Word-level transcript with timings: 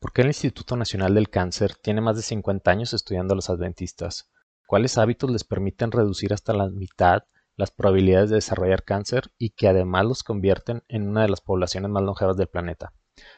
¿Por 0.00 0.14
qué 0.14 0.22
el 0.22 0.28
Instituto 0.28 0.76
Nacional 0.76 1.14
del 1.14 1.28
Cáncer 1.28 1.74
tiene 1.74 2.00
más 2.00 2.16
de 2.16 2.22
50 2.22 2.70
años 2.70 2.94
estudiando 2.94 3.34
a 3.34 3.36
los 3.36 3.50
adventistas? 3.50 4.30
¿Cuáles 4.66 4.96
hábitos 4.96 5.30
les 5.30 5.44
permiten 5.44 5.92
reducir 5.92 6.32
hasta 6.32 6.54
la 6.54 6.70
mitad 6.70 7.24
las 7.54 7.70
probabilidades 7.70 8.30
de 8.30 8.36
desarrollar 8.36 8.82
cáncer 8.82 9.30
y 9.36 9.50
que 9.50 9.68
además 9.68 10.06
los 10.06 10.22
convierten 10.22 10.84
en 10.88 11.06
una 11.06 11.20
de 11.20 11.28
las 11.28 11.42
poblaciones 11.42 11.90
más 11.90 12.02
longevas 12.02 12.38
del 12.38 12.48
planeta? 12.48 12.94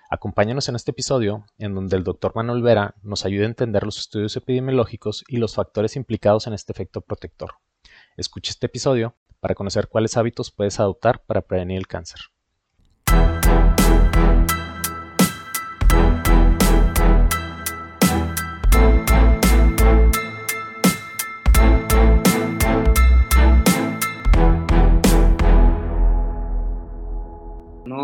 Acompáñanos 0.09 0.69
en 0.69 0.77
este 0.77 0.93
episodio, 0.93 1.47
en 1.59 1.75
donde 1.75 1.97
el 1.97 2.05
Dr. 2.05 2.31
Manuel 2.37 2.63
Vera 2.63 2.95
nos 3.03 3.25
ayuda 3.25 3.43
a 3.43 3.49
entender 3.49 3.83
los 3.83 3.99
estudios 3.99 4.37
epidemiológicos 4.37 5.25
y 5.27 5.39
los 5.39 5.57
factores 5.57 5.97
implicados 5.97 6.47
en 6.47 6.53
este 6.53 6.71
efecto 6.71 7.01
protector. 7.01 7.55
Escucha 8.17 8.53
este 8.53 8.67
episodio 8.67 9.17
para 9.41 9.57
conocer 9.57 9.89
cuáles 9.89 10.17
hábitos 10.17 10.53
puedes 10.53 10.79
adoptar 10.79 11.25
para 11.27 11.43
prevenir 11.43 11.79
el 11.79 11.89
cáncer. 11.89 12.21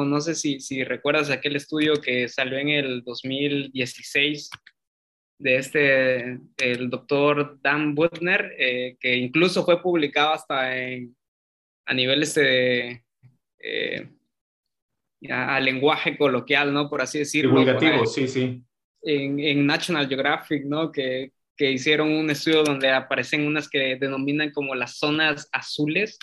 No 0.05 0.21
sé 0.21 0.35
si, 0.35 0.61
si 0.61 0.85
recuerdas 0.85 1.31
aquel 1.31 1.57
estudio 1.57 2.01
que 2.01 2.29
salió 2.29 2.59
en 2.59 2.69
el 2.69 3.03
2016 3.03 4.51
de 5.39 5.57
este, 5.57 6.41
el 6.59 6.91
doctor 6.91 7.59
Dan 7.63 7.95
Butner, 7.95 8.55
eh, 8.59 8.97
que 9.01 9.17
incluso 9.17 9.65
fue 9.65 9.81
publicado 9.81 10.35
hasta 10.35 10.77
en, 10.77 11.17
a 11.87 11.95
niveles 11.95 12.35
de, 12.35 13.05
eh, 13.59 14.09
a 15.31 15.61
lenguaje 15.61 16.17
coloquial, 16.17 16.73
¿no? 16.73 16.89
Por 16.89 17.03
así 17.03 17.19
decirlo. 17.19 17.51
Divulgativo, 17.51 18.07
sí, 18.07 18.29
sí. 18.29 18.63
En, 19.03 19.39
en, 19.39 19.67
National 19.67 20.09
Geographic, 20.09 20.65
¿no? 20.65 20.91
Que, 20.91 21.33
que, 21.57 21.71
hicieron 21.73 22.11
un 22.13 22.31
estudio 22.31 22.63
donde 22.63 22.91
aparecen 22.91 23.47
unas 23.47 23.69
que 23.69 23.97
denominan 23.97 24.51
como 24.51 24.75
las 24.75 24.99
zonas 24.99 25.49
azules. 25.53 26.19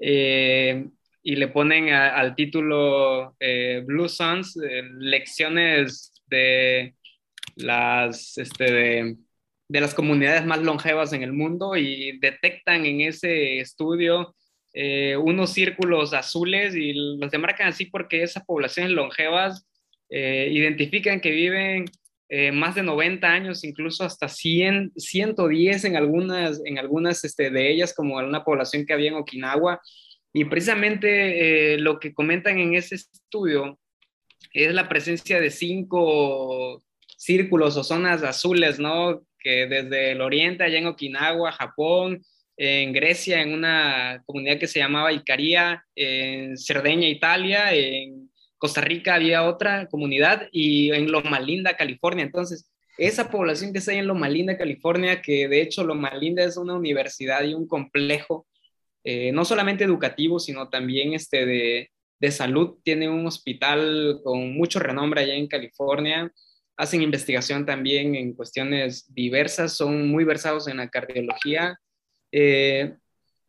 Eh, 0.00 0.88
y 1.22 1.36
le 1.36 1.48
ponen 1.48 1.90
al 1.90 2.34
título 2.34 3.36
eh, 3.40 3.82
Blue 3.84 4.08
Suns, 4.08 4.56
eh, 4.56 4.82
lecciones 4.98 6.12
de 6.26 6.94
las, 7.56 8.38
este, 8.38 8.64
de, 8.64 9.16
de, 9.68 9.80
las 9.80 9.94
comunidades 9.94 10.46
más 10.46 10.62
longevas 10.62 11.12
en 11.12 11.22
el 11.22 11.32
mundo 11.32 11.76
y 11.76 12.18
detectan 12.18 12.86
en 12.86 13.00
ese 13.00 13.60
estudio 13.60 14.34
eh, 14.72 15.16
unos 15.16 15.52
círculos 15.52 16.14
azules 16.14 16.74
y 16.74 16.92
los 16.92 17.30
demarcan 17.30 17.68
así 17.68 17.86
porque 17.86 18.22
esas 18.22 18.44
poblaciones 18.44 18.92
longevas 18.92 19.64
identifican 20.10 21.20
que 21.20 21.30
viven 21.30 21.84
más 22.54 22.74
de 22.74 22.82
90 22.82 23.26
años, 23.26 23.62
incluso 23.62 24.04
hasta 24.04 24.26
100, 24.26 24.92
110 24.96 25.84
en 25.84 25.96
algunas, 25.96 26.62
en 26.64 26.78
algunas 26.78 27.24
este, 27.24 27.50
de 27.50 27.70
ellas, 27.70 27.92
como 27.92 28.16
una 28.16 28.42
población 28.42 28.86
que 28.86 28.94
había 28.94 29.10
en 29.10 29.16
Okinawa, 29.16 29.82
y 30.32 30.44
precisamente 30.44 31.74
eh, 31.74 31.78
lo 31.78 31.98
que 31.98 32.12
comentan 32.12 32.58
en 32.58 32.74
ese 32.74 32.96
estudio 32.96 33.78
es 34.52 34.74
la 34.74 34.88
presencia 34.88 35.40
de 35.40 35.50
cinco 35.50 36.82
círculos 37.16 37.76
o 37.76 37.84
zonas 37.84 38.22
azules, 38.22 38.78
¿no? 38.78 39.22
Que 39.38 39.66
desde 39.66 40.12
el 40.12 40.20
oriente, 40.20 40.64
allá 40.64 40.78
en 40.78 40.86
Okinawa, 40.86 41.52
Japón, 41.52 42.22
en 42.56 42.92
Grecia, 42.92 43.40
en 43.40 43.52
una 43.52 44.22
comunidad 44.26 44.58
que 44.58 44.66
se 44.66 44.80
llamaba 44.80 45.12
Icaria, 45.12 45.84
en 45.94 46.58
Cerdeña, 46.58 47.08
Italia, 47.08 47.72
en 47.72 48.30
Costa 48.58 48.80
Rica 48.80 49.14
había 49.14 49.44
otra 49.44 49.86
comunidad 49.86 50.48
y 50.50 50.90
en 50.90 51.10
Loma 51.10 51.38
Linda, 51.38 51.76
California. 51.76 52.24
Entonces, 52.24 52.68
esa 52.98 53.30
población 53.30 53.72
que 53.72 53.78
está 53.78 53.92
ahí 53.92 53.98
en 53.98 54.08
Loma 54.08 54.28
Linda, 54.28 54.58
California, 54.58 55.22
que 55.22 55.46
de 55.46 55.62
hecho 55.62 55.84
Loma 55.84 56.12
Linda 56.16 56.42
es 56.42 56.56
una 56.56 56.74
universidad 56.74 57.44
y 57.44 57.54
un 57.54 57.68
complejo 57.68 58.47
eh, 59.10 59.32
no 59.32 59.46
solamente 59.46 59.84
educativo, 59.84 60.38
sino 60.38 60.68
también 60.68 61.14
este 61.14 61.46
de, 61.46 61.90
de, 62.20 62.30
salud. 62.30 62.76
Tiene 62.84 63.08
un 63.08 63.26
hospital 63.26 64.20
con 64.22 64.52
mucho 64.52 64.80
renombre 64.80 65.22
allá 65.22 65.32
en 65.32 65.46
California. 65.46 66.30
Hacen 66.76 67.00
investigación 67.00 67.64
también 67.64 68.14
en 68.14 68.34
cuestiones 68.34 69.06
diversas, 69.14 69.72
son 69.72 70.10
muy 70.10 70.24
versados 70.24 70.68
en 70.68 70.76
la 70.76 70.90
cardiología. 70.90 71.78
Eh, 72.32 72.96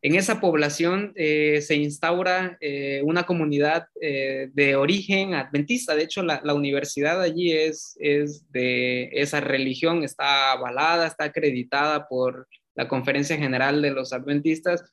en 0.02 0.16
esa 0.16 0.40
población 0.40 1.12
eh, 1.18 1.60
se 1.62 1.76
instaura 1.76 2.58
una 3.04 3.24
comunidad 3.24 3.88
de 4.00 4.76
origen 4.78 5.34
adventista. 5.34 5.94
De 5.94 6.04
hecho, 6.04 6.24
la, 6.24 6.40
la, 6.42 6.54
universidad 6.54 7.22
allí 7.22 7.52
es, 7.52 7.98
es 8.00 8.50
de 8.50 9.10
esa 9.12 9.42
religión, 9.42 10.06
está 10.06 10.54
avalada, 10.54 11.06
está 11.06 11.26
acreditada 11.26 12.08
por 12.08 12.48
la 12.76 12.88
Conferencia 12.88 13.36
General 13.36 13.82
de 13.82 13.92
los 13.92 14.14
Adventistas 14.14 14.86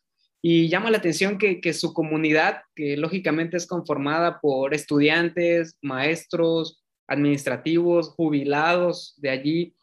y 0.48 0.68
llama 0.68 0.92
la 0.92 0.98
atención 0.98 1.38
que, 1.38 1.60
que, 1.60 1.72
su 1.72 1.92
comunidad, 1.92 2.62
que 2.76 2.96
lógicamente 2.96 3.56
es 3.56 3.66
conformada 3.66 4.38
por 4.40 4.74
estudiantes, 4.74 5.76
maestros, 5.82 6.84
administrativos, 7.08 8.10
jubilados 8.10 9.14
de 9.16 9.30
allí, 9.30 9.76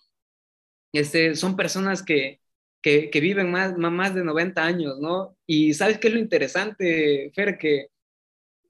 este, 0.94 1.36
son 1.36 1.58
personas 1.58 2.02
que, 2.02 2.40
que, 2.82 3.10
que 3.10 3.20
viven 3.20 3.52
más, 3.52 3.78
más 3.78 4.16
de 4.16 4.24
90 4.24 4.64
años, 4.64 5.02
¿no? 5.02 5.36
Y 5.46 5.74
sabes 5.74 6.00
qué 6.00 6.08
es 6.08 6.14
lo 6.14 6.20
interesante, 6.22 7.30
Fer, 7.36 7.58
que, 7.58 7.88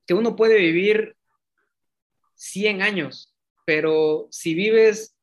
que 0.08 0.16
uno 0.16 0.36
puede 0.36 0.58
vivir 0.58 1.16
100 2.34 2.82
años, 2.82 3.36
pero 3.68 4.30
si 4.32 4.56
vives 4.56 5.16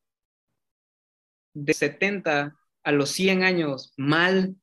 de 1.53 1.73
70 1.73 2.55
a 2.81 2.91
los 2.93 3.09
100 3.09 3.43
años 3.43 3.93
mal, 3.97 4.55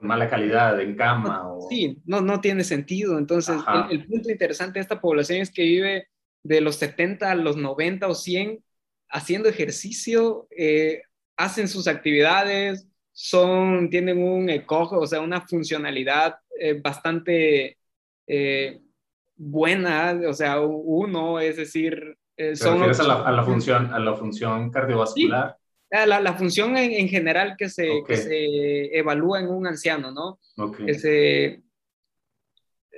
mala 0.00 0.28
calidad 0.28 0.80
en 0.80 0.96
cama. 0.96 1.48
O... 1.48 1.68
Sí, 1.68 1.98
no, 2.04 2.20
no 2.20 2.40
tiene 2.40 2.64
sentido. 2.64 3.18
Entonces, 3.18 3.56
el, 3.90 4.06
punto 4.06 4.30
interesante 4.30 4.78
de 4.78 4.82
esta 4.82 5.00
población 5.00 5.40
es 5.40 5.50
que 5.50 5.62
vive 5.62 6.08
de 6.42 6.60
los 6.60 6.76
70 6.76 7.30
a 7.30 7.34
los 7.34 7.56
90 7.56 8.08
o 8.08 8.14
100 8.14 8.62
haciendo 9.10 9.48
ejercicio, 9.48 10.46
eh, 10.56 11.02
hacen 11.36 11.68
sus 11.68 11.88
actividades, 11.88 12.86
son, 13.12 13.90
tienen 13.90 14.22
un 14.22 14.48
ecojo, 14.48 15.00
o 15.00 15.06
sea, 15.06 15.20
una 15.20 15.46
funcionalidad 15.46 16.36
eh, 16.58 16.80
bastante 16.80 17.76
eh, 18.26 18.80
buena, 19.36 20.18
o 20.28 20.32
sea, 20.32 20.60
uno, 20.60 21.40
es 21.40 21.56
decir, 21.56 22.16
son... 22.54 22.82
A 22.82 22.86
la, 22.86 23.14
a 23.26 23.32
la, 23.32 23.42
función, 23.42 23.92
a 23.92 23.98
la 23.98 24.14
función 24.14 24.70
cardiovascular? 24.70 25.56
Ah, 25.56 25.59
la, 25.90 26.20
la 26.20 26.34
función 26.34 26.76
en, 26.76 26.92
en, 26.92 27.08
general 27.08 27.56
que 27.58 27.68
se, 27.68 27.88
que 28.06 28.16
se 28.16 28.96
evalúa 28.96 29.40
en 29.40 29.48
un 29.48 29.66
anciano, 29.66 30.12
¿no? 30.12 30.38
Que 30.86 30.94
se, 30.94 31.62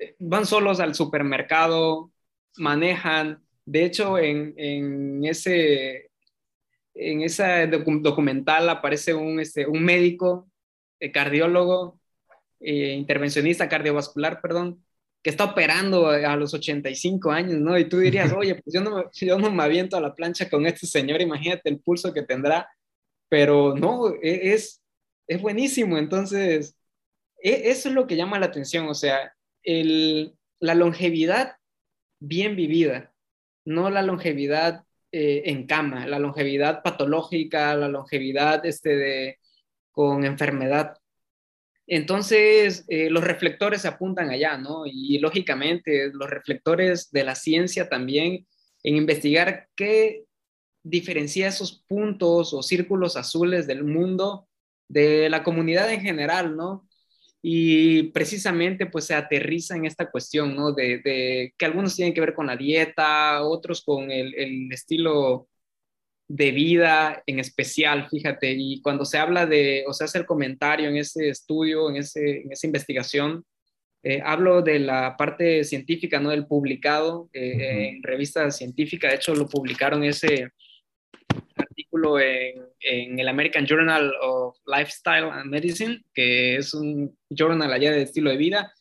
eh, 0.03 0.17
van 0.19 0.47
solos 0.47 0.81
al 0.81 0.95
supermercado, 0.95 2.11
manejan. 2.57 3.43
De 3.65 3.85
hecho, 3.85 4.19
en, 4.19 4.55
en 4.57 5.25
ese, 5.25 6.11
en 6.95 7.23
ese 7.23 7.69
documental 7.69 8.69
aparece 8.69 9.15
un, 9.15 9.41
este, 9.41 9.67
un 9.67 9.85
médico, 9.85 10.51
eh, 10.99 11.13
cardiólogo, 11.13 12.01
eh, 12.61 12.95
intervencionista 12.95 13.69
cardiovascular, 13.69 14.41
perdón, 14.41 14.85
que 15.23 15.31
está 15.31 15.45
operando 15.45 16.09
a 16.09 16.37
los 16.37 16.53
85 16.53 17.31
años, 17.31 17.61
¿no? 17.61 17.79
Y 17.79 17.89
tú 17.89 17.99
dirías, 17.99 18.33
oye, 18.37 18.57
pues 18.57 18.75
yo 18.75 18.81
no, 18.81 19.11
yo 19.13 19.39
no 19.39 19.53
me 19.53 19.63
aviento 19.63 19.97
a 19.97 20.01
la 20.01 20.15
plancha 20.15 20.51
con 20.51 20.67
este 20.67 20.87
señor, 20.87 21.21
imagínate 21.21 21.71
el 21.71 21.81
pulso 21.81 22.13
que 22.13 22.23
tendrá 22.23 22.69
pero 23.33 23.75
no, 23.75 24.15
e, 24.23 24.53
es, 24.53 24.83
es 25.27 25.41
buenísimo. 25.41 25.97
Entonces, 25.97 26.77
e, 27.43 27.71
eso 27.71 27.89
es 27.89 27.95
lo 27.95 28.07
que 28.07 28.17
llama 28.17 28.39
la 28.39 28.45
atención, 28.45 28.87
o 28.89 28.95
sea, 28.95 29.35
el, 29.63 30.35
la 30.61 30.75
longevidad 30.75 31.57
bien 32.21 32.57
vivida, 32.57 33.15
no 33.65 33.89
la 33.89 34.03
longevidad 34.03 34.85
eh, 35.13 35.45
en 35.47 35.67
cama, 35.67 36.07
la 36.07 36.19
longevidad 36.19 36.83
patológica, 36.83 37.75
la 37.75 37.89
longevidad 37.89 38.67
este, 38.67 38.97
de, 38.97 39.39
con 39.93 40.27
enfermedad. 40.27 40.99
Entonces, 41.87 42.85
eh, 42.89 43.09
los 43.09 43.25
reflectores 43.25 43.87
apuntan 43.87 44.29
allá, 44.29 44.59
¿no? 44.59 44.83
Y 44.85 45.19
lógicamente, 45.21 46.11
los 46.13 46.29
reflectores 46.29 47.11
de 47.11 47.25
la 47.25 47.35
ciencia 47.35 47.89
también 47.89 48.47
en 48.83 48.97
investigar 48.97 49.69
qué 49.75 50.27
diferencia 50.83 51.49
esos 51.49 51.85
puntos 51.87 52.53
o 52.55 52.63
círculos 52.63 53.17
azules 53.17 53.67
del 53.67 53.85
mundo 53.85 54.49
de 54.89 55.31
la 55.31 55.43
comunidad 55.43 55.91
en 55.93 56.01
general, 56.01 56.57
¿no? 56.57 56.87
Y 57.43 58.05
precisamente 58.13 58.87
pues 58.87 59.07
se 59.07 59.15
aterriza 59.15 59.77
en 59.77 59.87
esta 59.87 60.11
cuestión, 60.11 60.55
¿no? 60.55 60.73
De, 60.73 61.53
que 61.57 61.65
algunos 61.65 61.97
tienen 61.97 62.15
que 62.15 62.21
ver 62.21 62.35
con 62.35 62.47
la 62.47 62.57
dieta, 62.57 63.43
otros 63.43 63.83
con 63.83 64.11
el, 64.11 64.71
estilo 64.73 65.49
de 66.29 66.51
vida 66.53 67.23
en 67.27 67.41
especial, 67.41 68.09
fíjate, 68.09 68.53
y 68.57 68.81
cuando 68.81 69.05
se 69.05 69.19
habla 69.19 69.47
de, 69.47 69.85
o 69.87 69.93
se 69.93 70.05
hace 70.05 70.19
el 70.19 70.27
comentario 70.27 70.89
en 70.89 70.97
ese 70.97 71.29
estudio, 71.29 71.91
en, 71.91 71.97
ese, 71.97 72.43
en 72.43 72.53
esa 72.53 72.67
investigación, 72.67 73.45
Eh, 74.05 74.21
hablo 74.25 74.63
de 74.63 74.81
la 74.81 75.17
parte 75.17 75.63
científica, 75.65 76.19
¿no? 76.19 76.31
Del 76.31 76.47
publicado 76.47 77.31
eh, 77.33 77.95
en 77.95 78.03
revistas 78.03 78.57
científicas. 78.57 79.11
De 79.11 79.17
hecho, 79.17 79.35
lo 79.35 79.47
publicaron 79.49 80.03
ese 80.03 80.51
artículo 81.73 82.21
en, 82.21 82.63
en, 82.81 83.19
el 83.19 83.29
American 83.29 83.67
Journal 83.67 84.13
of 84.21 84.57
Lifestyle 84.67 85.31
and 85.31 85.51
Medicine, 85.51 86.05
que 86.15 86.57
es 86.57 86.75
un 86.75 87.17
journal 87.31 87.73
allá 87.73 87.93
de 87.93 88.03
estilo 88.03 88.31
de 88.31 88.37
vida. 88.37 88.73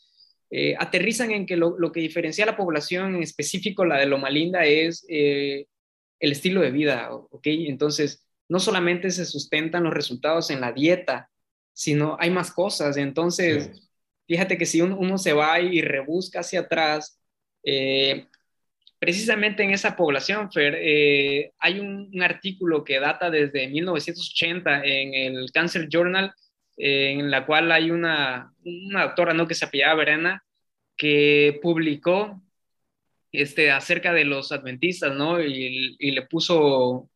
Eh, 0.49 0.75
aterrizan 0.77 1.31
en 1.31 1.45
que 1.45 1.55
lo, 1.57 1.77
lo, 1.77 1.91
que 1.91 2.01
diferencia 2.01 2.43
a 2.43 2.47
la 2.47 2.57
población, 2.57 3.15
en 3.15 3.23
específico 3.23 3.85
la 3.85 3.97
de 3.97 4.05
Loma 4.05 4.29
Linda, 4.29 4.65
es 4.65 5.05
el 5.07 6.31
estilo 6.31 6.61
de 6.61 6.71
vida, 6.71 7.09
¿ok? 7.11 7.47
Entonces, 7.47 8.25
no 8.47 8.59
solamente 8.59 9.09
se 9.11 9.25
sustentan 9.25 9.83
los 9.83 9.93
resultados 9.93 10.49
en 10.51 10.61
la 10.61 10.71
dieta, 10.71 11.31
sino 11.73 12.17
hay 12.19 12.29
más 12.29 12.51
cosas. 12.51 12.97
Entonces, 12.97 13.89
fíjate 14.27 14.57
que 14.57 14.65
si 14.65 14.81
uno, 14.81 15.17
se 15.17 15.33
va 15.33 15.59
y 15.59 15.81
rebusca 15.81 16.41
hacia 16.41 16.61
atrás, 16.61 17.19
eh, 17.63 18.27
precisamente 19.01 19.63
en 19.63 19.71
esa 19.71 19.95
población, 19.95 20.51
Fer, 20.51 20.77
eh, 20.79 21.53
hay 21.57 21.79
un, 21.79 22.21
artículo 22.21 22.83
que 22.83 22.99
data 22.99 23.31
desde 23.31 23.67
1980 23.67 24.85
en 24.85 25.15
el 25.15 25.51
Cancer 25.51 25.87
Journal, 25.89 26.31
eh, 26.77 27.13
en 27.17 27.31
la 27.31 27.47
cual 27.47 27.71
hay 27.71 27.89
una, 27.89 28.53
una 28.63 29.05
doctora 29.05 29.33
¿no? 29.33 29.47
que 29.47 29.55
se 29.55 29.65
apellaba 29.65 29.95
Verena, 29.95 30.43
que 30.95 31.59
publicó 31.63 32.43
este, 33.31 33.71
acerca 33.71 34.13
de 34.13 34.23
los 34.23 34.51
adventistas, 34.51 35.15
¿no? 35.15 35.41
Y, 35.41 35.95
y 35.97 36.11
le 36.11 36.21
puso 36.21 37.09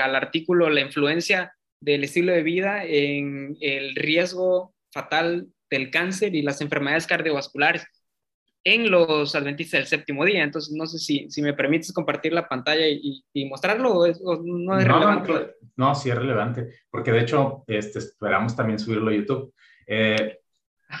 al 0.00 0.16
artículo 0.16 0.70
la 0.70 0.80
influencia 0.80 1.52
del 1.80 2.04
estilo 2.04 2.32
de 2.32 2.42
vida 2.42 2.82
en 2.86 3.58
el 3.60 3.94
riesgo 3.94 4.74
fatal 4.90 5.48
del 5.68 5.90
cáncer 5.90 6.34
y 6.34 6.40
las 6.40 6.62
enfermedades 6.62 7.06
cardiovasculares 7.06 7.86
en 8.66 8.90
los 8.90 9.32
adventistas 9.36 9.78
del 9.78 9.86
séptimo 9.86 10.24
día. 10.24 10.42
Entonces, 10.42 10.74
no 10.74 10.88
sé 10.88 10.98
si, 10.98 11.30
si 11.30 11.40
me 11.40 11.54
permites 11.54 11.92
compartir 11.92 12.32
la 12.32 12.48
pantalla 12.48 12.84
y, 12.88 13.22
mostrarlo 13.48 14.00
o, 14.00 14.42
no 14.42 14.76
es 14.76 14.84
relevante. 14.84 15.54
No, 15.76 15.94
sí 15.94 16.10
es 16.10 16.16
relevante, 16.16 16.70
porque 16.90 17.12
de 17.12 17.20
hecho 17.20 17.62
este, 17.68 18.00
esperamos 18.00 18.56
también 18.56 18.80
subirlo 18.80 19.10
a 19.10 19.14
YouTube. 19.14 19.54
Eh, 19.86 20.40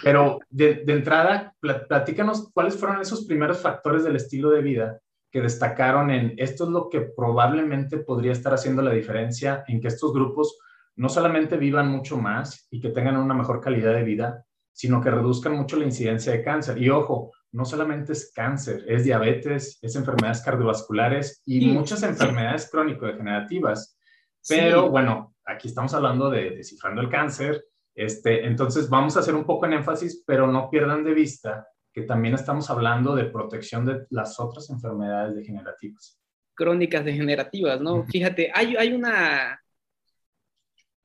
pero 0.04 0.38
de, 0.48 0.84
de, 0.84 0.92
entrada, 0.92 1.56
platícanos 1.60 2.52
cuáles 2.52 2.76
fueron 2.76 3.00
esos 3.00 3.24
primeros 3.24 3.58
factores 3.58 4.04
del 4.04 4.14
estilo 4.14 4.50
de 4.50 4.62
vida 4.62 5.00
que 5.32 5.40
destacaron 5.40 6.12
en 6.12 6.34
esto 6.36 6.64
es 6.64 6.70
lo 6.70 6.88
que 6.88 7.00
probablemente 7.00 7.98
podría 7.98 8.30
estar 8.30 8.54
haciendo 8.54 8.80
la 8.80 8.92
diferencia 8.92 9.64
en 9.66 9.80
que 9.80 9.88
estos 9.88 10.12
grupos 10.12 10.56
no 10.94 11.08
solamente 11.08 11.56
vivan 11.56 11.88
mucho 11.88 12.16
más 12.16 12.68
y 12.70 12.80
que 12.80 12.90
tengan 12.90 13.16
una 13.16 13.34
mejor 13.34 13.60
calidad 13.60 13.92
de 13.92 14.04
vida, 14.04 14.44
sino 14.72 15.00
que 15.00 15.10
reduzcan 15.10 15.56
mucho 15.56 15.76
la 15.76 15.84
incidencia 15.84 16.32
de 16.32 16.44
cáncer. 16.44 16.80
Y 16.80 16.90
ojo, 16.90 17.32
no 17.56 17.64
solamente 17.64 18.12
es 18.12 18.32
cáncer, 18.34 18.84
es 18.86 19.04
diabetes, 19.04 19.78
es 19.80 19.96
enfermedades 19.96 20.42
cardiovasculares 20.42 21.42
y 21.46 21.72
muchas 21.72 22.02
enfermedades 22.02 22.68
crónico-degenerativas. 22.70 23.98
Pero 24.46 24.90
bueno, 24.90 25.34
aquí 25.42 25.68
estamos 25.68 25.94
hablando 25.94 26.28
de 26.28 26.50
descifrando 26.50 27.00
el 27.00 27.08
cáncer. 27.08 27.64
Este, 27.94 28.44
entonces 28.44 28.90
vamos 28.90 29.16
a 29.16 29.20
hacer 29.20 29.34
un 29.34 29.46
poco 29.46 29.64
en 29.64 29.72
énfasis, 29.72 30.22
pero 30.26 30.46
no 30.46 30.68
pierdan 30.68 31.02
de 31.02 31.14
vista 31.14 31.66
que 31.94 32.02
también 32.02 32.34
estamos 32.34 32.68
hablando 32.68 33.14
de 33.14 33.24
protección 33.24 33.86
de 33.86 34.06
las 34.10 34.38
otras 34.38 34.68
enfermedades 34.68 35.34
degenerativas. 35.34 36.20
Crónicas 36.54 37.06
degenerativas, 37.06 37.80
¿no? 37.80 38.04
Fíjate, 38.04 38.50
hay, 38.54 38.76
hay 38.76 38.92
una, 38.92 39.58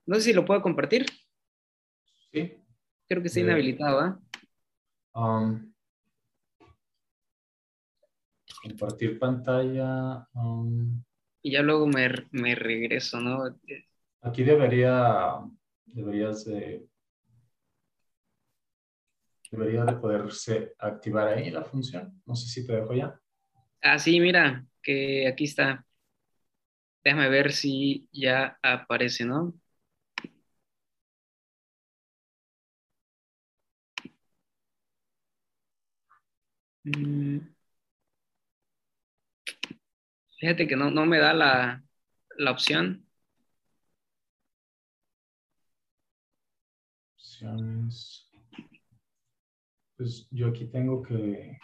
no 0.05 0.15
sé 0.15 0.21
si 0.21 0.33
lo 0.33 0.43
puedo 0.43 0.61
compartir. 0.61 1.05
Sí. 2.33 2.57
Creo 3.07 3.21
que 3.21 3.29
está 3.29 3.39
inhabilitado, 3.39 3.99
¿ah? 4.01 4.19
Um, 5.13 5.70
compartir 8.61 9.17
pantalla. 9.19 10.27
Um, 10.33 11.03
y 11.41 11.51
ya 11.51 11.61
luego 11.61 11.87
me, 11.87 12.09
me, 12.31 12.55
regreso, 12.55 13.19
¿no? 13.19 13.43
Aquí 14.21 14.43
debería, 14.43 15.39
deberías 15.85 16.45
de, 16.45 16.87
debería 19.51 19.83
de 19.85 19.93
poderse 19.93 20.73
activar 20.77 21.29
ahí 21.29 21.49
la 21.49 21.63
función. 21.63 22.21
No 22.25 22.35
sé 22.35 22.47
si 22.47 22.65
te 22.65 22.73
dejo 22.73 22.93
ya. 22.93 23.19
Ah, 23.81 23.97
sí, 23.97 24.19
mira, 24.19 24.65
que 24.83 25.27
aquí 25.27 25.45
está. 25.45 25.85
Déjame 27.03 27.29
ver 27.29 27.51
si 27.51 28.07
ya 28.11 28.57
aparece, 28.61 29.25
¿no? 29.25 29.53
Mm. 36.85 37.50
Fíjate 40.41 40.65
que 40.67 40.75
no, 40.75 40.89
no 40.89 41.05
me 41.05 41.19
da 41.19 41.35
la, 41.35 41.83
la 42.37 42.49
opción. 42.49 43.05
Opciones. 47.13 48.27
Pues 49.95 50.27
yo 50.31 50.47
aquí 50.47 50.65
tengo 50.65 51.03
que, 51.03 51.59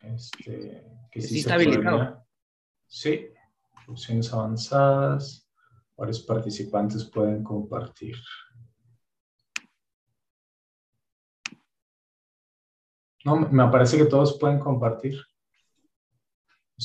este, 0.00 0.84
que 1.10 1.22
sí, 1.22 1.38
está 1.38 1.54
habilitado. 1.54 2.22
Sí, 2.86 3.28
opciones 3.88 4.30
avanzadas. 4.30 5.50
Varios 5.96 6.20
participantes 6.20 7.06
pueden 7.06 7.42
compartir. 7.42 8.16
No, 13.24 13.36
me 13.36 13.68
parece 13.68 13.96
que 13.96 14.04
todos 14.04 14.38
pueden 14.38 14.58
compartir. 14.58 15.18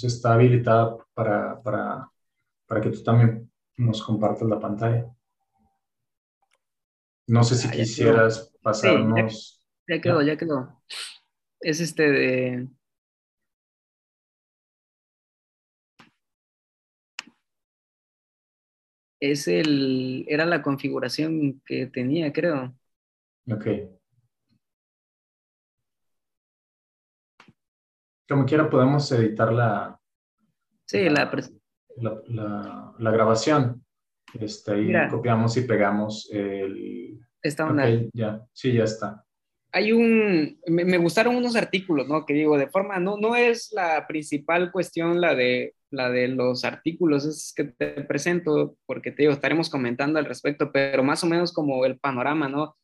Está 0.03 0.33
habilitada 0.33 0.97
para, 1.13 1.61
para, 1.63 2.11
para 2.67 2.81
que 2.81 2.91
tú 2.91 3.01
también 3.01 3.51
nos 3.77 4.03
compartas 4.03 4.47
la 4.47 4.59
pantalla. 4.59 5.11
No 7.27 7.43
sé 7.43 7.55
si 7.55 7.67
ah, 7.67 7.71
quisieras 7.71 8.53
pasarnos. 8.61 9.61
ya, 9.87 9.99
quedó, 9.99 10.21
ya 10.21 10.37
quedó. 10.37 10.81
Es 11.59 11.79
este 11.79 12.09
de. 12.09 12.67
Es 19.19 19.47
el. 19.47 20.25
Era 20.27 20.45
la 20.45 20.61
configuración 20.61 21.61
que 21.65 21.87
tenía, 21.87 22.31
creo. 22.31 22.77
Ok. 23.49 23.96
Como 28.27 28.45
quiera 28.45 28.69
podemos 28.69 29.11
editar 29.11 29.53
la, 29.53 29.99
sí, 30.85 31.09
la, 31.09 31.31
la, 31.97 32.93
la, 32.97 33.11
grabación. 33.11 33.85
Este, 34.33 34.73
ahí 34.73 34.91
copiamos 35.09 35.55
y 35.57 35.61
pegamos 35.61 36.29
el... 36.31 37.19
Está 37.41 37.65
una... 37.65 37.85
ya, 38.13 38.45
sí, 38.51 38.73
ya 38.73 38.83
está. 38.83 39.23
Hay 39.71 39.91
un... 39.91 40.59
Me, 40.67 40.97
gustaron 40.97 41.35
unos 41.35 41.55
artículos, 41.55 42.07
¿no? 42.07 42.25
Que 42.25 42.33
digo, 42.33 42.57
de 42.57 42.67
forma... 42.67 42.99
No, 42.99 43.17
no 43.17 43.35
es 43.35 43.71
la 43.71 44.05
principal 44.07 44.71
cuestión 44.71 45.21
la 45.21 45.33
de, 45.33 45.75
la 45.89 46.09
de 46.09 46.27
los 46.27 46.65
artículos 46.65 47.25
es 47.25 47.53
que 47.55 47.65
te 47.65 48.03
presento, 48.03 48.77
porque 48.85 49.11
te 49.11 49.23
digo, 49.23 49.33
estaremos 49.33 49.69
comentando 49.69 50.19
al 50.19 50.25
respecto, 50.25 50.71
pero 50.71 51.03
más 51.03 51.23
o 51.23 51.27
menos 51.27 51.53
como 51.53 51.85
el 51.85 51.97
panorama, 51.97 52.49
¿no? 52.49 52.75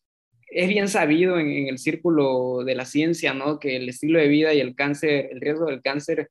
Es 0.53 0.67
bien 0.67 0.87
sabido 0.87 1.39
en, 1.39 1.67
el 1.67 1.77
círculo 1.77 2.63
de 2.63 2.75
la 2.75 2.85
ciencia, 2.85 3.33
¿no? 3.33 3.59
Que 3.59 3.77
el 3.77 3.89
estilo 3.89 4.19
de 4.19 4.27
vida 4.27 4.53
y 4.53 4.59
el 4.59 4.75
cáncer, 4.75 5.29
el 5.31 5.41
riesgo 5.41 5.65
del 5.65 5.81
cáncer, 5.81 6.29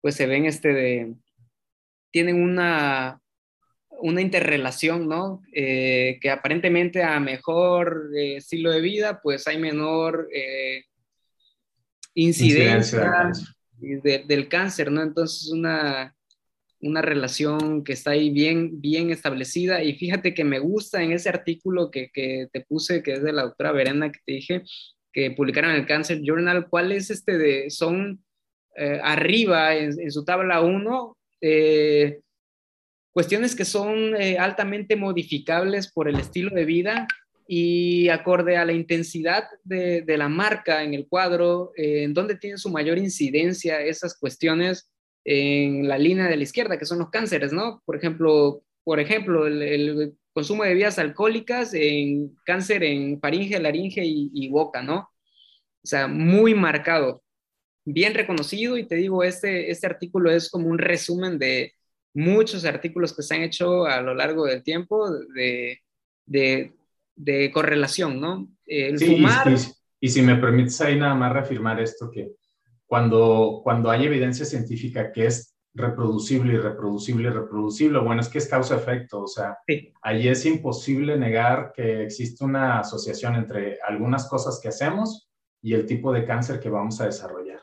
pues 0.00 0.14
se 0.14 0.26
ven 0.26 0.44
este 0.44 0.72
de, 0.72 1.14
tienen 2.10 2.42
una, 2.42 3.20
una 3.90 4.20
interrelación, 4.20 5.08
¿no? 5.08 5.42
Eh, 5.52 6.18
que 6.20 6.30
aparentemente 6.30 7.02
a 7.02 7.18
mejor 7.20 8.10
eh, 8.16 8.36
estilo 8.36 8.70
de 8.70 8.80
vida, 8.80 9.20
pues 9.22 9.46
hay 9.48 9.58
menor 9.58 10.28
eh, 10.32 10.84
incidencia, 12.14 13.32
del 13.80 14.48
cáncer, 14.48 14.90
¿no? 14.92 15.02
Entonces 15.02 15.50
una, 15.50 16.14
una 16.84 17.02
relación 17.02 17.82
que 17.82 17.94
está 17.94 18.10
ahí 18.12 18.30
bien, 18.30 18.80
bien 18.80 19.10
establecida. 19.10 19.82
Y 19.82 19.94
fíjate 19.94 20.34
que 20.34 20.44
me 20.44 20.58
gusta 20.58 21.02
en 21.02 21.12
ese 21.12 21.28
artículo 21.28 21.90
que, 21.90 22.10
que 22.12 22.48
te 22.52 22.60
puse, 22.60 23.02
que 23.02 23.14
es 23.14 23.22
de 23.22 23.32
la 23.32 23.42
doctora 23.42 23.72
Verena, 23.72 24.12
que 24.12 24.20
te 24.24 24.32
dije, 24.32 24.62
que 25.12 25.30
publicaron 25.30 25.70
en 25.70 25.76
el 25.76 25.86
Cancer 25.86 26.20
Journal, 26.22 26.68
cuál 26.68 26.92
es 26.92 27.10
este 27.10 27.38
de, 27.38 27.70
son 27.70 28.22
eh, 28.76 29.00
arriba 29.02 29.74
en, 29.74 30.10
su 30.10 30.24
tabla 30.24 30.60
1, 30.60 31.16
eh, 31.40 32.20
cuestiones 33.12 33.54
que 33.54 33.64
son 33.64 34.16
eh, 34.16 34.36
altamente 34.38 34.96
modificables 34.96 35.90
por 35.90 36.08
el 36.08 36.18
estilo 36.18 36.50
de 36.50 36.64
vida 36.64 37.06
y 37.46 38.08
acorde 38.08 38.56
a 38.56 38.64
la 38.64 38.72
intensidad 38.72 39.44
de, 39.62 40.02
de 40.02 40.18
la 40.18 40.28
marca 40.28 40.82
en 40.82 40.94
el 40.94 41.06
cuadro, 41.06 41.72
en 41.76 42.12
donde 42.12 42.36
tienen 42.36 42.58
su 42.58 42.70
mayor 42.70 42.98
incidencia 42.98 43.80
esas 43.80 44.18
cuestiones 44.18 44.90
en 45.24 45.88
la 45.88 45.98
línea 45.98 46.26
de 46.26 46.36
la 46.36 46.42
izquierda, 46.42 46.78
que 46.78 46.86
son 46.86 46.98
los 46.98 47.10
cánceres, 47.10 47.52
¿no? 47.52 47.82
Por 47.84 47.96
ejemplo, 47.96 48.62
por 48.84 49.00
ejemplo 49.00 49.46
el, 49.46 50.14
consumo 50.32 50.64
de 50.64 50.70
bebidas 50.70 50.98
alcohólicas 50.98 51.74
en 51.74 52.36
cáncer 52.44 52.82
en 52.82 53.20
faringe, 53.20 53.60
laringe 53.60 54.02
y, 54.04 54.48
boca, 54.48 54.82
¿no? 54.82 54.96
o 55.84 55.86
sea, 55.86 56.08
muy 56.08 56.54
marcado, 56.54 57.22
bien 57.84 58.14
reconocido 58.14 58.78
y 58.78 58.84
te 58.84 58.96
digo, 58.96 59.22
este, 59.22 59.70
este 59.70 59.86
artículo 59.86 60.30
es 60.30 60.50
como 60.50 60.68
un 60.68 60.78
resumen 60.78 61.38
de 61.38 61.74
muchos 62.14 62.64
artículos 62.64 63.14
que 63.14 63.22
se 63.22 63.34
han 63.34 63.42
hecho 63.42 63.84
a 63.84 64.00
lo 64.00 64.14
largo 64.14 64.46
del 64.46 64.62
tiempo 64.62 65.10
de, 65.10 65.82
de, 66.24 66.72
de 67.14 67.50
correlación, 67.52 68.20
¿no? 68.20 68.48
El 68.66 68.98
fumar... 68.98 69.52
Y, 70.00 70.06
y, 70.06 70.08
si 70.08 70.22
me 70.22 70.36
permites 70.36 70.80
ahí 70.80 70.98
nada 70.98 71.14
más 71.14 71.32
reafirmar 71.32 71.80
esto, 71.80 72.10
que 72.10 72.32
cuando, 72.86 73.60
cuando 73.62 73.90
hay 73.90 74.04
evidencia 74.04 74.44
científica 74.44 75.12
que 75.12 75.26
es 75.26 75.54
reproducible 75.74 76.54
y 76.54 76.58
reproducible 76.58 77.28
y 77.28 77.32
reproducible, 77.32 77.98
bueno, 77.98 78.20
es 78.20 78.28
que 78.28 78.38
es 78.38 78.48
causa-efecto, 78.48 79.22
o 79.22 79.26
sea, 79.26 79.58
ahí 80.02 80.28
es 80.28 80.46
imposible 80.46 81.18
negar 81.18 81.72
que 81.74 82.04
existe 82.04 82.44
una 82.44 82.80
asociación 82.80 83.34
entre 83.34 83.78
algunas 83.82 84.28
cosas 84.28 84.60
que 84.62 84.68
hacemos 84.68 85.28
y 85.60 85.74
el 85.74 85.86
tipo 85.86 86.12
de 86.12 86.24
cáncer 86.24 86.60
que 86.60 86.68
vamos 86.68 87.00
a 87.00 87.06
desarrollar. 87.06 87.60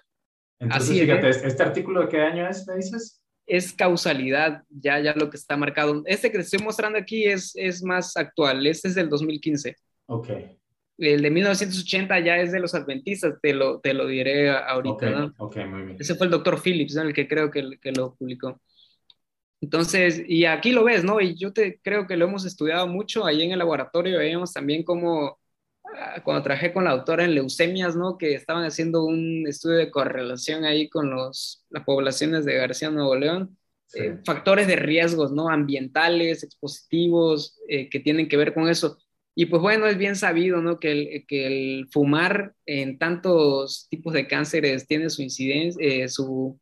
Entonces, 0.59 0.99
fíjate, 0.99 1.29
¿este 1.29 1.63
artículo 1.63 2.01
de 2.01 2.09
qué 2.09 2.21
año 2.21 2.47
es, 2.47 2.67
me 2.67 2.75
dices? 2.75 3.23
Es 3.47 3.73
causalidad, 3.73 4.63
ya, 4.69 4.99
ya 4.99 5.13
lo 5.13 5.29
que 5.29 5.37
está 5.37 5.57
marcado. 5.57 6.03
Este 6.05 6.31
que 6.31 6.37
te 6.37 6.43
estoy 6.43 6.59
mostrando 6.59 6.99
aquí 6.99 7.25
es, 7.25 7.53
es 7.55 7.81
más 7.83 8.15
actual, 8.17 8.65
este 8.67 8.89
es 8.89 8.95
del 8.95 9.09
2015. 9.09 9.75
Ok. 10.07 10.29
El 11.01 11.21
de 11.23 11.31
1980 11.31 12.19
ya 12.19 12.37
es 12.37 12.51
de 12.51 12.59
los 12.59 12.75
adventistas, 12.75 13.33
te 13.41 13.53
lo, 13.53 13.79
te 13.79 13.93
lo 13.93 14.05
diré 14.05 14.51
ahorita, 14.51 14.93
okay, 14.93 15.11
¿no? 15.11 15.33
Ok, 15.37 15.57
muy 15.65 15.81
bien. 15.83 15.97
Ese 15.99 16.15
fue 16.15 16.27
el 16.27 16.31
doctor 16.31 16.61
Phillips, 16.61 16.95
¿no? 16.95 17.01
El 17.01 17.13
que 17.13 17.27
creo 17.27 17.49
que, 17.49 17.79
que 17.81 17.91
lo 17.91 18.13
publicó. 18.13 18.61
Entonces, 19.61 20.23
y 20.27 20.45
aquí 20.45 20.71
lo 20.71 20.83
ves, 20.83 21.03
¿no? 21.03 21.19
Y 21.21 21.35
yo 21.35 21.53
te 21.53 21.79
creo 21.81 22.07
que 22.07 22.17
lo 22.17 22.25
hemos 22.25 22.45
estudiado 22.45 22.87
mucho 22.87 23.25
ahí 23.25 23.43
en 23.43 23.51
el 23.51 23.59
laboratorio, 23.59 24.19
veíamos 24.19 24.53
también 24.53 24.83
cómo 24.83 25.39
ah, 25.83 26.21
cuando 26.23 26.43
trabajé 26.43 26.73
con 26.73 26.83
la 26.83 26.95
doctora 26.95 27.25
en 27.25 27.35
leucemias, 27.35 27.95
¿no? 27.95 28.17
Que 28.17 28.33
estaban 28.35 28.63
haciendo 28.63 29.03
un 29.03 29.45
estudio 29.47 29.77
de 29.77 29.91
correlación 29.91 30.65
ahí 30.65 30.89
con 30.89 31.09
los, 31.09 31.65
las 31.69 31.83
poblaciones 31.83 32.45
de 32.45 32.55
García 32.55 32.91
Nuevo 32.91 33.15
León. 33.15 33.57
Eh, 33.93 34.19
factores 34.25 34.67
de 34.67 34.77
riesgos, 34.77 35.31
¿no? 35.31 35.49
Ambientales, 35.49 36.43
expositivos, 36.43 37.59
eh, 37.67 37.89
que 37.89 37.99
tienen 37.99 38.29
que 38.29 38.37
ver 38.37 38.53
con 38.53 38.69
eso. 38.69 38.97
Y 39.33 39.45
pues 39.45 39.61
bueno, 39.61 39.87
es 39.87 39.97
bien 39.97 40.15
sabido, 40.15 40.61
¿no? 40.61 40.79
Que 40.79 40.91
el, 40.91 41.25
que 41.27 41.47
el 41.47 41.87
fumar 41.91 42.53
en 42.65 42.97
tantos 42.97 43.87
tipos 43.89 44.13
de 44.13 44.27
cánceres 44.27 44.87
tiene 44.87 45.09
su 45.09 45.21
incidencia, 45.21 45.81
eh, 45.85 46.09
su, 46.09 46.59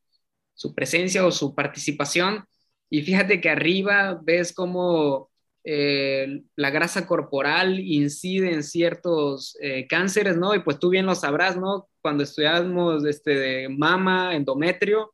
presencia 0.76 1.26
o 1.26 1.32
su 1.32 1.56
participación. 1.56 2.46
Y 2.90 3.02
fíjate 3.04 3.42
que 3.42 3.50
arriba 3.50 4.20
ves 4.24 4.54
cómo 4.54 5.32
eh, 5.64 6.44
la 6.56 6.70
grasa 6.70 7.08
corporal 7.08 7.80
incide 7.80 8.54
en 8.54 8.64
ciertos 8.64 9.58
eh, 9.62 9.88
cánceres, 9.88 10.38
¿no? 10.38 10.54
Y 10.56 10.60
pues 10.62 10.80
tú 10.80 10.90
bien 10.90 11.06
lo 11.06 11.16
sabrás, 11.16 11.58
¿no? 11.58 11.90
Cuando 12.02 12.24
estudiamos 12.24 13.06
este, 13.06 13.68
mama, 13.70 14.36
endometrio, 14.36 15.14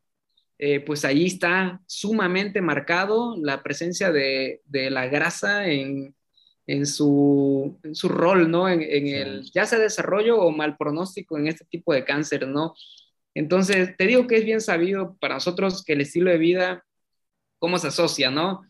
pues 0.85 1.03
ahí 1.05 1.25
está 1.25 1.81
sumamente 1.85 2.61
marcado 2.61 3.35
la 3.37 3.61
presencia 3.61 4.11
de, 4.11 4.61
de 4.65 4.89
la 4.89 5.07
grasa 5.07 5.67
en 5.67 6.15
en 6.67 6.85
su, 6.85 7.79
su 7.93 8.09
rol, 8.09 8.49
¿no? 8.49 8.67
En, 8.69 8.81
el 8.81 9.43
ya 9.51 9.65
sea 9.65 9.79
desarrollo 9.79 10.39
o 10.39 10.51
mal 10.51 10.77
pronóstico 10.77 11.37
en 11.37 11.47
este 11.47 11.65
tipo 11.65 11.93
de 11.93 12.03
cáncer, 12.05 12.47
¿no? 12.47 12.73
Entonces, 13.33 13.95
te 13.97 14.07
digo 14.07 14.27
que 14.27 14.37
es 14.37 14.45
bien 14.45 14.61
sabido 14.61 15.17
para 15.19 15.35
nosotros 15.35 15.83
que 15.83 15.93
el 15.93 16.01
estilo 16.01 16.31
de 16.31 16.37
vida, 16.37 16.85
cómo 17.59 17.77
se 17.77 17.87
asocia, 17.87 18.31
¿no? 18.31 18.63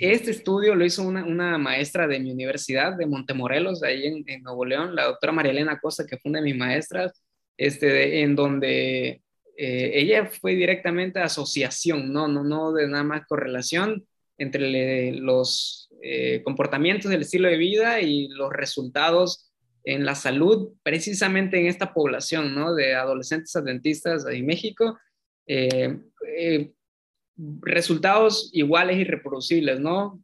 Este 0.00 0.30
estudio 0.30 0.74
lo 0.74 0.84
hizo 0.84 1.02
una, 1.02 1.24
una, 1.24 1.58
maestra 1.58 2.06
de 2.06 2.18
mi 2.20 2.32
universidad, 2.32 2.96
de 2.96 3.06
Montemorelos, 3.06 3.82
ahí 3.82 4.06
en, 4.06 4.24
en, 4.26 4.42
Nuevo 4.42 4.64
León, 4.64 4.94
la 4.94 5.04
doctora 5.04 5.32
María 5.32 5.52
Elena 5.52 5.78
Costa, 5.80 6.06
que 6.06 6.16
fue 6.18 6.30
una 6.30 6.40
de 6.40 6.46
mis 6.46 6.56
maestras, 6.56 7.22
este, 7.56 8.22
en 8.22 8.34
donde 8.34 9.22
eh, 9.56 9.90
ella 9.94 10.26
fue 10.26 10.54
directamente 10.54 11.20
asociación, 11.20 12.12
¿no? 12.12 12.28
No, 12.28 12.42
no 12.42 12.72
de 12.72 12.88
nada 12.88 13.04
más 13.04 13.26
correlación 13.26 14.06
entre 14.38 15.12
los 15.12 15.83
eh, 16.06 16.42
comportamientos 16.44 17.10
del 17.10 17.22
estilo 17.22 17.48
de 17.48 17.56
vida 17.56 17.98
y 18.02 18.28
los 18.28 18.52
resultados 18.52 19.50
en 19.84 20.04
la 20.04 20.14
salud, 20.14 20.74
precisamente 20.82 21.58
en 21.58 21.64
esta 21.64 21.94
población 21.94 22.54
de 22.76 22.94
adolescentes 22.94 23.56
adventistas 23.56 24.26
en 24.28 24.44
México, 24.44 24.98
eh, 25.46 25.98
eh, 26.36 26.72
resultados 27.62 28.50
iguales 28.52 28.98
y 28.98 29.04
reproducibles, 29.04 29.80
¿no? 29.80 30.22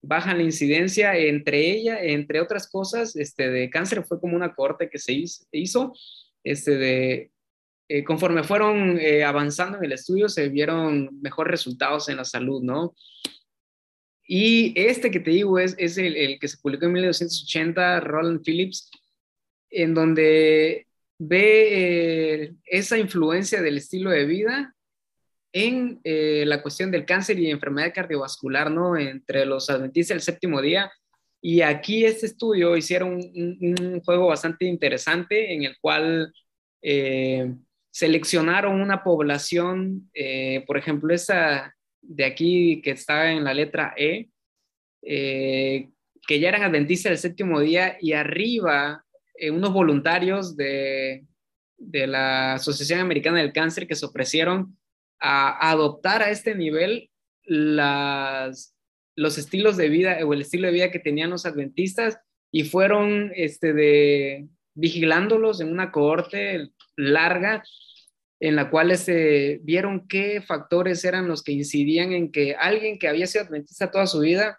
Bajan 0.00 0.38
la 0.38 0.44
incidencia 0.44 1.14
entre 1.14 1.70
ella, 1.70 2.02
entre 2.02 2.40
otras 2.40 2.66
cosas, 2.66 3.14
este, 3.14 3.50
de 3.50 3.68
cáncer 3.68 4.04
fue 4.04 4.18
como 4.18 4.36
una 4.36 4.54
corte 4.54 4.88
que 4.88 4.98
se 4.98 5.12
hizo, 5.52 5.92
este, 6.42 6.78
de, 6.78 8.04
conforme 8.06 8.42
fueron 8.42 8.98
avanzando 9.26 9.76
en 9.76 9.84
el 9.84 9.92
estudio, 9.92 10.30
se 10.30 10.48
vieron 10.48 11.20
mejores 11.20 11.50
resultados 11.50 12.08
en 12.08 12.16
la 12.16 12.24
salud, 12.24 12.62
¿no? 12.62 12.94
Y 14.32 14.72
este 14.76 15.10
que 15.10 15.18
te 15.18 15.32
digo 15.32 15.58
es, 15.58 15.74
es 15.76 15.98
el, 15.98 16.16
el, 16.16 16.38
que 16.38 16.46
se 16.46 16.56
publicó 16.58 16.86
en 16.86 16.92
1980, 16.92 17.98
Roland 17.98 18.42
Phillips, 18.44 18.88
en 19.70 19.92
donde 19.92 20.86
ve 21.18 22.44
eh, 22.44 22.54
esa 22.64 22.96
influencia 22.96 23.60
del 23.60 23.78
estilo 23.78 24.10
de 24.10 24.26
vida 24.26 24.76
en 25.52 26.00
eh, 26.04 26.44
la 26.46 26.62
cuestión 26.62 26.92
del 26.92 27.06
cáncer 27.06 27.40
y 27.40 27.50
enfermedad 27.50 27.92
cardiovascular, 27.92 28.70
¿no? 28.70 28.96
Entre 28.96 29.44
los 29.46 29.68
adventistas 29.68 30.14
del 30.14 30.22
séptimo 30.22 30.62
día. 30.62 30.92
Y 31.42 31.62
aquí 31.62 32.04
este 32.04 32.26
estudio 32.26 32.76
hicieron 32.76 33.14
un, 33.14 33.76
un 33.80 34.00
juego 34.00 34.28
bastante 34.28 34.64
interesante 34.64 35.52
en 35.52 35.64
el 35.64 35.76
cual 35.80 36.32
eh, 36.82 37.52
seleccionaron 37.90 38.80
una 38.80 39.02
población, 39.02 40.08
por 40.68 40.78
ejemplo, 40.78 41.12
esa 41.12 41.74
de 42.02 42.24
aquí 42.24 42.80
que 42.82 42.92
está 42.92 43.32
en 43.32 43.44
la 43.44 43.54
letra 43.54 43.94
E, 43.96 44.30
eh, 45.02 45.88
que 46.26 46.40
ya 46.40 46.48
eran 46.48 46.62
adventistas 46.62 47.10
del 47.10 47.18
séptimo 47.18 47.60
día 47.60 47.96
y 48.00 48.12
arriba 48.12 49.04
eh, 49.34 49.50
unos 49.50 49.72
voluntarios 49.72 50.56
de, 50.56 51.24
de, 51.78 52.06
la 52.06 52.54
Asociación 52.54 53.00
Americana 53.00 53.38
del 53.38 53.52
Cáncer 53.52 53.86
que 53.86 53.96
se 53.96 54.06
ofrecieron 54.06 54.76
a, 55.18 55.70
adoptar 55.70 56.22
a 56.22 56.30
este 56.30 56.54
nivel 56.54 57.10
las, 57.44 58.74
los 59.16 59.38
estilos 59.38 59.76
de 59.76 59.88
vida 59.88 60.18
o 60.24 60.34
el 60.34 60.42
estilo 60.42 60.66
de 60.66 60.74
vida 60.74 60.90
que 60.90 60.98
tenían 60.98 61.30
los 61.30 61.46
adventistas 61.46 62.18
y 62.52 62.64
fueron 62.64 63.32
este, 63.34 63.72
de, 63.72 64.48
vigilándolos 64.74 65.60
en 65.60 65.72
una 65.72 65.90
cohorte 65.90 66.70
larga 66.96 67.62
en 68.40 68.56
la 68.56 68.70
cual 68.70 68.96
se 68.96 69.60
vieron 69.62 70.08
qué 70.08 70.40
factores 70.40 71.04
eran 71.04 71.28
los 71.28 71.42
que 71.42 71.52
incidían 71.52 72.12
en 72.12 72.32
que 72.32 72.54
alguien 72.54 72.98
que 72.98 73.06
había 73.06 73.26
sido 73.26 73.44
adventista 73.44 73.90
toda 73.90 74.06
su 74.06 74.20
vida 74.20 74.58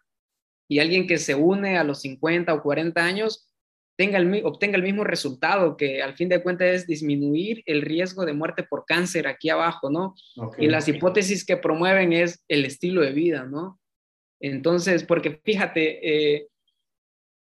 y 0.70 0.80
alguien 0.80 1.08
que 1.08 1.18
se 1.18 1.34
une 1.36 1.78
a 1.78 1.84
los 1.84 2.02
50 2.02 2.54
o 2.54 2.62
40 2.62 3.04
años 3.04 3.52
tenga 3.98 4.20
el, 4.20 4.42
obtenga 4.46 4.78
el 4.78 4.84
mismo 4.84 5.04
resultado, 5.04 5.76
que 5.78 6.02
al 6.02 6.16
fin 6.16 6.30
de 6.30 6.42
cuentas 6.42 6.68
es 6.70 6.88
disminuir 6.88 7.64
el 7.66 7.82
riesgo 7.82 8.26
de 8.26 8.34
muerte 8.34 8.64
por 8.64 8.86
cáncer 8.86 9.28
aquí 9.28 9.50
abajo, 9.50 9.90
¿no? 9.90 10.16
y 10.58 10.68
las 10.68 10.88
hipótesis 10.88 11.46
que 11.46 11.58
promueven 11.58 12.14
es 12.14 12.44
el 12.48 12.66
estilo 12.66 13.02
de 13.02 13.12
vida, 13.12 13.46
¿no? 13.46 13.80
Entonces, 14.40 15.04
porque 15.04 15.40
fíjate, 15.44 16.36
eh, 16.36 16.48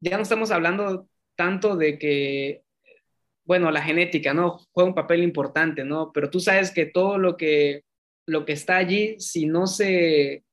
ya 0.01 0.17
no 0.17 0.23
estamos 0.23 0.51
hablando 0.51 1.07
tanto 1.37 1.77
de 1.77 1.97
que 1.97 2.63
bueno, 3.51 3.69
la 3.69 3.81
genética, 3.81 4.33
¿no? 4.33 4.59
Juega 4.71 4.87
un 4.87 4.95
papel 4.95 5.21
importante, 5.23 5.83
¿no? 5.83 6.13
Pero 6.13 6.29
tú 6.29 6.39
sabes 6.39 6.71
que 6.71 6.85
todo 6.85 7.17
lo 7.17 7.35
que, 7.35 7.83
lo 8.25 8.45
que 8.45 8.53
está 8.53 8.77
allí, 8.77 9.19
si 9.19 9.45
no 9.45 9.67
se 9.67 10.45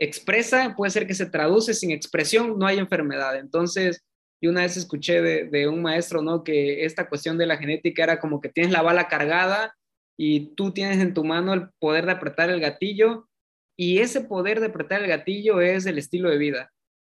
expresa, 0.00 0.76
puede 0.76 0.92
ser 0.92 1.08
que 1.08 1.14
se 1.14 1.26
traduce, 1.26 1.74
sin 1.74 1.90
expresión 1.90 2.56
no 2.56 2.68
hay 2.68 2.78
enfermedad. 2.78 3.36
Entonces, 3.40 4.04
yo 4.40 4.50
una 4.52 4.60
vez 4.60 4.76
escuché 4.76 5.20
de, 5.20 5.66
un 5.66 5.82
maestro, 5.82 6.22
¿no? 6.22 6.44
Que 6.44 6.84
esta 6.84 7.08
cuestión 7.08 7.38
de 7.38 7.46
la 7.46 7.56
genética 7.56 8.04
era 8.04 8.20
como 8.20 8.40
que 8.40 8.50
tienes 8.50 8.70
la 8.70 8.82
bala 8.82 9.08
cargada 9.08 9.74
y 10.16 10.54
tú 10.54 10.72
tienes 10.72 10.98
en 10.98 11.12
tu 11.12 11.24
mano 11.24 11.54
el 11.54 11.70
poder 11.80 12.06
de 12.06 12.12
apretar 12.12 12.50
el 12.50 12.60
gatillo 12.60 13.28
y 13.76 13.98
ese 13.98 14.20
poder 14.20 14.60
de 14.60 14.66
apretar 14.66 15.02
el 15.02 15.08
gatillo 15.08 15.60
es 15.60 15.86
el 15.86 15.98
estilo 15.98 16.30
de 16.30 16.38
vida. 16.38 16.70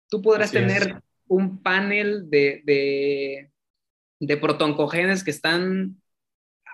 Tú 0.09 0.23
podrás 0.23 0.53
tener 0.53 1.03
un 1.27 1.61
panel 1.61 2.31
de, 2.31 2.63
de 2.65 3.52
protoncogenes 4.37 5.25
que 5.25 5.31
están 5.31 6.01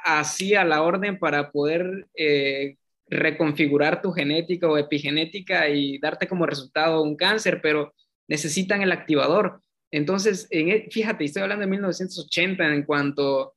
así 0.05 0.55
a 0.55 0.65
la 0.65 0.83
orden 0.83 1.19
para 1.19 1.51
poder 1.51 2.07
eh, 2.15 2.77
reconfigurar 3.09 4.03
tu 4.03 4.13
genética 4.13 4.69
o 4.69 4.79
epigenética 4.79 5.69
y 5.69 5.99
darte 5.99 6.29
como 6.29 6.47
resultado 6.47 7.03
un 7.03 7.17
cáncer, 7.17 7.61
pero 7.63 7.95
necesitan 8.29 8.83
el 8.83 8.93
activador. 8.93 9.63
Entonces, 9.91 10.47
en, 10.51 10.69
e, 10.69 10.89
fíjate, 10.91 11.25
estoy 11.25 11.43
hablando 11.43 11.63
de 11.63 11.71
1980 11.71 12.75
en 12.75 12.85
cuanto 12.85 13.55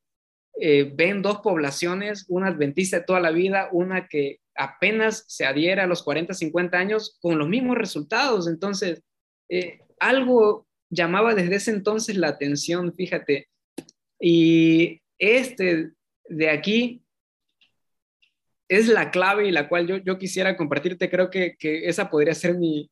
eh, 0.59 0.91
ven 0.95 1.21
dos 1.21 1.39
poblaciones, 1.39 2.25
una 2.29 2.47
adventista 2.47 2.99
de 2.99 3.05
toda 3.05 3.19
la 3.19 3.31
vida, 3.31 3.69
una 3.71 4.07
que 4.07 4.39
apenas 4.55 5.25
se 5.27 5.45
adhiera 5.45 5.83
a 5.83 5.87
los 5.87 6.03
40, 6.03 6.33
50 6.33 6.77
años 6.77 7.17
con 7.21 7.37
los 7.37 7.47
mismos 7.47 7.77
resultados. 7.77 8.47
Entonces, 8.47 9.01
eh, 9.49 9.81
algo 9.99 10.67
llamaba 10.89 11.35
desde 11.35 11.55
ese 11.55 11.71
entonces 11.71 12.17
la 12.17 12.29
atención, 12.29 12.93
fíjate, 12.93 13.47
y 14.21 15.01
Este 15.17 15.91
de 16.25 16.49
aquí 16.49 17.03
es 18.69 18.87
la 18.87 19.11
clave 19.11 19.47
y 19.47 19.51
la 19.51 19.67
cual 19.67 19.85
yo, 19.85 19.97
yo 19.97 20.17
quisiera 20.17 20.55
compartirte. 20.55 21.09
Creo 21.09 21.29
que, 21.29 21.57
que 21.57 21.87
esa 21.87 22.09
podría 22.09 22.33
ser 22.33 22.57
mi, 22.57 22.89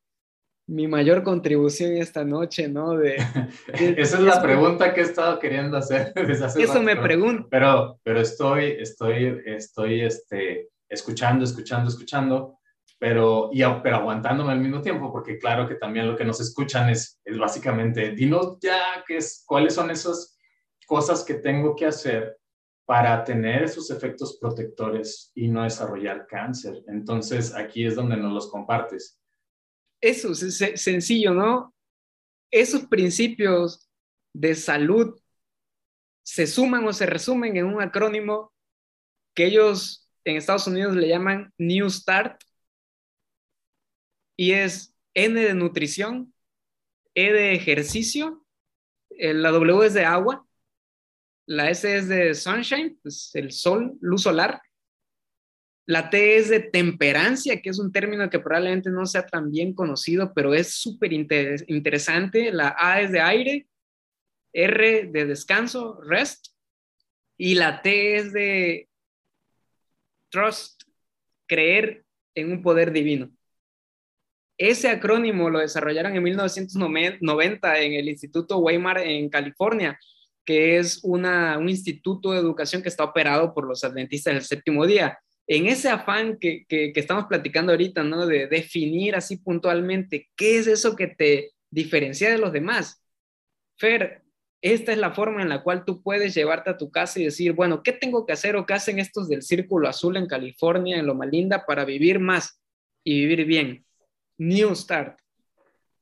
mi 0.69 0.87
mayor 0.87 1.23
contribución 1.23 1.93
esta 1.97 2.23
noche, 2.23 2.67
¿no? 2.67 2.95
De, 2.97 3.15
Esa 3.73 4.17
es 4.17 4.23
la 4.23 4.41
pregunta 4.41 4.93
que 4.93 5.01
he 5.01 5.03
estado 5.03 5.39
queriendo 5.39 5.77
hacer 5.77 6.13
desde 6.27 6.45
hace 6.45 6.63
Eso 6.63 6.81
me 6.81 6.95
pregunto. 6.95 7.47
Pero, 7.49 7.99
pero 8.03 8.21
estoy, 8.21 8.75
estoy, 8.79 9.41
estoy 9.45 10.01
este, 10.01 10.69
escuchando, 10.87 11.43
escuchando, 11.43 11.89
escuchando, 11.89 12.59
pero, 12.99 13.49
y, 13.51 13.63
pero 13.81 13.95
aguantándome 13.95 14.51
al 14.51 14.59
mismo 14.59 14.81
tiempo, 14.81 15.11
porque 15.11 15.39
claro 15.39 15.67
que 15.67 15.75
también 15.75 16.07
lo 16.07 16.15
que 16.15 16.25
nos 16.25 16.39
escuchan 16.39 16.89
es, 16.89 17.19
es 17.23 17.37
básicamente, 17.37 18.11
dinos 18.11 18.57
ya 18.61 19.03
qué 19.07 19.17
es, 19.17 19.43
cuáles 19.47 19.73
son 19.73 19.89
esas 19.89 20.38
cosas 20.89 21.23
que 21.23 21.35
tengo 21.35 21.75
que 21.75 21.85
hacer 21.85 22.37
para 22.85 23.23
tener 23.23 23.63
esos 23.63 23.91
efectos 23.91 24.37
protectores 24.41 25.31
y 25.35 25.47
no 25.47 25.63
desarrollar 25.63 26.25
cáncer. 26.27 26.83
Entonces, 26.87 27.53
aquí 27.53 27.85
es 27.85 27.95
donde 27.95 28.17
nos 28.17 28.33
los 28.33 28.51
compartes 28.51 29.19
eso, 30.01 30.31
es 30.31 30.57
sencillo, 30.81 31.33
¿no? 31.33 31.75
Esos 32.51 32.85
principios 32.85 33.89
de 34.33 34.55
salud 34.55 35.19
se 36.23 36.47
suman 36.47 36.87
o 36.87 36.93
se 36.93 37.05
resumen 37.05 37.57
en 37.57 37.65
un 37.65 37.81
acrónimo 37.81 38.53
que 39.35 39.45
ellos 39.45 40.09
en 40.23 40.37
Estados 40.37 40.67
Unidos 40.67 40.95
le 40.95 41.07
llaman 41.07 41.53
New 41.57 41.89
Start 41.89 42.41
y 44.37 44.53
es 44.53 44.95
N 45.13 45.39
de 45.39 45.53
nutrición, 45.53 46.33
E 47.13 47.33
de 47.33 47.53
ejercicio, 47.53 48.45
eh, 49.09 49.33
la 49.33 49.51
W 49.51 49.85
es 49.85 49.93
de 49.93 50.05
agua, 50.05 50.47
la 51.49 51.71
S 51.71 51.97
es 51.97 52.07
de 52.07 52.35
sunshine, 52.35 52.99
pues 53.01 53.31
el 53.33 53.51
sol, 53.51 53.97
luz 54.01 54.21
solar, 54.21 54.61
la 55.87 56.11
T 56.11 56.37
es 56.37 56.49
de 56.49 56.59
temperancia, 56.59 57.59
que 57.59 57.71
es 57.71 57.79
un 57.79 57.91
término 57.91 58.29
que 58.29 58.37
probablemente 58.37 58.91
no 58.91 59.07
sea 59.07 59.25
tan 59.25 59.49
bien 59.49 59.73
conocido, 59.73 60.31
pero 60.35 60.53
es 60.53 60.75
súper 60.75 61.11
interesante. 61.11 62.51
La 62.51 62.75
A 62.77 63.01
es 63.01 63.11
de 63.11 63.21
aire, 63.21 63.67
R 64.53 65.09
de 65.11 65.25
descanso, 65.25 65.99
rest, 66.03 66.49
y 67.35 67.55
la 67.55 67.81
T 67.81 68.17
es 68.17 68.31
de 68.31 68.87
trust, 70.29 70.83
creer 71.47 72.05
en 72.35 72.51
un 72.51 72.61
poder 72.61 72.91
divino. 72.91 73.31
Ese 74.55 74.89
acrónimo 74.89 75.49
lo 75.49 75.57
desarrollaron 75.57 76.15
en 76.15 76.21
1990 76.21 77.79
en 77.79 77.93
el 77.93 78.07
Instituto 78.07 78.59
Weimar 78.59 78.99
en 78.99 79.27
California, 79.29 79.99
que 80.49 80.79
es 80.79 81.03
un 81.03 81.69
instituto 81.69 82.31
de 82.31 82.39
educación 82.39 82.81
que 82.81 82.89
está 82.89 83.03
operado 83.03 83.53
por 83.53 83.67
los 83.67 83.83
adventistas 83.83 84.33
del 84.33 84.41
séptimo 84.41 84.87
día 84.87 85.19
en 85.45 85.67
ese 85.67 85.89
afán 85.89 86.39
que, 86.39 86.65
estamos 86.95 87.25
platicando 87.25 87.71
ahorita, 87.71 88.01
¿no? 88.01 88.25
De 88.25 88.47
definir 88.47 89.15
así 89.15 89.37
puntualmente 89.37 90.27
qué 90.35 90.57
es 90.57 90.65
eso 90.65 90.95
que 90.95 91.05
te 91.05 91.51
diferencia 91.69 92.31
de 92.31 92.39
los 92.39 92.51
demás. 92.51 93.03
Fer, 93.77 94.23
esta 94.59 94.91
es 94.91 94.97
la 94.97 95.11
forma 95.11 95.43
en 95.43 95.49
la 95.49 95.61
cual 95.61 95.85
tú 95.85 96.01
puedes 96.01 96.33
llevarte 96.33 96.71
a 96.71 96.77
tu 96.77 96.89
casa 96.89 97.19
y 97.19 97.25
decir, 97.25 97.53
bueno, 97.53 97.83
¿qué 97.83 97.91
tengo 97.91 98.25
que 98.25 98.33
hacer 98.33 98.55
o 98.55 98.65
qué 98.65 98.73
hacen 98.73 98.97
estos 98.97 99.29
del 99.29 99.43
Círculo 99.43 99.87
Azul 99.87 100.17
en 100.17 100.25
California, 100.25 100.97
en 100.97 101.05
Loma 101.05 101.27
Linda, 101.27 101.63
para 101.63 101.85
vivir 101.85 102.17
más 102.17 102.59
y 103.03 103.19
vivir 103.19 103.45
bien? 103.45 103.85
New 104.39 104.73
Start. 104.73 105.19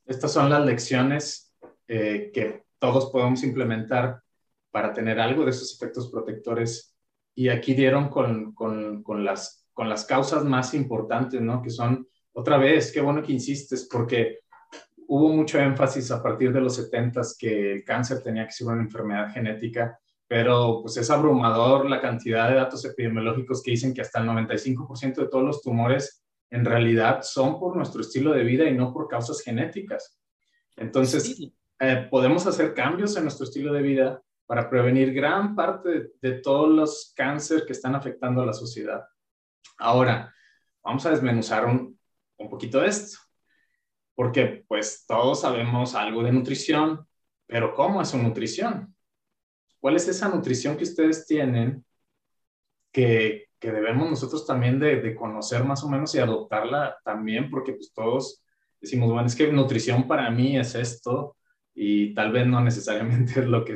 Estas 0.05 0.31
son 0.31 0.49
las 0.49 0.65
lecciones 0.65 1.53
eh, 1.89 2.31
que 2.33 2.63
todos 2.79 3.07
podemos 3.11 3.43
implementar 3.43 4.21
para 4.71 4.93
tener 4.93 5.19
algo 5.19 5.43
de 5.43 5.51
esos 5.51 5.73
efectos 5.73 6.09
protectores 6.09 6.95
y 7.35 7.49
aquí 7.49 7.73
dieron 7.73 8.09
con, 8.09 8.53
con, 8.53 9.03
con, 9.03 9.23
las, 9.23 9.67
con 9.73 9.89
las 9.89 10.05
causas 10.05 10.43
más 10.43 10.73
importantes, 10.73 11.39
¿no? 11.39 11.61
Que 11.61 11.69
son, 11.69 12.07
otra 12.33 12.57
vez, 12.57 12.91
qué 12.91 12.99
bueno 12.99 13.21
que 13.21 13.33
insistes, 13.33 13.87
porque 13.91 14.39
hubo 15.07 15.29
mucho 15.29 15.59
énfasis 15.59 16.11
a 16.11 16.21
partir 16.21 16.51
de 16.51 16.61
los 16.61 16.75
70 16.75 17.21
que 17.37 17.73
el 17.73 17.83
cáncer 17.83 18.21
tenía 18.21 18.45
que 18.45 18.51
ser 18.51 18.67
una 18.67 18.81
enfermedad 18.81 19.31
genética, 19.31 19.99
pero 20.27 20.81
pues 20.81 20.97
es 20.97 21.09
abrumador 21.09 21.89
la 21.89 22.01
cantidad 22.01 22.49
de 22.49 22.55
datos 22.55 22.83
epidemiológicos 22.85 23.63
que 23.63 23.71
dicen 23.71 23.93
que 23.93 24.01
hasta 24.01 24.19
el 24.19 24.27
95% 24.27 25.15
de 25.15 25.27
todos 25.27 25.43
los 25.43 25.61
tumores 25.61 26.23
en 26.49 26.65
realidad 26.65 27.21
son 27.21 27.59
por 27.59 27.75
nuestro 27.75 28.01
estilo 28.01 28.33
de 28.33 28.43
vida 28.43 28.65
y 28.65 28.73
no 28.73 28.91
por 28.93 29.07
causas 29.07 29.41
genéticas. 29.41 30.19
Entonces, 30.75 31.39
eh, 31.79 32.07
podemos 32.09 32.45
hacer 32.47 32.73
cambios 32.73 33.15
en 33.15 33.23
nuestro 33.23 33.45
estilo 33.45 33.73
de 33.73 33.81
vida 33.81 34.23
para 34.47 34.69
prevenir 34.69 35.13
gran 35.13 35.55
parte 35.55 36.11
de, 36.21 36.31
todos 36.39 36.69
los 36.69 37.13
cánceres 37.15 37.65
que 37.65 37.73
están 37.73 37.95
afectando 37.95 38.41
a 38.41 38.45
la 38.45 38.53
sociedad. 38.53 39.05
Ahora, 39.77 40.33
vamos 40.81 41.05
a 41.05 41.11
desmenuzar 41.11 41.65
un, 41.65 41.99
un 42.37 42.49
poquito 42.49 42.79
de 42.79 42.87
esto, 42.87 43.19
porque 44.15 44.63
pues 44.67 45.05
todos 45.05 45.41
sabemos 45.41 45.93
algo 45.95 46.23
de 46.23 46.31
nutrición, 46.31 47.05
pero 47.45 47.75
¿cómo 47.75 48.01
es 48.01 48.07
su 48.07 48.17
nutrición? 48.17 48.95
¿Cuál 49.81 49.97
es 49.97 50.07
esa 50.07 50.29
nutrición 50.29 50.77
que 50.77 50.85
ustedes 50.85 51.27
tienen 51.27 51.85
que, 52.93 53.49
que 53.59 53.71
debemos 53.71 54.09
nosotros 54.09 54.47
también 54.47 54.79
de, 54.79 55.01
de, 55.01 55.13
conocer 55.13 55.65
más 55.65 55.83
o 55.83 55.89
menos 55.89 56.15
y 56.15 56.19
adoptarla 56.19 56.97
también? 57.03 57.49
Porque 57.49 57.73
pues 57.73 57.91
todos 57.93 58.43
decimos, 58.79 59.11
bueno, 59.11 59.27
es 59.27 59.35
que 59.35 59.51
nutrición 59.51 60.07
para 60.07 60.29
mí 60.31 60.57
es 60.57 60.73
esto 60.73 61.35
y 61.75 62.13
tal 62.13 62.31
vez 62.31 62.47
no 62.47 62.61
necesariamente 62.61 63.33
es 63.41 63.45
lo 63.45 63.65
que 63.65 63.75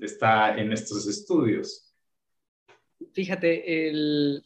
está 0.00 0.56
en 0.56 0.72
estos 0.72 1.06
estudios? 1.06 1.94
Fíjate, 3.12 3.88
el... 3.88 4.44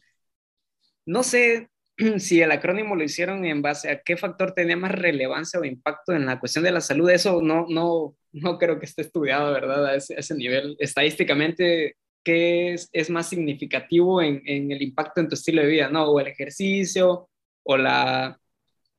no 1.05 1.23
sé 1.23 1.69
si 2.17 2.41
el 2.41 2.51
acrónimo 2.51 2.95
lo 2.95 3.03
hicieron 3.03 3.45
en 3.45 3.61
base 3.61 3.89
a 3.89 4.01
qué 4.01 4.17
factor 4.17 4.53
tenía 4.53 4.77
más 4.77 4.91
relevancia 4.91 5.59
o 5.59 5.65
impacto 5.65 6.13
en 6.13 6.25
la 6.25 6.39
cuestión 6.39 6.63
de 6.63 6.71
la 6.71 6.81
salud. 6.81 7.09
Eso 7.09 7.41
no, 7.41 7.65
no, 7.69 8.15
no 8.31 8.57
creo 8.57 8.79
que 8.79 8.85
esté 8.85 9.01
estudiado, 9.01 9.53
¿verdad? 9.53 9.85
A 9.87 9.95
ese, 9.95 10.35
nivel. 10.35 10.75
Estadísticamente, 10.79 11.97
¿qué 12.23 12.73
es, 12.73 12.89
es 12.91 13.09
más 13.09 13.29
significativo 13.29 14.21
en, 14.21 14.41
en, 14.45 14.71
el 14.71 14.81
impacto 14.81 15.21
en 15.21 15.29
tu 15.29 15.35
estilo 15.35 15.61
de 15.61 15.67
vida? 15.67 15.89
¿No? 15.89 16.05
O 16.05 16.19
el 16.19 16.27
ejercicio, 16.27 17.29
o 17.63 17.77
la, 17.77 18.39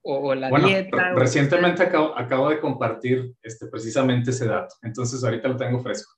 o 0.02 0.34
la 0.34 0.50
dieta. 0.50 1.14
Recientemente 1.14 1.82
acabo, 1.82 2.16
acabo, 2.16 2.50
de 2.50 2.60
compartir 2.60 3.34
este, 3.42 3.66
precisamente 3.66 4.30
ese 4.30 4.46
dato, 4.46 4.74
entonces 4.82 5.22
ahorita 5.22 5.48
lo 5.48 5.56
tengo 5.56 5.80
fresco 5.80 6.12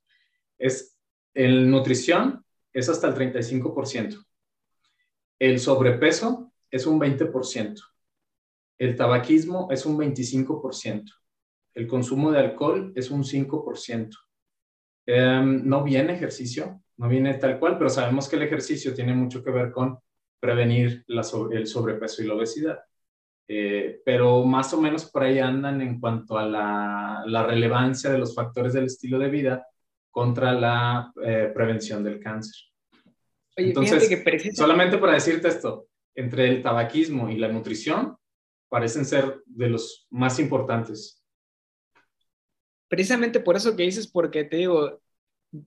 es 0.58 0.96
el 1.36 1.70
nutrición 1.70 2.42
es 2.72 2.88
hasta 2.88 3.08
el 3.08 3.14
35%. 3.14 4.24
El 5.38 5.60
sobrepeso 5.60 6.50
es 6.70 6.86
un 6.86 6.98
20%. 6.98 7.78
El 8.78 8.96
tabaquismo 8.96 9.68
es 9.70 9.84
un 9.84 9.98
25%. 9.98 11.04
El 11.74 11.86
consumo 11.86 12.32
de 12.32 12.40
alcohol 12.40 12.90
es 12.96 13.10
un 13.10 13.22
5%. 13.22 14.16
Em, 15.04 15.68
no 15.68 15.84
viene 15.84 16.14
ejercicio, 16.14 16.82
no 16.96 17.08
viene 17.08 17.34
tal 17.34 17.58
cual, 17.58 17.76
pero 17.76 17.90
sabemos 17.90 18.28
que 18.28 18.36
el 18.36 18.42
ejercicio 18.42 18.94
tiene 18.94 19.12
mucho 19.12 19.44
que 19.44 19.50
ver 19.50 19.70
con 19.70 19.98
prevenir 20.40 21.04
el 21.06 21.66
sobrepeso 21.66 22.22
y 22.22 22.26
la 22.26 22.34
obesidad. 22.34 22.78
Eh, 23.46 24.00
pero 24.06 24.42
más 24.44 24.72
o 24.72 24.80
menos 24.80 25.04
por 25.10 25.22
ahí 25.22 25.38
andan 25.38 25.82
en 25.82 26.00
cuanto 26.00 26.38
a 26.38 26.46
la 26.46 27.46
relevancia 27.46 28.10
de 28.10 28.18
los 28.18 28.34
factores 28.34 28.72
del 28.72 28.86
estilo 28.86 29.18
de 29.18 29.28
vida 29.28 29.66
contra 30.16 30.54
la 30.54 31.12
eh, 31.22 31.50
prevención 31.54 32.02
del 32.02 32.20
cáncer. 32.20 32.54
Entonces, 33.54 34.08
solamente 34.56 34.96
para 34.96 35.12
decirte 35.12 35.48
esto, 35.48 35.88
entre 36.14 36.48
el 36.48 36.62
tabaquismo 36.62 37.28
y 37.28 37.36
la 37.36 37.48
nutrición 37.48 38.16
parecen 38.70 39.04
ser 39.04 39.42
de 39.44 39.68
los 39.68 40.06
más 40.08 40.38
importantes. 40.38 41.22
Precisamente 42.88 43.40
por 43.40 43.56
eso 43.56 43.76
que 43.76 43.82
dices, 43.82 44.10
porque 44.10 44.44
te 44.44 44.56
digo, 44.56 45.02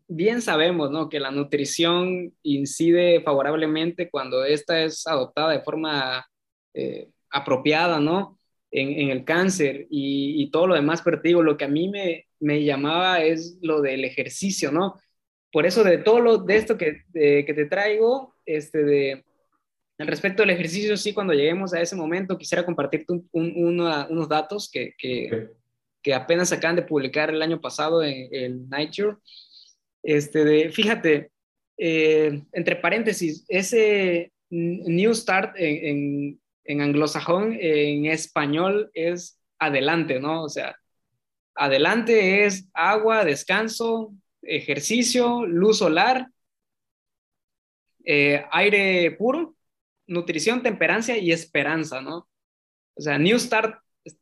bien 0.08 0.42
sabemos, 0.42 0.90
¿no? 0.90 1.10
Que 1.10 1.20
la 1.20 1.30
nutrición 1.30 2.34
incide 2.42 3.22
favorablemente 3.22 4.10
cuando 4.10 4.44
esta 4.44 4.84
es 4.84 5.06
adoptada 5.06 5.52
de 5.52 5.62
forma 5.62 6.26
eh, 6.74 7.12
apropiada, 7.30 8.00
¿no? 8.00 8.40
En, 8.72 9.12
el 9.12 9.24
cáncer 9.26 9.86
y, 9.92 10.42
y, 10.42 10.50
todo 10.50 10.66
lo 10.66 10.74
demás, 10.74 11.04
pero 11.04 11.22
te 11.22 11.28
digo, 11.28 11.44
lo 11.44 11.56
que 11.56 11.66
a 11.66 11.68
mí 11.68 11.88
me, 11.90 12.29
me 12.40 12.64
llamaba 12.64 13.24
es 13.24 13.58
lo 13.62 13.82
del 13.82 14.06
ejercicio, 14.06 14.72
¿no? 14.72 15.00
Por 15.52 15.66
eso 15.66 15.84
de 15.84 15.98
todo 15.98 16.20
lo 16.20 16.38
de 16.38 16.58
esto 16.58 16.78
que, 16.78 17.04
que 17.14 17.54
te 17.54 17.66
traigo, 17.66 18.36
este 18.46 18.84
de 18.84 19.24
al 20.00 20.08
respecto 20.08 20.42
del 20.42 20.52
ejercicio, 20.52 20.96
sí, 20.96 21.14
cuando 21.14 21.34
lleguemos 21.34 21.74
a 21.74 21.82
ese 21.82 21.96
momento, 21.96 22.38
quisiera 22.38 22.66
compartirte 22.66 23.14
unos 23.34 24.30
datos 24.30 24.72
que, 24.72 24.94
que, 24.98 25.50
que, 26.02 26.14
apenas 26.14 26.54
acaban 26.54 26.78
de 26.78 26.84
publicar 26.84 27.30
el 27.30 27.42
año 27.42 27.60
pasado 27.60 28.02
en, 28.02 28.30
el 28.32 28.70
Nature. 28.70 29.18
Este 30.02 30.46
de, 30.46 30.70
fíjate, 30.70 31.32
eh, 31.78 32.42
entre 32.54 32.78
paréntesis, 32.78 33.44
ese 33.50 34.32
New 34.50 35.14
Start 35.14 35.56
en, 35.58 35.86
en, 35.86 36.42
en 36.64 36.82
anglosajón, 36.82 37.58
en 37.60 38.06
español 38.06 38.90
es 38.94 39.38
adelante, 39.60 40.22
¿no? 40.22 40.44
O 40.44 40.50
sea, 40.50 40.78
adelante 41.60 42.46
es 42.46 42.70
agua, 42.74 43.26
descanso, 43.26 44.14
ejercicio, 44.42 45.46
luz 45.46 45.80
solar 45.80 46.30
eh, 48.06 48.46
aire 48.52 49.12
puro, 49.12 49.56
nutrición, 50.08 50.64
temperancia 50.64 51.18
y 51.18 51.32
esperanza, 51.32 52.02
¿no? 52.02 52.28
O 52.96 53.02
sea, 53.02 53.20
New 53.20 53.38
Start 53.38 53.76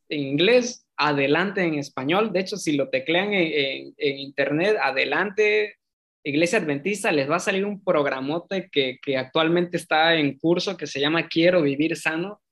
en 0.08 0.20
inglés, 0.20 0.86
adelante 0.96 1.62
en 1.62 1.76
español. 1.76 2.32
De 2.32 2.40
hecho, 2.40 2.56
si 2.56 2.76
lo 2.76 2.90
teclean 2.90 3.32
en, 3.32 3.94
internet, 3.96 4.76
adelante, 4.82 5.76
Iglesia 6.24 6.58
Adventista, 6.58 7.12
les 7.12 7.30
va 7.30 7.36
a 7.36 7.40
salir 7.40 7.64
un 7.64 7.82
programote 7.82 8.68
que, 8.70 8.98
que 9.00 9.16
actualmente 9.16 9.76
está 9.76 10.16
en 10.16 10.36
curso 10.36 10.76
que 10.76 10.86
se 10.88 11.00
llama 11.00 11.28
Quiero 11.28 11.62
Vivir 11.62 11.96
Sano 11.96 12.42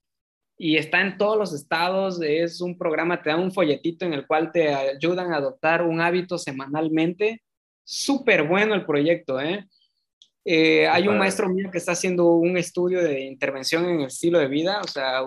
y 0.59 0.77
está 0.77 1.01
en 1.01 1.19
todos 1.19 1.39
los 1.39 1.53
estados. 1.53 2.21
Es 2.23 2.61
un 2.61 2.79
programa, 2.79 3.23
te 3.23 3.31
da 3.31 3.37
un 3.37 3.53
folletito 3.53 4.05
en 4.05 4.15
el 4.15 4.27
cual 4.27 4.53
te 4.53 4.75
ayudan 4.75 5.33
a 5.33 5.37
adoptar 5.37 5.83
un 5.83 6.01
hábito 6.01 6.39
semanalmente. 6.39 7.43
Súper 7.85 8.45
bueno 8.45 8.75
el 8.75 8.87
proyecto, 8.87 9.41
¿eh? 9.41 9.67
Eh, 10.45 10.87
hay 10.87 11.09
un 11.09 11.19
maestro 11.19 11.49
mío 11.49 11.71
que 11.73 11.79
está 11.79 11.93
haciendo 11.93 12.27
un 12.35 12.57
estudio 12.57 13.03
de 13.03 13.23
intervención 13.23 13.85
en 13.87 14.01
el 14.01 14.07
estilo 14.07 14.39
de 14.39 14.47
vida, 14.47 14.81
o 14.81 14.87
sea, 14.87 15.23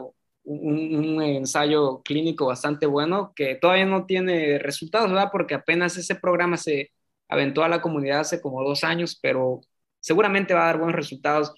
un, 0.46 1.22
ensayo 1.22 2.02
clínico 2.04 2.46
bastante 2.46 2.86
bueno 2.86 3.34
que 3.36 3.56
todavía 3.56 3.86
no 3.86 4.06
tiene 4.06 4.60
resultados, 4.60 5.10
¿verdad? 5.10 5.30
Porque 5.32 5.56
apenas 5.56 5.98
ese 5.98 6.16
programa 6.16 6.58
se 6.58 6.92
aventó 7.28 7.64
a 7.64 7.70
la 7.70 7.82
comunidad 7.82 8.22
hace 8.22 8.42
como 8.42 8.64
dos 8.64 8.84
años, 8.86 9.20
pero 9.22 9.62
seguramente 10.00 10.54
va 10.54 10.64
a 10.64 10.66
dar 10.68 10.78
buenos 10.78 10.96
resultados. 10.96 11.54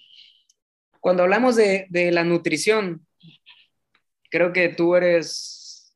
Cuando 0.99 1.23
hablamos 1.23 1.55
de, 1.55 1.85
de 1.89 2.11
la 2.11 2.23
nutrición, 2.23 3.05
creo 4.31 4.53
que 4.53 4.69
tú 4.69 4.95
eres 4.95 5.95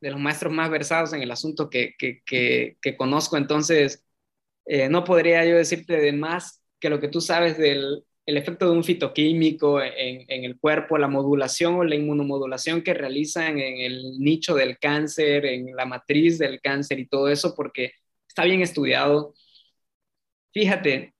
de 0.00 0.10
los 0.10 0.18
maestros 0.18 0.52
más 0.52 0.70
versados 0.70 1.12
en 1.12 1.22
el 1.22 1.30
asunto 1.30 1.70
que, 1.70 1.94
que, 1.98 2.22
que, 2.24 2.96
conozco, 2.96 3.36
entonces 3.36 4.04
eh, 4.66 4.88
no 4.88 5.04
podría 5.04 5.44
yo 5.44 5.56
decirte 5.56 5.98
de 5.98 6.12
más 6.12 6.62
que 6.80 6.90
lo 6.90 6.98
que 6.98 7.08
tú 7.08 7.20
sabes 7.20 7.58
del 7.58 8.04
el 8.30 8.36
efecto 8.36 8.66
de 8.66 8.76
un 8.76 8.84
fitoquímico 8.84 9.82
en, 9.82 10.24
en, 10.28 10.44
el 10.44 10.58
cuerpo, 10.58 10.98
la 10.98 11.08
modulación 11.08 11.74
o 11.74 11.84
la 11.84 11.96
inmunomodulación 11.96 12.82
que 12.82 12.94
realizan 12.94 13.58
en 13.58 13.78
el 13.78 14.18
nicho 14.20 14.54
del 14.54 14.78
cáncer, 14.78 15.44
en 15.46 15.74
la 15.74 15.84
matriz 15.84 16.38
del 16.38 16.60
cáncer 16.60 17.00
y 17.00 17.06
todo 17.06 17.28
eso, 17.28 17.54
porque 17.56 17.92
está 18.28 18.44
bien 18.44 18.60
estudiado. 18.60 19.34
Fíjate. 20.52 21.14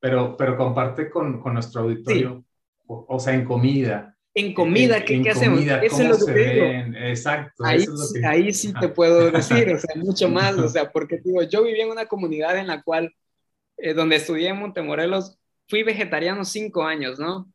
Pero, 0.00 0.36
pero 0.36 0.56
comparte 0.56 1.08
con, 1.10 1.40
con 1.40 1.54
nuestro 1.54 1.82
auditorio, 1.82 2.44
o, 2.86 3.20
sea, 3.20 3.34
en 3.34 3.44
comida. 3.44 4.16
En 4.38 4.54
comida, 4.54 5.04
¿qué, 5.04 5.20
¿qué 5.20 5.30
hacemos? 5.30 5.58
Comida, 5.58 5.80
eso 5.82 6.02
es 6.02 6.20
lo 6.20 6.26
que 6.26 6.32
ven? 6.32 6.94
Exacto. 6.94 7.64
Ahí, 7.64 7.84
ahí 8.24 8.52
sí 8.52 8.72
te 8.80 8.88
puedo 8.88 9.32
decir, 9.32 9.68
o 9.74 9.78
sea, 9.78 9.96
mucho 9.96 10.28
más, 10.28 10.56
o 10.56 10.68
sea, 10.68 10.92
porque 10.92 11.18
digo, 11.18 11.42
yo 11.42 11.64
viví 11.64 11.80
en 11.80 11.90
una 11.90 12.06
comunidad 12.06 12.56
en 12.56 12.68
la 12.68 12.82
cual 12.82 13.12
eh, 13.78 13.94
donde 13.94 14.16
estudié 14.16 14.48
en 14.48 14.58
Montemorelos, 14.58 15.38
fui 15.68 15.82
vegetariano 15.82 16.44
cinco 16.44 16.84
años, 16.84 17.18
¿no? 17.18 17.52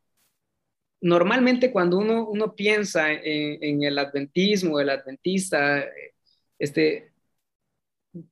Normalmente 1.01 1.71
cuando 1.71 1.97
uno, 1.97 2.27
uno 2.27 2.55
piensa 2.55 3.11
en, 3.11 3.83
el 3.83 3.97
adventismo, 3.97 4.79
el 4.79 4.89
adventista, 4.89 5.85
este, 6.59 7.11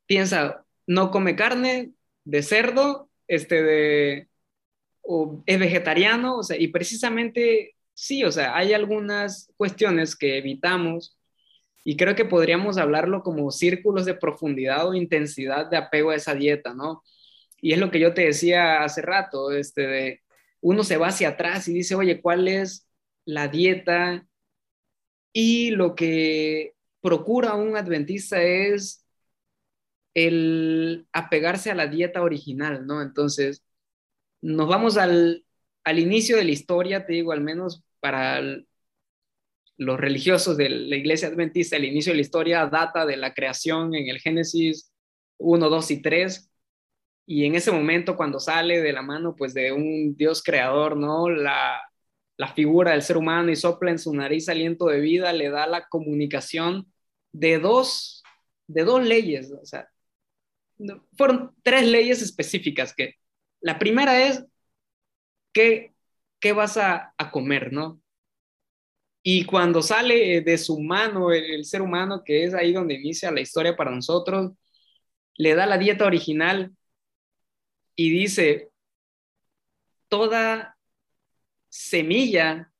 piensa, 0.06 0.66
no 0.88 1.12
come 1.12 1.36
carne 1.36 1.92
de 2.24 2.44
cerdo, 2.44 3.10
este, 3.28 3.64
de, 3.64 4.28
o 5.02 5.42
es 5.46 5.60
vegetariano, 5.60 6.38
o 6.38 6.44
sea, 6.44 6.58
y 6.58 6.68
precisamente 6.70 7.76
sí, 8.02 8.24
o 8.24 8.32
sea, 8.32 8.58
hay 8.58 8.74
algunas 8.74 9.52
cuestiones 9.58 10.16
que 10.16 10.38
evitamos 10.40 11.20
y 11.84 11.98
creo 11.98 12.16
que 12.16 12.26
podríamos 12.26 12.78
hablarlo 12.78 13.24
como 13.24 13.52
círculos 13.52 14.06
de 14.06 14.16
profundidad 14.16 14.88
o 14.88 14.96
intensidad 14.96 15.70
de 15.70 15.78
apego 15.78 16.12
a 16.12 16.16
esa 16.16 16.34
dieta, 16.36 16.74
¿no? 16.74 17.04
Y 17.62 17.74
es 17.74 17.80
lo 17.80 17.92
que 17.92 18.00
yo 18.00 18.14
te 18.14 18.24
decía 18.26 18.84
hace 18.84 19.02
rato, 19.04 19.52
este, 19.52 19.88
de, 19.88 20.22
uno 20.62 20.84
se 20.84 20.98
va 20.98 21.10
hacia 21.10 21.30
atrás 21.30 21.68
y 21.68 21.74
dice, 21.74 21.96
oye, 21.96 22.22
¿cuál 22.22 22.48
es 22.48 22.88
la 23.26 23.48
dieta? 23.50 24.28
Y 25.34 25.72
lo 25.72 25.96
que 25.96 26.74
procura 27.02 27.56
un 27.56 27.78
adventista 27.78 28.42
es 28.42 29.06
el 30.14 31.08
apegarse 31.14 31.72
a 31.72 31.76
la 31.76 31.88
dieta 31.88 32.22
original, 32.24 32.86
¿no? 32.88 33.02
Entonces, 33.02 33.64
nos 34.42 34.68
vamos 34.70 34.98
al, 34.98 35.46
al 35.84 36.00
inicio 36.00 36.38
de 36.38 36.46
la 36.46 36.52
historia, 36.52 37.06
te 37.06 37.14
digo, 37.14 37.32
al 37.32 37.42
menos 37.42 37.84
para 38.02 38.42
los 39.78 40.00
religiosos 40.00 40.58
de 40.58 40.70
la 40.70 40.96
iglesia 40.96 41.30
adventista, 41.30 41.78
el 41.78 41.86
inicio 41.86 42.12
de 42.12 42.18
la 42.18 42.22
historia 42.22 42.66
data 42.68 43.06
de 43.06 43.18
la 43.18 43.34
creación 43.34 43.96
en 43.96 44.10
el 44.10 44.20
Génesis 44.20 44.92
1, 45.38 45.70
2 45.70 45.92
y 45.92 46.02
3, 46.02 46.52
y 47.26 47.46
en 47.46 47.56
ese 47.56 47.72
momento 47.72 48.16
cuando 48.18 48.40
sale 48.40 48.82
de 48.82 48.94
la 48.94 49.02
mano 49.02 49.36
pues 49.36 49.54
de 49.54 49.72
un 49.72 50.16
Dios 50.16 50.44
creador, 50.44 50.98
¿no? 50.98 51.30
La, 51.30 51.82
la 52.38 52.48
figura 52.54 52.92
del 52.92 53.04
ser 53.04 53.18
humano 53.18 53.52
y 53.52 53.56
sopla 53.56 53.92
en 53.92 54.00
su 54.00 54.14
nariz 54.14 54.50
aliento 54.50 54.88
de 54.88 55.00
vida, 55.00 55.34
le 55.34 55.50
da 55.50 55.68
la 55.68 55.88
comunicación 55.88 56.92
de 57.32 57.60
dos, 57.60 58.24
de 58.68 58.84
dos 58.84 59.06
leyes, 59.06 59.52
o 59.52 59.66
sea, 59.66 59.88
fueron 61.18 61.56
tres 61.64 61.88
leyes 61.88 62.22
específicas 62.22 62.94
que 62.94 63.16
la 63.62 63.78
primera 63.80 64.28
es 64.28 64.44
qué, 65.54 65.91
qué 66.42 66.54
vas 66.54 66.78
a, 66.78 67.14
a 67.18 67.32
comer, 67.32 67.72
¿no? 67.72 68.02
Y 69.24 69.46
cuando 69.46 69.82
sale 69.82 70.42
de 70.42 70.58
su 70.58 70.80
mano 70.82 71.32
el, 71.32 71.44
el, 71.52 71.66
ser 71.66 71.82
humano, 71.82 72.24
que 72.26 72.44
es 72.44 72.54
ahí 72.54 72.74
donde 72.74 72.96
inicia 72.96 73.32
la 73.32 73.42
historia 73.42 73.76
para 73.76 73.92
nosotros, 73.92 74.52
le 75.38 75.56
da 75.56 75.66
la 75.66 75.78
dieta 75.78 76.06
original 76.06 76.76
y 77.96 78.10
dice, 78.10 78.72
toda 80.10 80.78
semilla 81.70 82.72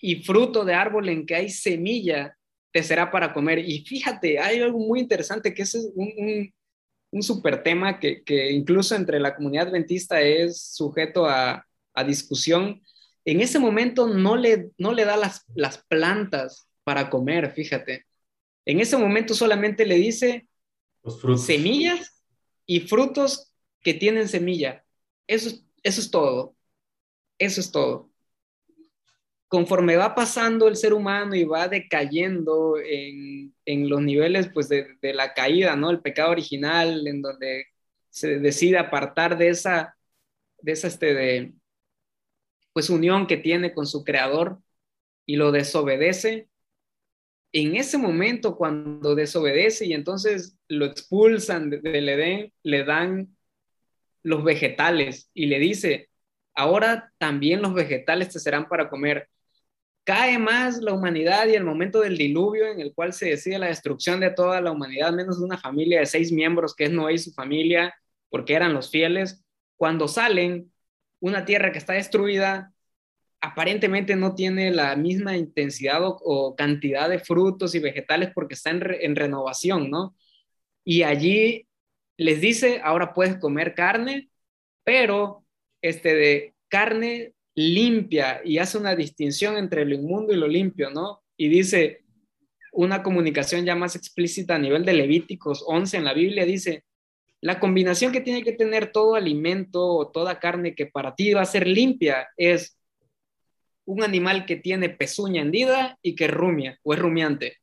y 0.00 0.22
fruto 0.22 0.64
de 0.64 0.74
árbol 0.74 1.08
en 1.10 1.26
que 1.26 1.34
hay 1.34 1.50
semilla 1.50 2.36
te 2.72 2.82
será 2.82 3.10
para 3.10 3.32
comer. 3.32 3.58
Y 3.58 3.84
fíjate, 3.84 4.38
hay 4.38 4.60
algo 4.60 4.78
muy 4.78 5.00
interesante 5.00 5.52
que 5.52 5.62
es 5.62 5.74
un, 5.74 6.52
un, 7.10 7.22
super 7.22 7.62
tema 7.62 7.98
que, 7.98 8.22
incluso 8.52 8.94
entre 8.94 9.20
la 9.20 9.34
comunidad 9.34 9.68
adventista 9.68 10.20
es 10.20 10.62
sujeto 10.74 11.26
a, 11.26 11.66
discusión. 12.04 12.82
En 13.24 13.40
ese 13.40 13.58
momento 13.58 14.06
no 14.08 14.36
le, 14.36 14.70
no 14.78 14.92
le 14.92 15.04
da 15.04 15.16
las, 15.16 15.44
las 15.54 15.78
plantas 15.78 16.68
para 16.84 17.10
comer, 17.10 17.52
fíjate. 17.52 18.06
En 18.64 18.80
ese 18.80 18.96
momento 18.96 19.34
solamente 19.34 19.86
le 19.86 19.96
dice 19.96 20.48
semillas 21.36 22.22
y 22.66 22.80
frutos 22.80 23.52
que 23.82 23.94
tienen 23.94 24.28
semilla. 24.28 24.84
Eso, 25.26 25.50
eso 25.82 26.00
es 26.00 26.10
todo. 26.10 26.56
Eso 27.38 27.60
es 27.60 27.72
todo. 27.72 28.10
Conforme 29.48 29.96
va 29.96 30.14
pasando 30.14 30.68
el 30.68 30.76
ser 30.76 30.92
humano 30.92 31.34
y 31.34 31.44
va 31.44 31.66
decayendo 31.66 32.76
en, 32.78 33.54
en 33.64 33.88
los 33.88 34.00
niveles 34.00 34.50
pues, 34.52 34.68
de, 34.68 34.96
de, 35.00 35.14
la 35.14 35.34
caída, 35.34 35.74
¿no? 35.74 35.90
El 35.90 36.00
pecado 36.00 36.30
original, 36.30 37.06
en 37.06 37.22
donde 37.22 37.66
se 38.10 38.38
decide 38.38 38.78
apartar 38.78 39.38
de 39.38 39.48
esa, 39.48 39.96
de 40.58 40.72
esa 40.72 40.88
este, 40.88 41.14
de, 41.14 41.52
pues, 42.72 42.90
unión 42.90 43.26
que 43.26 43.36
tiene 43.36 43.74
con 43.74 43.86
su 43.86 44.04
creador 44.04 44.60
y 45.26 45.36
lo 45.36 45.52
desobedece, 45.52 46.48
en 47.52 47.76
ese 47.76 47.98
momento 47.98 48.56
cuando 48.56 49.14
desobedece 49.14 49.86
y 49.86 49.92
entonces 49.92 50.56
lo 50.68 50.86
expulsan 50.86 51.70
del 51.70 52.08
Edén, 52.08 52.52
le 52.62 52.84
dan 52.84 53.36
los 54.22 54.44
vegetales 54.44 55.30
y 55.34 55.46
le 55.46 55.58
dice, 55.58 56.10
ahora 56.54 57.12
también 57.18 57.62
los 57.62 57.74
vegetales 57.74 58.28
te 58.30 58.38
serán 58.38 58.68
para 58.68 58.88
comer. 58.88 59.28
Cae 60.04 60.38
más 60.38 60.78
la 60.78 60.92
humanidad 60.92 61.46
y 61.46 61.54
el 61.54 61.64
momento 61.64 62.00
del 62.00 62.16
diluvio 62.16 62.66
en 62.66 62.80
el 62.80 62.94
cual 62.94 63.12
se 63.12 63.30
decide 63.30 63.58
la 63.58 63.66
destrucción 63.66 64.20
de 64.20 64.30
toda 64.30 64.60
la 64.60 64.72
humanidad, 64.72 65.12
menos 65.12 65.38
una 65.38 65.58
familia 65.58 66.00
de 66.00 66.06
seis 66.06 66.32
miembros, 66.32 66.74
que 66.74 66.84
es 66.84 66.90
Noé 66.90 67.14
y 67.14 67.18
su 67.18 67.32
familia, 67.32 67.94
porque 68.28 68.54
eran 68.54 68.74
los 68.74 68.90
fieles. 68.90 69.44
Cuando 69.76 70.08
salen, 70.08 70.72
una 71.20 71.44
tierra 71.44 71.72
que 71.72 71.78
está 71.78 71.92
destruida, 71.94 72.72
aparentemente 73.40 74.16
no 74.16 74.34
tiene 74.34 74.70
la 74.70 74.96
misma 74.96 75.36
intensidad 75.36 76.00
o, 76.02 76.54
cantidad 76.56 77.08
de 77.08 77.18
frutos 77.18 77.74
y 77.74 77.78
vegetales 77.78 78.30
porque 78.34 78.54
está 78.54 78.70
en, 78.70 78.82
en 79.00 79.16
renovación, 79.16 79.90
¿no? 79.90 80.16
Y 80.84 81.02
allí 81.02 81.66
les 82.16 82.40
dice, 82.40 82.80
ahora 82.82 83.14
puedes 83.14 83.36
comer 83.38 83.74
carne, 83.74 84.30
pero 84.84 85.44
este 85.82 86.14
de 86.14 86.54
carne 86.68 87.34
limpia 87.54 88.40
y 88.44 88.58
hace 88.58 88.78
una 88.78 88.94
distinción 88.94 89.56
entre 89.56 89.84
lo 89.84 89.94
inmundo 89.94 90.32
y 90.32 90.36
lo 90.36 90.48
limpio, 90.48 90.90
¿no? 90.90 91.22
Y 91.36 91.48
dice 91.48 92.04
una 92.72 93.02
comunicación 93.02 93.64
ya 93.64 93.74
más 93.74 93.96
explícita 93.96 94.54
a 94.54 94.58
nivel 94.58 94.84
de 94.84 94.94
Levíticos 94.94 95.64
11 95.66 95.96
en 95.96 96.04
la 96.04 96.14
Biblia, 96.14 96.44
dice, 96.44 96.84
la 97.40 97.58
combinación 97.58 98.12
que 98.12 98.20
tiene 98.20 98.42
que 98.42 98.52
tener 98.52 98.92
todo 98.92 99.14
alimento 99.14 99.82
o 99.82 100.08
toda 100.10 100.38
carne 100.38 100.74
que 100.74 100.86
para 100.86 101.14
ti 101.14 101.32
va 101.32 101.42
a 101.42 101.46
ser 101.46 101.66
limpia 101.66 102.28
es 102.36 102.76
un 103.86 104.02
animal 104.02 104.46
que 104.46 104.56
tiene 104.56 104.90
pezuña 104.90 105.42
hendida 105.42 105.98
y 106.02 106.14
que 106.14 106.28
rumia 106.28 106.78
o 106.82 106.94
es 106.94 107.00
rumiante. 107.00 107.56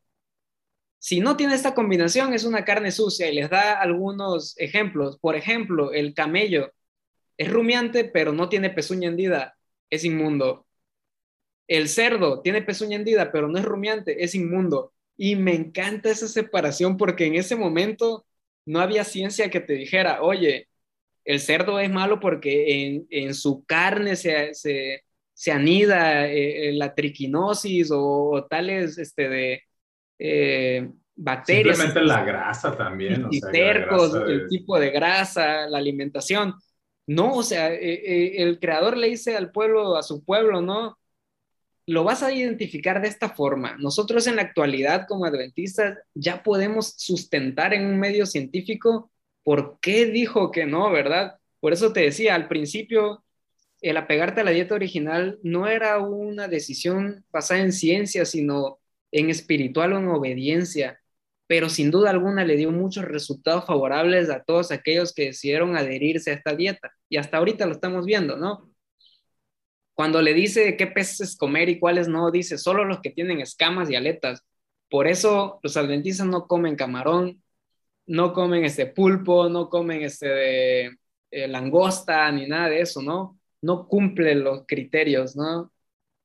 Si 0.99 1.19
no 1.19 1.37
tiene 1.37 1.55
esta 1.55 1.73
combinación, 1.73 2.33
es 2.33 2.43
una 2.43 2.65
carne 2.65 2.91
sucia 2.91 3.29
y 3.29 3.35
les 3.35 3.49
da 3.49 3.79
algunos 3.79 4.57
ejemplos. 4.59 5.17
Por 5.19 5.35
ejemplo, 5.35 5.93
el 5.93 6.13
camello. 6.13 6.73
es 7.37 7.51
rumiante, 7.51 8.05
pero 8.05 8.33
no 8.33 8.49
tiene 8.49 8.69
pezuña 8.71 9.09
hendida, 9.09 9.57
es 9.89 10.03
inmundo. 10.05 10.67
El 11.67 11.89
cerdo 11.89 12.41
tiene 12.41 12.61
pezuña 12.61 12.97
hendida, 12.97 13.31
pero 13.31 13.47
no 13.47 13.57
es 13.59 13.65
rumiante, 13.65 14.23
es 14.23 14.35
inmundo. 14.35 14.93
Y 15.17 15.35
me 15.37 15.55
encanta 15.55 16.09
esa 16.09 16.27
separación 16.27 16.97
porque 16.97 17.25
en 17.25 17.35
ese 17.35 17.55
momento 17.55 18.26
no 18.67 18.81
había 18.81 19.03
ciencia 19.05 19.49
que 19.49 19.61
te 19.61 19.73
dijera, 19.73 20.21
oye, 20.21 20.67
el 21.23 21.39
cerdo 21.39 21.79
es 21.79 21.89
malo 21.89 22.19
porque 22.19 23.05
en, 23.09 23.33
su 23.33 23.65
carne 23.65 24.15
se, 24.15 24.53
se, 24.53 25.51
anida 25.51 26.27
eh, 26.27 26.69
eh, 26.69 26.73
la 26.73 26.93
triquinosis 26.93 27.89
o, 27.91 28.45
tales 28.49 28.97
este, 28.97 29.29
de 29.29 29.63
eh, 30.19 30.89
bacterias. 31.15 31.77
Simplemente 31.77 32.13
la 32.13 32.23
grasa 32.25 32.77
también. 32.77 33.27
Y, 33.31 33.39
tercos, 33.39 34.13
el 34.27 34.47
tipo 34.49 34.77
de 34.77 34.91
grasa, 34.91 35.67
la 35.67 35.77
alimentación. 35.77 36.53
No, 37.07 37.35
o 37.35 37.43
sea, 37.43 37.69
el 37.73 38.59
creador 38.59 38.97
le 38.97 39.07
dice 39.07 39.37
al 39.37 39.51
pueblo, 39.51 39.95
a 39.95 40.03
su 40.03 40.25
pueblo, 40.25 40.59
¿no? 40.61 40.96
Lo 41.87 42.03
vas 42.03 42.21
a 42.21 42.31
identificar 42.33 43.01
de 43.01 43.07
esta 43.07 43.29
forma. 43.29 43.77
Nosotros 43.79 44.27
en 44.27 44.35
la 44.35 44.43
actualidad 44.43 45.07
como 45.07 45.25
adventistas 45.25 45.97
ya 46.13 46.43
podemos 46.43 46.93
sustentar 46.97 47.73
en 47.73 47.85
un 47.85 47.99
medio 47.99 48.25
científico 48.25 49.11
por 49.43 49.79
qué 49.81 50.05
dijo 50.05 50.51
que 50.51 50.65
no, 50.65 50.91
¿verdad? 50.91 51.37
Por 51.59 51.73
eso 51.73 51.93
te 51.93 52.01
decía, 52.01 52.35
al 52.35 52.47
principio 52.49 53.23
el 53.81 53.97
apegarte 53.97 54.41
a 54.41 54.43
la 54.43 54.51
dieta 54.51 54.75
original 54.75 55.39
no 55.43 55.67
era 55.67 55.99
una 55.99 56.47
decisión 56.47 57.25
basada 57.31 57.61
en 57.61 57.71
ciencia, 57.71 58.25
sino 58.25 58.79
en 59.11 59.29
espiritual 59.29 59.93
o 59.93 59.99
en 59.99 60.07
obediencia, 60.09 60.99
pero 61.47 61.69
sin 61.69 61.91
duda 61.91 62.09
alguna 62.09 62.43
le 62.43 62.57
dio 62.57 62.71
muchos 62.71 63.05
resultados 63.05 63.65
favorables 63.65 64.29
a 64.29 64.43
todos 64.43 64.71
aquellos 64.71 65.13
que 65.13 65.25
decidieron 65.25 65.77
adherirse 65.77 66.31
a 66.31 66.33
esta 66.33 66.55
dieta. 66.55 66.91
Y 67.09 67.17
hasta 67.17 67.37
ahorita 67.37 67.65
lo 67.65 67.73
estamos 67.73 68.05
viendo, 68.05 68.37
¿no? 68.37 68.69
Cuando 69.97 70.21
le 70.21 70.35
dice 70.35 70.77
qué 70.77 70.87
peces 70.87 71.35
comer 71.37 71.69
y 71.69 71.79
cuáles 71.79 72.07
no, 72.07 72.31
dice 72.31 72.59
solo 72.59 72.85
los 72.85 73.01
que 73.01 73.11
tienen 73.11 73.41
escamas 73.41 73.89
y 73.89 73.95
aletas. 73.95 74.43
Por 74.89 75.07
eso 75.07 75.59
los 75.63 75.75
adventistas 75.77 76.27
no 76.27 76.47
comen 76.47 76.75
camarón, 76.75 77.43
no 78.07 78.33
comen 78.33 78.65
este 78.65 78.87
pulpo, 78.87 79.49
no 79.49 79.69
comen 79.69 80.03
este 80.03 80.27
de, 80.29 80.97
eh, 81.31 81.47
langosta 81.47 82.31
ni 82.31 82.47
nada 82.47 82.69
de 82.69 82.81
eso, 82.81 83.01
¿no? 83.01 83.39
No 83.61 83.87
cumplen 83.87 84.43
los 84.43 84.65
criterios, 84.67 85.35
¿no? 85.35 85.71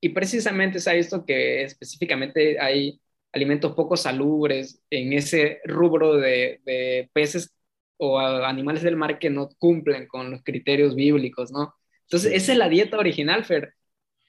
Y 0.00 0.10
precisamente 0.10 0.80
se 0.80 0.90
ha 0.90 0.94
visto 0.94 1.24
que 1.26 1.62
específicamente 1.64 2.60
hay 2.60 3.00
alimentos 3.32 3.74
poco 3.74 3.96
salubres 3.96 4.82
en 4.90 5.12
ese 5.14 5.60
rubro 5.64 6.16
de, 6.16 6.60
de 6.66 7.10
peces 7.14 7.54
o 7.98 8.18
animales 8.20 8.82
del 8.82 8.96
mar 8.96 9.18
que 9.18 9.30
no 9.30 9.48
cumplen 9.58 10.06
con 10.08 10.30
los 10.30 10.42
criterios 10.44 10.94
bíblicos, 10.94 11.52
¿no? 11.52 11.74
Entonces, 12.12 12.32
esa 12.34 12.52
es 12.52 12.58
la 12.58 12.68
dieta 12.68 12.98
original, 12.98 13.42
Fer. 13.42 13.72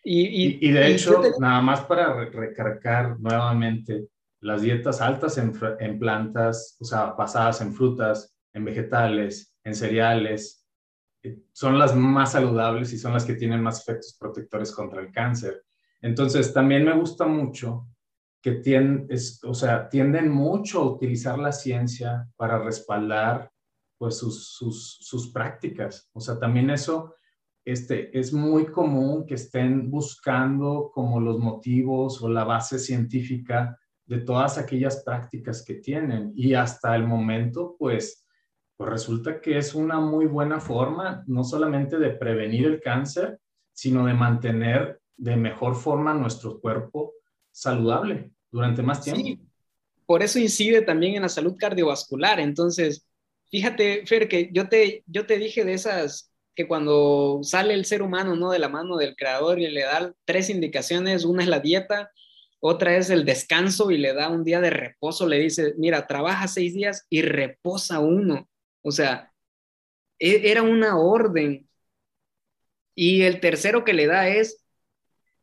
Y, 0.06 0.72
de 0.72 0.88
hecho, 0.88 1.22
nada 1.38 1.60
más 1.60 1.82
para 1.82 2.14
recargar 2.30 3.20
nuevamente, 3.20 4.08
las 4.40 4.62
dietas 4.62 5.02
altas 5.02 5.38
en, 5.38 5.52
en, 5.82 6.00
plantas, 6.00 6.78
o 6.80 6.86
sea, 6.86 7.08
basadas 7.08 7.60
en 7.60 7.74
frutas, 7.74 8.38
en 8.54 8.64
vegetales, 8.64 9.54
en 9.66 9.76
cereales, 9.76 10.66
eh, 11.24 11.40
son 11.52 11.78
las 11.78 11.94
más 11.94 12.32
saludables 12.32 12.94
y 12.94 12.98
son 12.98 13.12
las 13.12 13.26
que 13.26 13.34
tienen 13.34 13.62
más 13.62 13.82
efectos 13.82 14.16
protectores 14.18 14.72
contra 14.72 15.02
el 15.02 15.12
cáncer. 15.12 15.62
Entonces, 16.02 16.54
también 16.54 16.86
me 16.86 16.94
gusta 16.94 17.26
mucho 17.26 17.90
que 18.42 18.54
tienden, 18.54 19.10
o 19.44 19.54
sea, 19.54 19.90
tienden 19.90 20.30
mucho 20.30 20.80
a 20.80 20.86
utilizar 20.86 21.38
la 21.38 21.52
ciencia 21.52 22.30
para 22.38 22.60
respaldar 22.60 23.52
pues 23.98 24.18
sus, 24.18 24.54
sus, 24.54 25.00
sus 25.02 25.34
prácticas. 25.34 26.10
O 26.14 26.22
sea, 26.22 26.40
también 26.40 26.70
eso 26.70 27.16
este, 27.66 28.18
es 28.18 28.34
muy 28.34 28.66
común 28.66 29.26
que 29.26 29.36
estén 29.36 29.90
buscando 29.90 30.92
como 30.94 31.20
los 31.20 31.40
motivos 31.40 32.22
o 32.22 32.30
la 32.30 32.44
base 32.44 32.78
científica 32.78 33.80
de 34.06 34.20
todas 34.20 34.58
aquellas 34.58 35.04
prácticas 35.04 35.64
que 35.64 35.76
tienen. 35.76 36.34
Y 36.36 36.54
hasta 36.54 36.96
el 36.96 37.08
momento, 37.08 37.76
pues, 37.80 38.26
pues 38.76 38.90
resulta 38.90 39.40
que 39.40 39.58
es 39.58 39.74
una 39.74 40.00
muy 40.00 40.26
buena 40.26 40.60
forma, 40.60 41.24
no 41.28 41.44
solamente 41.44 41.98
de 41.98 42.12
prevenir 42.12 42.66
el 42.66 42.82
cáncer, 42.82 43.40
sino 43.72 44.06
de 44.06 44.14
mantener 44.14 45.00
de 45.16 45.38
mejor 45.38 45.76
forma 45.76 46.14
nuestro 46.14 46.60
cuerpo 46.60 47.14
saludable 47.52 48.32
durante 48.52 48.82
más 48.82 49.04
tiempo. 49.04 49.22
Sí, 49.24 49.40
por 50.06 50.22
eso 50.22 50.38
incide 50.38 50.82
también 50.82 51.16
en 51.16 51.22
la 51.22 51.30
salud 51.30 51.56
cardiovascular. 51.58 52.40
Entonces, 52.40 53.08
fíjate, 53.50 54.06
Fer, 54.06 54.28
que 54.28 54.50
yo 54.52 54.68
te, 54.68 55.04
yo 55.08 55.26
te 55.26 55.38
dije 55.38 55.64
de 55.64 55.74
esas 55.74 56.33
que 56.56 56.68
cuando 56.68 57.40
sale 57.44 57.74
el 57.74 57.86
ser 57.86 58.02
humano, 58.02 58.36
¿no? 58.36 58.52
De 58.52 58.60
la 58.60 58.70
mano 58.70 58.98
del 58.98 59.16
creador 59.16 59.60
y 59.60 59.68
le 59.68 59.82
da 59.82 60.14
tres 60.26 60.50
indicaciones, 60.50 61.26
una 61.26 61.44
es 61.44 61.50
la 61.50 61.60
dieta, 61.60 62.12
otra 62.60 62.96
es 62.96 63.10
el 63.10 63.26
descanso 63.26 63.92
y 63.92 63.98
le 63.98 64.14
da 64.14 64.30
un 64.30 64.44
día 64.44 64.62
de 64.62 64.70
reposo, 64.70 65.28
le 65.28 65.40
dice, 65.40 65.74
mira, 65.78 66.08
trabaja 66.08 66.48
seis 66.48 66.74
días 66.74 67.06
y 67.10 67.22
reposa 67.22 68.00
uno. 68.00 68.50
O 68.82 68.92
sea, 68.92 69.34
e, 70.20 70.50
era 70.52 70.64
una 70.64 70.98
orden. 70.98 71.68
Y 72.96 73.24
el 73.24 73.40
tercero 73.40 73.84
que 73.84 73.94
le 73.94 74.08
da 74.08 74.30
es, 74.30 74.64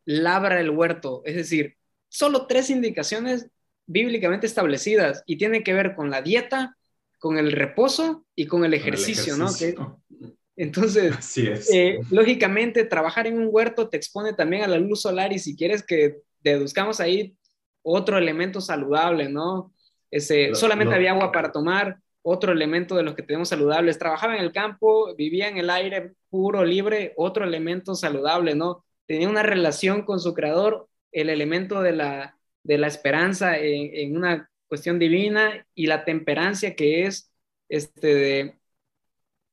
labra 0.05 0.59
el 0.59 0.71
huerto, 0.71 1.21
es 1.25 1.35
decir, 1.35 1.77
solo 2.09 2.47
tres 2.47 2.69
indicaciones 2.69 3.49
bíblicamente 3.85 4.47
establecidas 4.47 5.23
y 5.25 5.37
tiene 5.37 5.63
que 5.63 5.73
ver 5.73 5.95
con 5.95 6.09
la 6.09 6.21
dieta, 6.21 6.77
con 7.19 7.37
el 7.37 7.51
reposo 7.51 8.25
y 8.35 8.47
con 8.47 8.65
el 8.65 8.73
ejercicio, 8.73 9.37
¿no? 9.37 9.49
Entonces, 10.61 11.37
eh, 11.73 12.01
lógicamente, 12.11 12.83
trabajar 12.85 13.25
en 13.25 13.39
un 13.39 13.47
huerto 13.49 13.89
te 13.89 13.97
expone 13.97 14.33
también 14.33 14.61
a 14.61 14.67
la 14.67 14.77
luz 14.77 15.01
solar 15.01 15.33
y 15.33 15.39
si 15.39 15.55
quieres 15.55 15.81
que 15.81 16.17
deduzcamos 16.39 16.99
ahí 16.99 17.35
otro 17.81 18.19
elemento 18.19 18.61
saludable, 18.61 19.27
¿no? 19.27 19.73
Ese, 20.11 20.53
solamente 20.53 20.93
había 20.93 21.13
agua 21.13 21.31
para 21.31 21.51
tomar, 21.51 21.97
otro 22.21 22.51
elemento 22.51 22.95
de 22.95 23.01
los 23.01 23.15
que 23.15 23.23
tenemos 23.23 23.49
saludables. 23.49 23.97
Trabajaba 23.97 24.35
en 24.37 24.43
el 24.43 24.51
campo, 24.51 25.15
vivía 25.15 25.47
en 25.47 25.57
el 25.57 25.71
aire 25.71 26.13
puro, 26.29 26.63
libre, 26.63 27.13
otro 27.17 27.43
elemento 27.43 27.95
saludable, 27.95 28.53
¿no? 28.53 28.85
Tenía 29.07 29.29
una 29.29 29.41
relación 29.41 30.03
con 30.03 30.19
su 30.19 30.35
creador, 30.35 30.87
el 31.11 31.31
elemento 31.31 31.81
de 31.81 31.93
la, 31.93 32.37
de 32.61 32.77
la 32.77 32.85
esperanza 32.85 33.57
en, 33.57 33.95
en 33.95 34.15
una 34.15 34.47
cuestión 34.67 34.99
divina 34.99 35.65
y 35.73 35.87
la 35.87 36.05
temperancia 36.05 36.75
que 36.75 37.07
es 37.07 37.31
este 37.67 38.13
de 38.13 38.55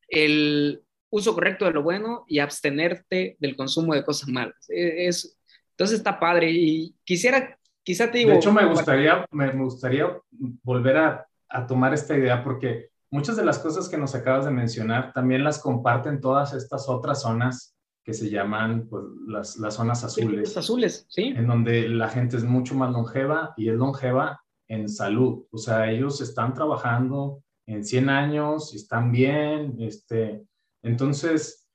el, 0.09 0.83
uso 1.11 1.35
correcto 1.35 1.65
de 1.65 1.73
lo 1.73 1.83
bueno 1.83 2.25
y 2.29 2.39
abstenerte 2.39 3.37
del 3.39 3.57
consumo 3.57 3.95
de 3.95 4.05
cosas 4.05 4.29
malas. 4.29 4.69
E, 4.69 5.09
es, 5.09 5.39
entonces 5.71 5.99
está 5.99 6.19
padre 6.19 6.51
y 6.51 6.95
quisiera, 7.05 7.59
quizá 7.83 8.11
te 8.11 8.19
digo... 8.19 8.31
De 8.31 8.37
hecho, 8.37 8.53
me 8.53 8.67
gustaría, 8.67 9.27
me 9.31 9.53
gustaría 9.53 10.07
volver 10.31 10.97
a, 10.97 11.27
a 11.49 11.67
tomar 11.67 11.95
esta 11.95 12.17
idea 12.17 12.43
porque 12.43 12.91
muchas 13.11 13.37
de 13.37 13.45
las 13.45 13.59
cosas 13.59 13.89
que 13.89 13.99
nos 13.99 14.15
acabas 14.15 14.45
de 14.45 14.51
mencionar 14.51 15.13
también 15.13 15.45
las 15.45 15.59
comparten 15.61 16.21
todas 16.21 16.53
estas 16.53 16.89
otras 16.89 17.23
zonas 17.23 17.75
que 18.05 18.15
se 18.15 18.31
llaman 18.31 18.89
pues, 18.89 19.05
las, 19.27 19.59
las 19.59 19.75
zonas 19.75 20.03
azules. 20.03 20.57
azules, 20.57 21.07
sí. 21.11 21.35
En 21.37 21.47
donde 21.47 21.89
la 21.91 22.09
gente 22.09 22.39
es 22.39 22.45
mucho 22.45 22.75
más 22.75 22.91
longeva 22.91 23.53
y 23.57 23.69
es 23.69 23.77
longeva 23.77 24.43
en 24.67 24.89
salud. 24.89 25.45
O 25.51 25.59
sea, 25.59 25.91
ellos 25.91 26.21
están 26.21 26.55
trabajando 26.55 27.43
en 27.67 27.85
100 27.85 28.09
años, 28.09 28.75
están 28.75 29.13
bien, 29.13 29.77
este, 29.81 30.43
entonces, 30.83 31.69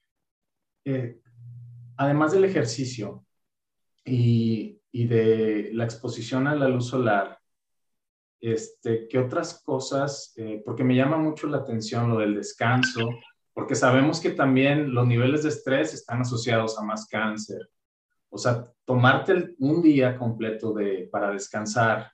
eh, 0.85 1.19
además 1.97 2.31
del 2.31 2.45
ejercicio 2.45 3.25
y, 4.05 4.79
de 4.91 5.71
la 5.73 5.85
exposición 5.85 6.47
a 6.47 6.55
la 6.55 6.67
luz 6.67 6.87
solar, 6.87 7.39
este, 8.39 9.07
¿qué 9.07 9.17
otras 9.17 9.63
cosas? 9.63 10.33
Eh, 10.37 10.61
porque 10.63 10.83
me 10.83 10.95
llama 10.95 11.17
mucho 11.17 11.47
la 11.47 11.57
atención 11.57 12.09
lo 12.09 12.19
del 12.19 12.35
descanso, 12.35 13.09
porque 13.53 13.75
sabemos 13.75 14.19
que 14.19 14.31
también 14.31 14.93
los 14.93 15.07
niveles 15.07 15.43
de 15.43 15.49
estrés 15.49 15.93
están 15.93 16.21
asociados 16.21 16.77
a 16.77 16.83
más 16.83 17.07
cáncer. 17.07 17.69
O 18.29 18.37
sea, 18.37 18.63
tomarte 18.85 19.55
un 19.59 19.81
día 19.81 20.17
completo 20.17 20.73
de, 20.73 21.07
para 21.11 21.31
descansar. 21.31 22.11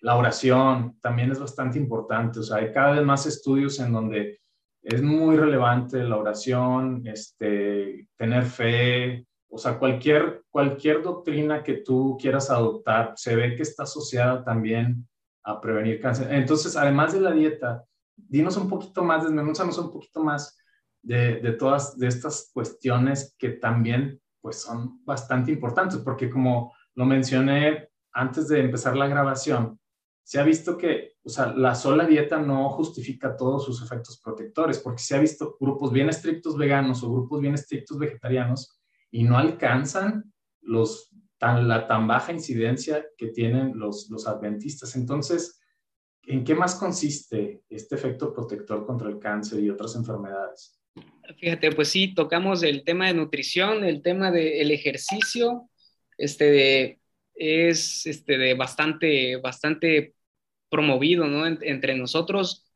La 0.00 0.16
oración 0.16 0.98
también 1.00 1.32
es 1.32 1.40
bastante 1.40 1.78
importante. 1.78 2.40
O 2.40 2.42
sea, 2.42 2.58
hay 2.58 2.72
cada 2.72 2.92
vez 2.92 3.04
más 3.04 3.26
estudios 3.26 3.78
en 3.80 3.92
donde 3.92 4.40
es 4.86 5.02
muy 5.02 5.36
relevante 5.36 6.04
la 6.04 6.16
oración, 6.16 7.02
este, 7.06 8.08
tener 8.16 8.44
fe, 8.44 9.26
o 9.48 9.58
sea, 9.58 9.80
cualquier, 9.80 10.44
cualquier 10.48 11.02
doctrina 11.02 11.64
que 11.64 11.78
tú 11.78 12.16
quieras 12.20 12.50
adoptar 12.50 13.12
se 13.16 13.34
ve 13.34 13.56
que 13.56 13.62
está 13.62 13.82
asociada 13.82 14.44
también 14.44 15.08
a 15.42 15.60
prevenir 15.60 16.00
cáncer. 16.00 16.32
Entonces, 16.32 16.76
además 16.76 17.12
de 17.12 17.20
la 17.20 17.32
dieta, 17.32 17.84
dinos 18.14 18.56
un 18.56 18.68
poquito 18.68 19.02
más, 19.02 19.24
desmenúzanos 19.24 19.76
un 19.78 19.90
poquito 19.90 20.22
más 20.22 20.56
de, 21.02 21.40
de 21.40 21.52
todas 21.54 21.98
de 21.98 22.06
estas 22.06 22.52
cuestiones 22.54 23.34
que 23.36 23.50
también 23.50 24.20
pues 24.40 24.62
son 24.62 25.04
bastante 25.04 25.50
importantes, 25.50 25.98
porque 25.98 26.30
como 26.30 26.72
lo 26.94 27.06
mencioné 27.06 27.88
antes 28.12 28.46
de 28.46 28.60
empezar 28.60 28.96
la 28.96 29.08
grabación, 29.08 29.80
se 30.26 30.40
ha 30.40 30.42
visto 30.42 30.76
que, 30.76 31.12
o 31.22 31.28
sea, 31.28 31.52
la 31.52 31.76
sola 31.76 32.04
dieta 32.04 32.36
no 32.40 32.68
justifica 32.70 33.36
todos 33.36 33.64
sus 33.64 33.80
efectos 33.80 34.20
protectores, 34.20 34.80
porque 34.80 35.00
se 35.00 35.14
ha 35.14 35.20
visto 35.20 35.56
grupos 35.60 35.92
bien 35.92 36.08
estrictos 36.08 36.56
veganos 36.56 37.04
o 37.04 37.12
grupos 37.12 37.40
bien 37.40 37.54
estrictos 37.54 37.96
vegetarianos 37.96 38.76
y 39.12 39.22
no 39.22 39.38
alcanzan 39.38 40.34
los, 40.62 41.14
tan, 41.38 41.68
la 41.68 41.86
tan 41.86 42.08
baja 42.08 42.32
incidencia 42.32 43.06
que 43.16 43.28
tienen 43.28 43.78
los, 43.78 44.10
los 44.10 44.26
adventistas. 44.26 44.96
Entonces, 44.96 45.60
¿en 46.24 46.42
qué 46.42 46.56
más 46.56 46.74
consiste 46.74 47.62
este 47.68 47.94
efecto 47.94 48.32
protector 48.34 48.84
contra 48.84 49.08
el 49.08 49.20
cáncer 49.20 49.60
y 49.60 49.70
otras 49.70 49.94
enfermedades? 49.94 50.82
Fíjate, 51.38 51.70
pues 51.70 51.86
sí, 51.86 52.12
tocamos 52.16 52.64
el 52.64 52.82
tema 52.82 53.06
de 53.06 53.14
nutrición, 53.14 53.84
el 53.84 54.02
tema 54.02 54.32
del 54.32 54.72
ejercicio, 54.72 55.70
este 56.18 56.98
es 57.32 58.06
este 58.06 58.38
de 58.38 58.54
bastante, 58.54 59.36
bastante 59.36 60.15
promovido 60.76 61.26
¿no? 61.26 61.46
entre 61.46 61.94
nosotros. 61.94 62.66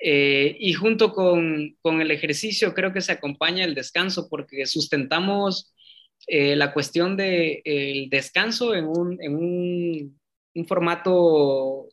Eh, 0.00 0.56
y 0.60 0.72
junto 0.74 1.12
con, 1.12 1.76
con, 1.82 2.00
el 2.00 2.10
ejercicio 2.12 2.74
creo 2.74 2.92
que 2.92 3.00
se 3.00 3.12
acompaña 3.12 3.64
el 3.64 3.74
descanso 3.74 4.28
porque 4.28 4.66
sustentamos 4.66 5.74
eh, 6.28 6.54
la 6.54 6.72
cuestión 6.72 7.16
del 7.16 7.62
de, 7.64 8.08
descanso 8.10 8.74
en, 8.74 8.84
un, 8.86 9.20
en 9.20 9.34
un, 9.34 10.20
un, 10.54 10.66
formato 10.66 11.88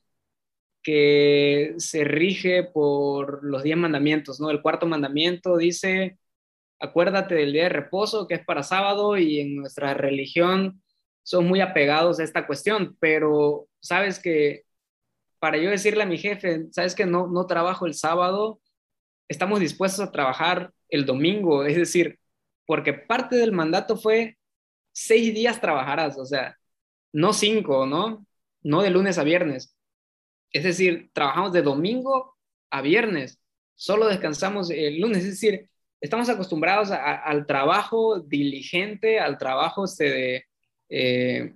que 0.83 1.73
se 1.77 2.03
rige 2.03 2.63
por 2.63 3.43
los 3.43 3.63
diez 3.63 3.77
mandamientos, 3.77 4.39
¿no? 4.39 4.51
El 4.51 4.61
cuarto 4.61 4.85
mandamiento 4.85 5.57
dice, 5.57 6.17
acuérdate 6.79 7.35
del 7.35 7.53
día 7.53 7.63
de 7.63 7.69
reposo, 7.69 8.27
que 8.27 8.35
es 8.35 8.45
para 8.45 8.63
sábado, 8.63 9.17
y 9.17 9.39
en 9.39 9.55
nuestra 9.55 9.93
religión 9.95 10.81
son 11.23 11.47
muy 11.47 11.61
apegados 11.61 12.19
a 12.19 12.23
esta 12.23 12.45
cuestión, 12.47 12.97
pero 12.99 13.67
sabes 13.79 14.19
que 14.19 14.63
para 15.41 15.57
yo 15.57 15.71
decirle 15.71 16.03
a 16.03 16.05
mi 16.05 16.19
jefe, 16.19 16.67
sabes 16.71 16.93
que 16.93 17.07
no, 17.07 17.25
no 17.25 17.47
trabajo 17.47 17.87
el 17.87 17.95
sábado, 17.95 18.61
estamos 19.27 19.59
dispuestos 19.59 20.07
a 20.07 20.11
trabajar 20.11 20.71
el 20.87 21.03
domingo, 21.03 21.65
es 21.65 21.75
decir, 21.75 22.19
porque 22.67 22.93
parte 22.93 23.37
del 23.37 23.51
mandato 23.51 23.97
fue 23.97 24.37
seis 24.91 25.33
días 25.33 25.59
trabajarás, 25.59 26.19
o 26.19 26.25
sea, 26.25 26.59
no 27.11 27.33
cinco, 27.33 27.87
¿no? 27.87 28.23
No 28.61 28.83
de 28.83 28.91
lunes 28.91 29.17
a 29.17 29.23
viernes. 29.23 29.75
Es 30.51 30.63
decir, 30.63 31.09
trabajamos 31.11 31.53
de 31.53 31.63
domingo 31.63 32.37
a 32.69 32.83
viernes, 32.83 33.41
solo 33.73 34.07
descansamos 34.07 34.69
el 34.69 35.01
lunes, 35.01 35.23
es 35.23 35.31
decir, 35.31 35.67
estamos 36.01 36.29
acostumbrados 36.29 36.91
al 36.91 37.47
trabajo 37.47 38.19
diligente, 38.19 39.19
al 39.19 39.39
trabajo 39.39 39.85
este 39.85 40.45
eh, 40.87 41.55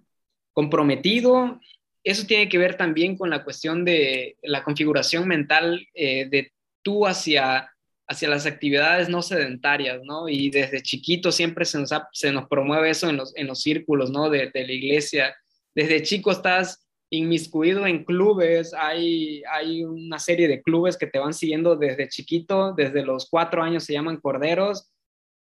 comprometido. 0.53 1.59
Eso 2.05 2.27
tiene 2.27 2.47
que 2.47 2.59
ver 2.59 2.77
también 2.77 3.17
con 3.17 3.31
la 3.31 3.43
cuestión 3.43 3.83
de 3.83 4.37
la 4.43 4.63
configuración 4.63 5.27
mental 5.27 5.87
eh, 5.95 6.29
de 6.29 6.51
tú 6.83 7.07
hacia, 7.07 7.71
hacia 8.07 8.29
las 8.29 8.45
actividades 8.45 9.09
no 9.09 9.23
sedentarias, 9.23 10.03
¿no? 10.03 10.29
Y 10.29 10.51
desde 10.51 10.83
chiquito 10.83 11.31
siempre 11.31 11.65
se 11.65 11.79
nos, 11.79 11.89
se 12.13 12.31
nos 12.31 12.47
promueve 12.47 12.91
eso 12.91 13.09
en 13.09 13.17
los, 13.17 13.35
en 13.35 13.47
los 13.47 13.59
círculos, 13.59 14.11
¿no? 14.11 14.29
De, 14.29 14.51
la 14.53 14.71
iglesia. 14.71 15.35
Desde 15.73 16.03
chico 16.03 16.31
estás 16.31 16.87
inmiscuido 17.09 17.87
en 17.87 18.05
clubes, 18.05 18.75
hay, 18.75 19.41
hay 19.51 19.83
una 19.83 20.19
serie 20.19 20.47
de 20.47 20.61
clubes 20.61 20.97
que 20.97 21.07
te 21.07 21.17
van 21.17 21.33
siguiendo 21.33 21.75
desde 21.75 22.07
chiquito, 22.07 22.73
desde 22.73 23.03
los 23.03 23.27
cuatro 23.27 23.63
años 23.63 23.83
se 23.83 23.93
llaman 23.93 24.17
corderos, 24.17 24.91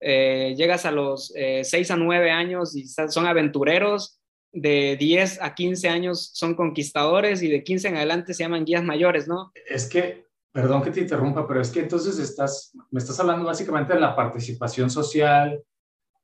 eh, 0.02 0.56
llegas 0.58 0.86
a 0.86 0.92
los 0.92 1.32
eh, 1.36 1.64
seis 1.64 1.92
a 1.92 1.96
nueve 1.96 2.32
años 2.32 2.76
y 2.76 2.88
son 2.88 3.28
aventureros, 3.28 4.19
de 4.52 4.98
10 5.00 5.42
a 5.42 5.54
15 5.54 5.90
años 5.90 6.32
son 6.34 6.56
conquistadores 6.56 7.42
y 7.44 7.50
de 7.50 7.64
15 7.64 7.90
en 7.90 7.96
adelante 7.98 8.34
se 8.34 8.44
llaman 8.44 8.66
guías 8.66 8.84
mayores, 8.84 9.28
¿no? 9.28 9.52
Es 9.68 9.88
que, 9.88 10.26
perdón 10.52 10.82
que 10.82 10.92
te 10.92 11.02
interrumpa, 11.02 11.48
pero 11.48 11.62
es 11.62 11.70
que 11.70 11.82
entonces 11.82 12.18
estás, 12.20 12.72
me 12.92 13.00
estás 13.00 13.20
hablando 13.20 13.46
básicamente 13.46 13.94
de 13.94 14.00
la 14.00 14.16
participación 14.16 14.90
social, 14.90 15.62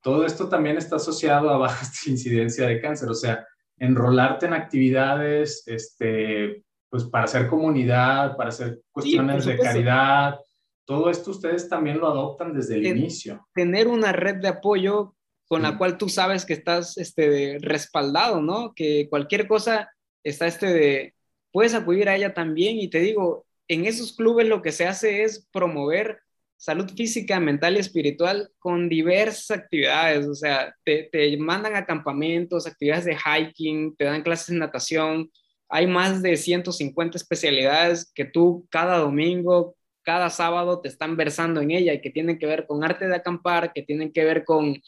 todo 0.02 0.24
esto 0.24 0.48
también 0.48 0.76
está 0.76 0.96
asociado 0.96 1.50
a 1.50 1.58
baja 1.58 1.84
incidencia 2.06 2.66
de 2.66 2.80
cáncer, 2.80 3.08
o 3.08 3.14
sea, 3.14 3.44
enrolarte 3.78 4.46
en 4.46 4.54
actividades, 4.54 5.64
este, 5.66 6.64
pues 6.88 7.04
para 7.04 7.24
hacer 7.24 7.48
comunidad, 7.48 8.36
para 8.36 8.50
hacer 8.50 8.80
cuestiones 8.90 9.44
de 9.44 9.58
caridad. 9.58 10.38
Todo 10.84 11.10
esto 11.10 11.32
ustedes 11.32 11.68
también 11.68 11.98
lo 11.98 12.06
adoptan 12.06 12.54
desde 12.54 12.76
el 12.76 12.86
inicio. 12.86 13.46
Tener 13.52 13.88
una 13.88 14.12
red 14.12 14.36
de 14.36 14.48
apoyo 14.48 15.15
con 15.48 15.62
la 15.62 15.78
cual 15.78 15.96
tú 15.98 16.08
sabes 16.08 16.44
que 16.44 16.52
estás 16.52 16.98
este, 16.98 17.58
respaldado, 17.60 18.42
¿no? 18.42 18.74
Que 18.74 19.08
cualquier 19.08 19.46
cosa 19.46 19.90
está 20.24 20.46
este 20.46 20.66
de, 20.66 21.14
puedes 21.52 21.74
acudir 21.74 22.08
a 22.08 22.16
ella 22.16 22.34
también. 22.34 22.78
Y 22.78 22.88
te 22.88 22.98
digo, 23.00 23.46
en 23.68 23.86
esos 23.86 24.14
clubes 24.14 24.48
lo 24.48 24.62
que 24.62 24.72
se 24.72 24.86
hace 24.86 25.22
es 25.22 25.46
promover 25.52 26.18
salud 26.56 26.90
física, 26.96 27.38
mental 27.38 27.76
y 27.76 27.80
espiritual 27.80 28.50
con 28.58 28.88
diversas 28.88 29.58
actividades, 29.58 30.26
o 30.26 30.34
sea, 30.34 30.74
te, 30.84 31.36
mandan 31.38 31.76
a 31.76 31.84
campamentos, 31.84 32.66
actividades 32.66 33.04
de 33.04 33.16
hiking, 33.16 33.94
te 33.96 34.04
dan 34.04 34.22
clases 34.22 34.48
de 34.48 34.58
natación, 34.58 35.30
hay 35.68 35.86
más 35.86 36.22
de 36.22 36.36
150 36.36 37.18
especialidades 37.18 38.10
que 38.14 38.24
tú 38.24 38.66
cada 38.70 38.98
domingo, 38.98 39.76
cada 40.02 40.30
sábado 40.30 40.80
te 40.80 40.88
están 40.88 41.16
versando 41.16 41.60
en 41.60 41.72
ella 41.72 41.92
y 41.92 42.00
que 42.00 42.10
tienen 42.10 42.38
que 42.38 42.46
ver 42.46 42.66
con 42.66 42.84
arte 42.84 43.06
de 43.06 43.16
acampar, 43.16 43.72
que 43.72 43.82
tienen 43.82 44.12
que 44.12 44.24
ver 44.24 44.44
con, 44.44 44.80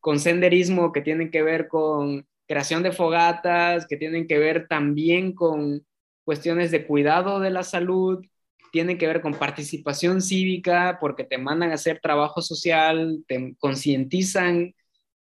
con 0.00 0.20
senderismo, 0.20 0.92
que 0.92 1.00
tienen 1.00 1.30
que 1.30 1.42
ver 1.42 1.68
con 1.68 2.26
creación 2.46 2.82
de 2.82 2.92
fogatas, 2.92 3.86
que 3.86 3.96
tienen 3.96 4.26
que 4.26 4.38
ver 4.38 4.66
también 4.68 5.32
con 5.34 5.86
cuestiones 6.24 6.70
de 6.70 6.86
cuidado 6.86 7.40
de 7.40 7.50
la 7.50 7.62
salud, 7.62 8.24
tiene 8.72 8.98
que 8.98 9.06
ver 9.06 9.20
con 9.20 9.34
participación 9.34 10.20
cívica, 10.20 10.98
porque 11.00 11.24
te 11.24 11.38
mandan 11.38 11.70
a 11.70 11.74
hacer 11.74 12.00
trabajo 12.00 12.42
social, 12.42 13.24
te 13.26 13.54
concientizan 13.58 14.74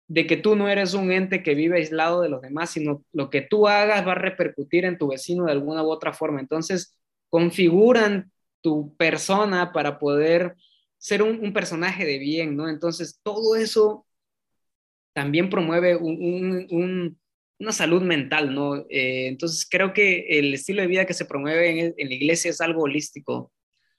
de 0.06 0.26
que 0.26 0.36
tú 0.36 0.54
no 0.56 0.68
eres 0.68 0.94
un 0.94 1.10
ente 1.12 1.42
que 1.42 1.54
vive 1.54 1.78
aislado 1.78 2.20
de 2.20 2.28
los 2.28 2.42
demás, 2.42 2.70
sino 2.70 3.02
lo 3.12 3.30
que 3.30 3.42
tú 3.42 3.68
hagas 3.68 4.06
va 4.06 4.12
a 4.12 4.16
repercutir 4.16 4.84
en 4.84 4.98
tu 4.98 5.08
vecino 5.08 5.44
de 5.44 5.52
alguna 5.52 5.82
u 5.82 5.90
otra 5.90 6.12
forma. 6.12 6.40
Entonces, 6.40 6.96
configuran 7.30 8.30
tu 8.60 8.94
persona 8.96 9.72
para 9.72 9.98
poder 9.98 10.56
ser 10.98 11.22
un, 11.22 11.52
personaje 11.52 12.04
de 12.04 12.18
bien, 12.18 12.56
¿no? 12.56 12.68
Entonces, 12.68 13.20
todo 13.22 13.56
eso 13.56 14.03
también 15.14 15.48
promueve 15.48 15.96
un, 15.96 17.16
una 17.58 17.72
salud 17.72 18.02
mental, 18.02 18.54
¿no? 18.54 18.76
Eh, 18.90 19.28
entonces 19.28 19.66
creo 19.70 19.92
que 19.92 20.26
el 20.28 20.52
estilo 20.52 20.82
de 20.82 20.88
vida 20.88 21.06
que 21.06 21.14
se 21.14 21.24
promueve 21.24 21.94
en, 21.96 22.08
la 22.08 22.14
iglesia 22.14 22.50
es 22.50 22.60
algo 22.60 22.82
holístico, 22.82 23.52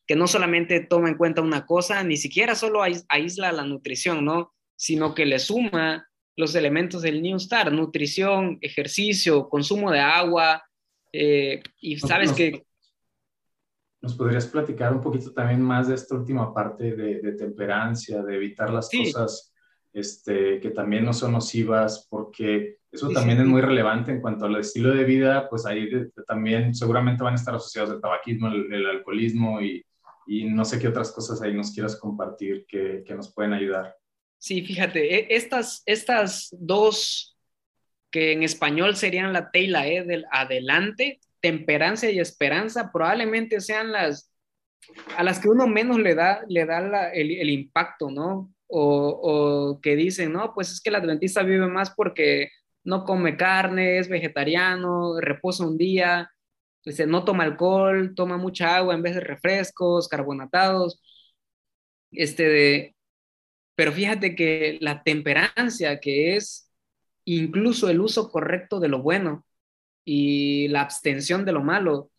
que 0.05 0.15
no 0.15 0.27
solamente 0.27 0.81
toma 0.81 1.09
en 1.09 1.17
cuenta 1.17 1.41
una 1.41 1.65
cosa, 1.65 2.03
ni 2.03 2.17
siquiera 2.17 2.53
solo 2.53 2.81
aísla 2.83 3.51
la 3.51 3.65
nutrición, 3.65 4.23
¿no? 4.23 4.53
Sino 4.75 5.15
que 5.15 5.25
le 5.25 5.39
suma 5.39 6.07
los 6.35 6.53
elementos 6.53 7.01
del 7.01 7.21
New 7.21 7.37
Star, 7.37 7.71
nutrición, 7.71 8.57
ejercicio, 8.61 9.47
consumo 9.47 9.89
de 9.89 10.01
agua, 10.01 10.61
eh, 11.13 11.63
y 11.79 11.97
sabes 11.97 12.33
que... 12.33 12.65
¿Nos 14.01 14.15
podrías 14.15 14.45
platicar 14.45 14.93
un 14.93 15.01
poquito 15.01 15.31
también 15.31 15.61
más 15.61 15.87
de 15.87 15.95
esta 15.95 16.13
última 16.13 16.53
parte 16.53 16.93
de, 16.95 17.31
temperancia, 17.31 18.21
de 18.21 18.35
evitar 18.35 18.69
las 18.69 18.89
cosas 18.89 19.54
este, 19.95 20.59
que 20.59 20.71
también 20.71 21.05
no 21.05 21.13
son 21.13 21.31
nocivas, 21.31 22.05
porque 22.09 22.79
eso 22.91 23.09
también 23.09 23.39
es 23.39 23.45
muy 23.45 23.61
relevante 23.61 24.11
en 24.11 24.19
cuanto 24.19 24.45
al 24.45 24.57
estilo 24.57 24.93
de 24.93 25.05
vida, 25.05 25.49
pues 25.49 25.65
ahí 25.65 25.89
también 26.27 26.75
seguramente 26.75 27.23
van 27.23 27.33
a 27.33 27.37
estar 27.37 27.55
asociados 27.55 27.91
el 27.91 28.01
tabaquismo, 28.01 28.49
el, 28.49 28.85
alcoholismo 28.85 29.61
y, 29.61 29.85
y, 30.27 30.45
no 30.45 30.65
sé 30.65 30.79
qué 30.79 30.89
otras 30.89 31.13
cosas 31.13 31.41
ahí 31.41 31.53
nos 31.53 31.71
quieras 31.71 31.95
compartir 31.97 32.65
que, 32.67 33.03
que 33.05 33.15
nos 33.15 33.33
pueden 33.33 33.53
ayudar. 33.53 33.95
Sí, 34.37 34.65
fíjate, 34.65 35.15
e, 35.15 35.27
estas, 35.35 35.81
estas 35.85 36.49
dos 36.51 37.37
que 38.11 38.33
en 38.33 38.43
español 38.43 38.97
serían 38.97 39.31
la 39.31 39.49
T 39.49 39.61
y 39.61 39.67
la 39.67 39.87
E 39.87 40.03
del 40.03 40.25
adelante, 40.29 41.21
temperancia 41.39 42.11
y 42.11 42.19
esperanza, 42.19 42.91
probablemente 42.91 43.61
sean 43.61 43.93
las 43.93 44.29
a 45.17 45.23
las 45.23 45.39
que 45.39 45.49
uno 45.49 45.67
menos 45.67 45.99
le 45.99 46.15
da, 46.15 46.43
le 46.47 46.65
da 46.65 47.09
el, 47.11 47.31
el, 47.31 47.49
impacto, 47.49 48.11
¿no? 48.11 48.53
O, 48.67 49.79
que 49.81 49.95
dicen, 49.95 50.33
no, 50.33 50.53
pues 50.53 50.71
es 50.71 50.81
que 50.81 50.89
el 50.89 50.95
adventista 50.95 51.43
vive 51.43 51.67
más 51.67 51.91
porque 51.95 52.49
no 52.83 53.03
come 53.05 53.37
carne, 53.37 53.99
es 53.99 54.09
vegetariano, 54.09 55.19
reposa 55.19 55.65
un 55.65 55.77
día, 55.77 56.31
dice, 56.85 57.07
no 57.07 57.25
toma 57.25 57.43
alcohol, 57.43 58.13
toma 58.15 58.37
mucha 58.37 58.75
agua 58.77 58.95
en 58.95 59.03
vez 59.03 59.15
de 59.15 59.21
refrescos, 59.21 60.07
carbonatados. 60.07 61.01
Este 62.11 62.95
pero 63.75 63.91
fíjate 63.91 64.35
que 64.35 64.77
la 64.81 65.03
temperancia, 65.03 65.99
que 65.99 66.35
es 66.35 66.71
incluso 67.25 67.89
el 67.89 67.99
uso 67.99 68.29
correcto 68.29 68.79
de 68.79 68.87
lo 68.87 69.01
bueno 69.01 69.45
y 70.05 70.67
la 70.69 70.81
abstención 70.81 71.45
de 71.45 71.51
lo 71.51 71.63
malo, 71.63 72.11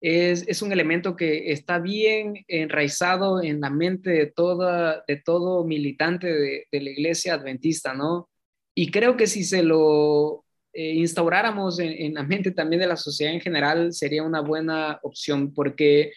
es, 0.00 0.62
un 0.62 0.72
elemento 0.72 1.16
que 1.16 1.52
está 1.52 1.78
bien 1.78 2.44
enraizado 2.48 3.42
en 3.42 3.60
la 3.60 3.70
mente 3.70 4.10
de, 4.10 4.26
toda, 4.26 5.04
de 5.06 5.16
todo 5.16 5.64
militante 5.64 6.26
de, 6.32 6.66
la 6.70 6.90
iglesia 6.90 7.34
adventista, 7.34 7.94
¿no? 7.94 8.28
Y 8.74 8.90
creo 8.90 9.16
que 9.16 9.26
si 9.26 9.42
se 9.42 9.62
lo 9.62 10.44
eh, 10.72 10.92
instauráramos 10.94 11.78
en, 11.78 12.14
la 12.14 12.22
mente 12.22 12.50
también 12.50 12.80
de 12.80 12.86
la 12.86 12.96
sociedad 12.96 13.32
en 13.32 13.40
general, 13.40 13.92
sería 13.92 14.22
una 14.22 14.40
buena 14.40 15.00
opción, 15.02 15.54
porque 15.54 16.12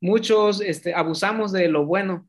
muchos 0.00 0.60
este, 0.60 0.94
abusamos 0.94 1.50
de 1.52 1.68
lo 1.68 1.86
bueno 1.86 2.28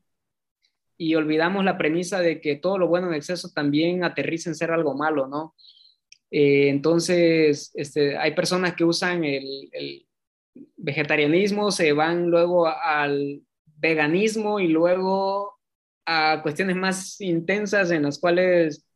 y 0.98 1.14
olvidamos 1.14 1.64
la 1.64 1.78
premisa 1.78 2.20
de 2.20 2.40
que 2.40 2.56
todo 2.56 2.78
lo 2.78 2.88
bueno 2.88 3.08
en 3.08 3.14
exceso 3.14 3.50
también 3.54 4.02
aterriza 4.02 4.50
en 4.50 4.56
ser 4.56 4.70
algo 4.72 4.94
malo, 4.96 5.28
¿no? 5.28 5.54
Eh, 6.30 6.68
entonces, 6.68 7.70
este, 7.74 8.16
hay 8.16 8.34
personas 8.34 8.74
que 8.74 8.84
usan 8.84 9.24
el, 9.24 9.68
el, 9.72 10.05
vegetarianismo, 10.76 11.70
se 11.70 11.92
van 11.92 12.30
luego 12.30 12.66
al 12.66 13.42
veganismo 13.78 14.60
y 14.60 14.68
luego 14.68 15.58
a 16.06 16.40
cuestiones 16.42 16.76
más 16.76 17.20
intensas 17.20 17.90
en 17.90 18.04
las 18.04 18.18
cuales 18.18 18.86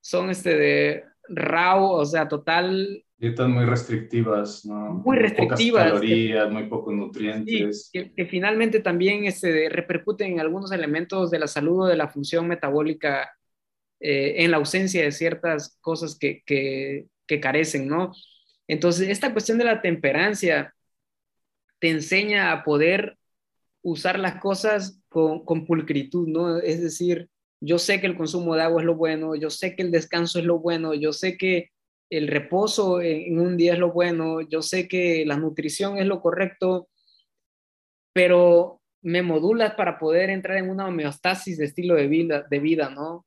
son 0.00 0.30
este 0.30 0.56
de 0.56 1.04
raw, 1.28 1.84
o 1.84 2.04
sea, 2.04 2.28
total. 2.28 3.04
Dietas 3.16 3.48
muy 3.48 3.64
restrictivas, 3.64 4.64
¿no? 4.64 5.02
Muy 5.04 5.16
restrictivas. 5.16 5.84
Pocas 5.84 6.00
calorías, 6.00 6.50
muy 6.50 6.64
pocos 6.64 6.94
nutrientes. 6.94 7.90
que, 7.92 8.26
finalmente 8.26 8.80
también 8.80 9.24
este, 9.24 9.68
repercuten 9.68 10.32
en 10.32 10.40
algunos 10.40 10.72
elementos 10.72 11.30
de 11.30 11.38
la 11.38 11.46
salud 11.46 11.82
o 11.82 11.86
de 11.86 11.96
la 11.96 12.08
función 12.08 12.48
metabólica 12.48 13.30
eh, 14.00 14.36
en 14.38 14.50
la 14.50 14.56
ausencia 14.56 15.02
de 15.02 15.12
ciertas 15.12 15.78
cosas 15.80 16.16
que, 16.18 16.42
que, 16.44 17.06
que 17.26 17.40
carecen, 17.40 17.86
¿no? 17.86 18.12
Entonces, 18.66 19.08
esta 19.08 19.32
cuestión 19.32 19.58
de 19.58 19.64
la 19.64 19.82
temperancia 19.82 20.74
te 21.82 21.90
enseña 21.90 22.52
a 22.52 22.62
poder 22.62 23.18
usar 23.82 24.16
las 24.20 24.40
cosas 24.40 25.00
con, 25.08 25.66
pulcritud, 25.66 26.28
¿no? 26.28 26.58
Es 26.58 26.80
decir, 26.80 27.28
yo 27.60 27.76
sé 27.76 28.00
que 28.00 28.06
el 28.06 28.16
consumo 28.16 28.54
de 28.54 28.62
agua 28.62 28.82
es 28.82 28.86
lo 28.86 28.94
bueno, 28.94 29.34
yo 29.34 29.50
sé 29.50 29.74
que 29.74 29.82
el 29.82 29.90
descanso 29.90 30.38
es 30.38 30.44
lo 30.44 30.60
bueno, 30.60 30.94
yo 30.94 31.12
sé 31.12 31.36
que 31.36 31.72
el 32.08 32.28
reposo 32.28 33.00
en 33.00 33.40
un 33.40 33.56
día 33.56 33.72
es 33.72 33.80
lo 33.80 33.90
bueno, 33.92 34.42
yo 34.42 34.62
sé 34.62 34.86
que 34.86 35.24
la 35.26 35.36
nutrición 35.36 35.98
es 35.98 36.06
lo 36.06 36.20
correcto, 36.20 36.88
pero 38.12 38.80
me 39.02 39.22
modulas 39.22 39.74
para 39.74 39.98
poder 39.98 40.30
entrar 40.30 40.58
en 40.58 40.70
una 40.70 40.86
homeostasis 40.86 41.58
de 41.58 41.64
estilo 41.64 41.96
de 41.96 42.06
vida, 42.06 42.46
de 42.48 42.60
vida, 42.60 42.90
¿no? 42.90 43.26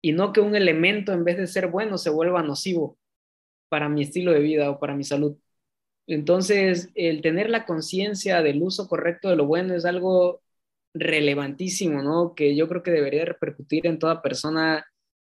Y 0.00 0.10
no 0.10 0.32
que 0.32 0.40
un 0.40 0.56
elemento 0.56 1.12
en 1.12 1.22
vez 1.22 1.36
de 1.36 1.46
ser 1.46 1.68
bueno 1.68 1.98
se 1.98 2.10
vuelva 2.10 2.42
nocivo 2.42 2.98
para 3.68 3.88
mi 3.88 4.02
estilo 4.02 4.32
de 4.32 4.40
vida 4.40 4.70
o 4.70 4.80
para 4.80 4.96
mi 4.96 5.04
salud. 5.04 5.36
Entonces, 6.06 6.90
el 6.94 7.22
tener 7.22 7.50
la 7.50 7.64
conciencia 7.64 8.42
del 8.42 8.62
uso 8.62 8.88
correcto 8.88 9.28
de 9.28 9.36
lo 9.36 9.46
bueno 9.46 9.74
es 9.74 9.84
algo 9.84 10.42
relevantísimo, 10.94 12.02
¿no? 12.02 12.34
Que 12.34 12.56
yo 12.56 12.68
creo 12.68 12.82
que 12.82 12.90
debería 12.90 13.24
repercutir 13.24 13.86
en 13.86 13.98
toda 13.98 14.22
persona 14.22 14.84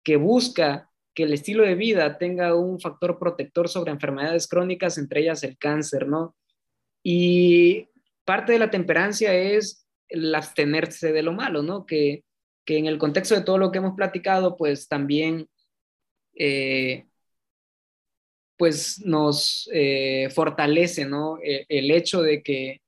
que 0.03 0.17
busca 0.17 0.89
que 1.13 1.23
el 1.23 1.33
estilo 1.33 1.63
de 1.63 1.75
vida 1.75 2.17
tenga 2.17 2.55
un 2.55 2.79
factor 2.79 3.19
protector 3.19 3.69
sobre 3.69 3.91
enfermedades 3.91 4.47
crónicas, 4.47 4.97
entre 4.97 5.21
ellas 5.21 5.43
el 5.43 5.57
cáncer, 5.57 6.07
¿no? 6.07 6.35
Y 7.03 7.89
parte 8.25 8.53
de 8.53 8.59
la 8.59 8.71
temperancia 8.71 9.33
es 9.33 9.87
el 10.07 10.33
abstenerse 10.33 11.11
de 11.11 11.23
lo 11.23 11.33
malo, 11.33 11.61
¿no? 11.61 11.85
Que, 11.85 12.23
en 12.65 12.85
el 12.85 12.97
contexto 12.97 13.35
de 13.35 13.41
todo 13.41 13.57
lo 13.57 13.71
que 13.71 13.79
hemos 13.79 13.95
platicado, 13.95 14.55
pues 14.57 14.87
también, 14.87 15.49
eh, 16.35 17.05
pues 18.57 19.01
nos 19.05 19.69
eh, 19.73 20.29
fortalece, 20.33 21.05
¿no? 21.05 21.39
E, 21.43 21.65
el 21.69 21.91
hecho 21.91 22.21
de 22.21 22.43
que 22.43 22.81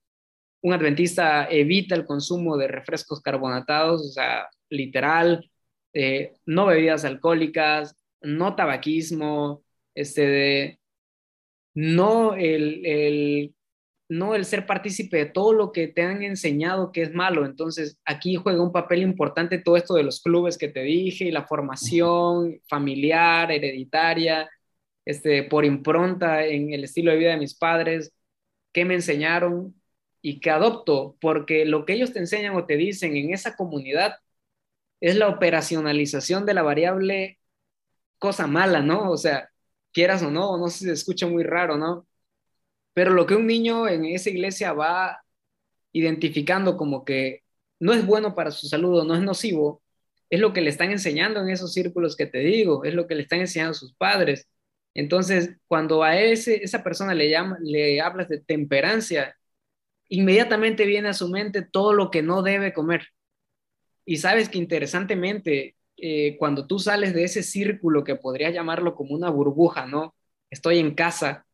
un 0.62 0.74
adventista 0.74 1.48
evita 1.50 1.96
el 1.96 2.06
consumo 2.06 2.58
de 2.58 2.68
refrescos 2.68 3.22
carbonatados, 3.22 4.02
o 4.02 4.12
sea, 4.12 4.50
literal, 4.70 5.50
eh, 5.94 6.34
no 6.46 6.66
bebidas 6.66 7.06
alcohólicas, 7.06 7.96
no 8.22 8.56
tabaquismo, 8.56 9.64
este, 9.94 10.80
no 11.76 12.36
el, 12.36 13.54
no 14.10 14.36
el 14.36 14.46
ser 14.46 14.66
partícipe 14.66 15.18
de 15.18 15.26
todo 15.26 15.54
lo 15.54 15.72
que 15.72 15.88
te 15.88 16.04
han 16.04 16.24
enseñado 16.24 16.92
que 16.92 17.04
es 17.04 17.14
malo. 17.14 17.46
Entonces, 17.46 18.00
aquí 18.06 18.36
juega 18.36 18.64
un 18.64 18.72
papel 18.72 19.02
importante 19.02 19.60
todo 19.60 19.78
esto 19.78 19.94
de 19.96 20.04
los 20.04 20.22
clubes 20.22 20.58
que 20.58 20.70
te 20.70 20.82
dije 20.82 21.26
y 21.26 21.32
la 21.32 21.46
formación 21.46 22.60
familiar, 22.68 23.52
hereditaria, 23.52 24.50
este, 25.06 25.44
por 25.44 25.66
impronta 25.66 26.46
en 26.46 26.74
el 26.74 26.84
estilo 26.84 27.12
de 27.12 27.18
vida 27.18 27.32
de 27.32 27.38
mis 27.38 27.56
padres, 27.56 28.14
que 28.74 28.86
me 28.86 28.96
enseñaron, 28.96 29.76
y 30.26 30.40
que 30.40 30.50
adopto, 30.50 31.18
porque 31.22 31.66
lo 31.66 31.86
que 31.86 31.94
ellos 31.94 32.12
te 32.12 32.18
enseñan 32.20 32.56
o 32.56 32.66
te 32.66 32.78
dicen 32.78 33.16
en 33.16 33.32
esa 33.32 33.56
comunidad 33.56 34.16
es 35.00 35.16
la 35.18 35.30
operacionalización 35.30 36.48
de 36.48 36.56
la 36.56 36.64
variable 36.64 37.40
cosa 38.20 38.48
mala, 38.48 38.82
¿no? 38.82 39.12
O 39.12 39.18
sea, 39.18 39.50
quieras 39.94 40.24
o 40.24 40.32
no, 40.32 40.58
no 40.58 40.70
sé 40.70 40.80
si 40.80 40.86
se 40.86 40.94
escucha 40.94 41.28
muy 41.28 41.44
raro, 41.44 41.78
¿no? 41.78 42.08
Pero 42.94 43.12
lo 43.14 43.28
que 43.28 43.36
un 43.36 43.48
niño 43.48 43.88
en 43.88 44.06
esa 44.06 44.32
iglesia 44.32 44.74
va 44.74 45.24
identificando 45.92 46.78
como 46.78 47.06
que 47.06 47.44
no 47.80 47.94
es 47.94 48.06
bueno 48.06 48.36
para 48.36 48.52
su 48.52 48.68
salud 48.68 49.02
o 49.02 49.06
no 49.06 49.16
es 49.16 49.22
nocivo, 49.22 49.84
es 50.30 50.40
lo 50.40 50.54
que 50.54 50.62
le 50.62 50.72
están 50.72 50.92
enseñando 50.92 51.42
en 51.42 51.50
esos 51.50 51.74
círculos 51.74 52.16
que 52.16 52.26
te 52.26 52.40
digo, 52.40 52.84
es 52.84 52.96
lo 52.96 53.08
que 53.08 53.16
le 53.16 53.24
están 53.24 53.42
enseñando 53.42 53.76
sus 53.76 53.94
padres. 53.94 54.48
Entonces, 54.96 55.58
cuando 55.68 56.04
a 56.04 56.20
ese, 56.20 56.64
esa 56.64 56.84
persona 56.84 57.14
le, 57.14 57.30
llama, 57.30 57.58
le 57.62 58.02
hablas 58.02 58.30
de 58.30 58.40
temperancia, 58.42 59.38
inmediatamente 60.10 60.86
viene 60.86 61.10
a 61.10 61.14
su 61.14 61.30
mente 61.30 61.62
todo 61.64 61.94
lo 61.94 62.12
que 62.12 62.24
no 62.24 62.44
debe 62.44 62.74
comer. 62.74 63.10
Y 64.06 64.18
sabes 64.18 64.50
que 64.50 64.58
interesantemente, 64.58 65.76
eh, 65.98 66.38
cuando 66.38 66.68
tú 66.68 66.80
sales 66.80 67.14
de 67.14 67.24
ese 67.26 67.44
círculo 67.44 68.04
que 68.04 68.16
podrías 68.16 68.54
llamarlo 68.54 68.96
como 68.96 69.16
una 69.16 69.30
burbuja, 69.30 69.86
¿no? 69.88 70.16
Estoy 70.50 70.80
en 70.80 70.96
casa, 70.96 71.46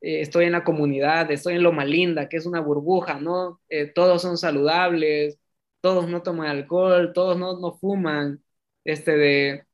eh, 0.00 0.20
estoy 0.20 0.46
en 0.46 0.52
la 0.52 0.64
comunidad, 0.64 1.30
estoy 1.30 1.54
en 1.54 1.62
Loma 1.62 1.84
Linda, 1.84 2.28
que 2.28 2.36
es 2.38 2.46
una 2.46 2.60
burbuja, 2.60 3.20
¿no? 3.20 3.60
Eh, 3.68 3.86
todos 3.86 4.22
son 4.22 4.38
saludables, 4.38 5.38
todos 5.80 6.08
no 6.08 6.22
toman 6.22 6.48
alcohol, 6.48 7.12
todos 7.14 7.38
no, 7.38 7.58
no 7.60 7.72
fuman, 7.72 8.42
este 8.84 9.16
de, 9.16 9.66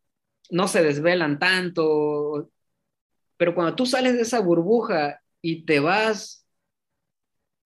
no 0.51 0.69
se 0.69 0.83
desvelan 0.83 1.39
tanto. 1.39 2.51
Pero 3.41 3.55
cuando 3.55 3.75
tú 3.75 3.87
sales 3.87 4.13
de 4.13 4.21
esa 4.21 4.39
burbuja 4.41 5.23
y 5.41 5.65
te 5.65 5.81
vas 5.81 6.47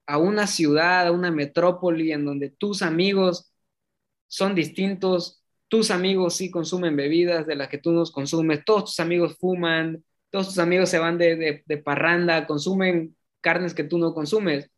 a 0.06 0.18
una 0.18 0.46
ciudad, 0.46 1.08
a 1.08 1.10
una 1.10 1.32
metrópoli 1.32 2.12
en 2.12 2.24
donde 2.24 2.48
tus 2.48 2.80
amigos 2.80 3.52
son 4.28 4.54
distintos, 4.54 5.42
tus 5.66 5.90
amigos 5.90 6.36
sí 6.36 6.48
consumen 6.48 6.94
bebidas 6.94 7.44
de 7.48 7.56
las 7.56 7.68
que 7.68 7.78
tú 7.78 7.90
no 7.90 8.04
consumes, 8.04 8.64
todos 8.64 8.84
tus 8.84 9.00
amigos 9.00 9.36
fuman, 9.36 10.04
todos 10.30 10.46
tus 10.46 10.58
amigos 10.60 10.90
se 10.90 11.00
van 11.00 11.18
de, 11.18 11.64
parranda, 11.84 12.46
consumen 12.46 13.16
carnes 13.40 13.74
que 13.74 13.82
tú 13.82 13.98
no 13.98 14.14
consumes. 14.14 14.70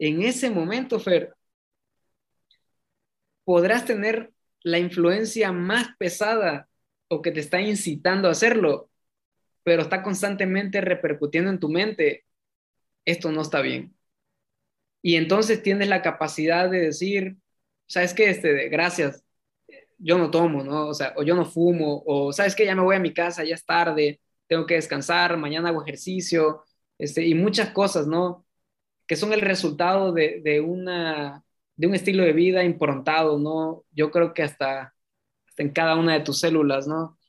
En 0.00 0.20
ese 0.22 0.50
momento, 0.50 0.98
Fer, 0.98 1.32
podrás 3.44 3.84
tener 3.84 4.32
la 4.64 4.80
influencia 4.80 5.52
más 5.52 5.90
pesada 5.96 6.68
o 7.06 7.22
que 7.22 7.30
te 7.30 7.38
está 7.38 7.60
incitando 7.60 8.26
a 8.26 8.32
hacerlo, 8.32 8.89
pero 9.70 9.82
está 9.82 10.02
constantemente 10.02 10.80
repercutiendo 10.80 11.48
en 11.48 11.60
tu 11.60 11.68
mente, 11.68 12.24
esto 13.04 13.30
no 13.30 13.40
está 13.42 13.60
bien. 13.60 13.94
Y 15.00 15.14
entonces 15.14 15.62
tienes 15.62 15.86
la 15.86 16.02
capacidad 16.02 16.68
de 16.68 16.80
decir, 16.80 17.36
¿sabes 17.86 18.12
qué? 18.12 18.30
Este, 18.30 18.68
gracias, 18.68 19.22
yo 19.96 20.18
no 20.18 20.28
tomo, 20.28 20.64
¿no? 20.64 20.88
O 20.88 20.94
sea, 20.94 21.14
o 21.16 21.22
yo 21.22 21.36
no 21.36 21.44
fumo, 21.46 22.02
o 22.04 22.32
¿sabes 22.32 22.56
qué? 22.56 22.64
Ya 22.64 22.74
me 22.74 22.82
voy 22.82 22.96
a 22.96 22.98
mi 22.98 23.14
casa, 23.14 23.44
ya 23.44 23.54
es 23.54 23.64
tarde, 23.64 24.20
tengo 24.48 24.66
que 24.66 24.74
descansar, 24.74 25.36
mañana 25.36 25.68
hago 25.68 25.84
ejercicio, 25.84 26.64
este, 26.98 27.24
y 27.24 27.36
muchas 27.36 27.70
cosas, 27.70 28.08
¿no? 28.08 28.44
Que 29.06 29.14
son 29.14 29.32
el 29.32 29.40
resultado 29.40 30.12
de, 30.12 30.40
de, 30.42 30.60
una, 30.60 31.44
de 31.76 31.86
un 31.86 31.94
estilo 31.94 32.24
de 32.24 32.32
vida 32.32 32.64
improntado, 32.64 33.38
¿no? 33.38 33.84
Yo 33.92 34.10
creo 34.10 34.34
que 34.34 34.42
hasta, 34.42 34.96
hasta 35.46 35.62
en 35.62 35.70
cada 35.70 35.94
una 35.94 36.14
de 36.14 36.24
tus 36.24 36.40
células, 36.40 36.88
¿no? 36.88 37.20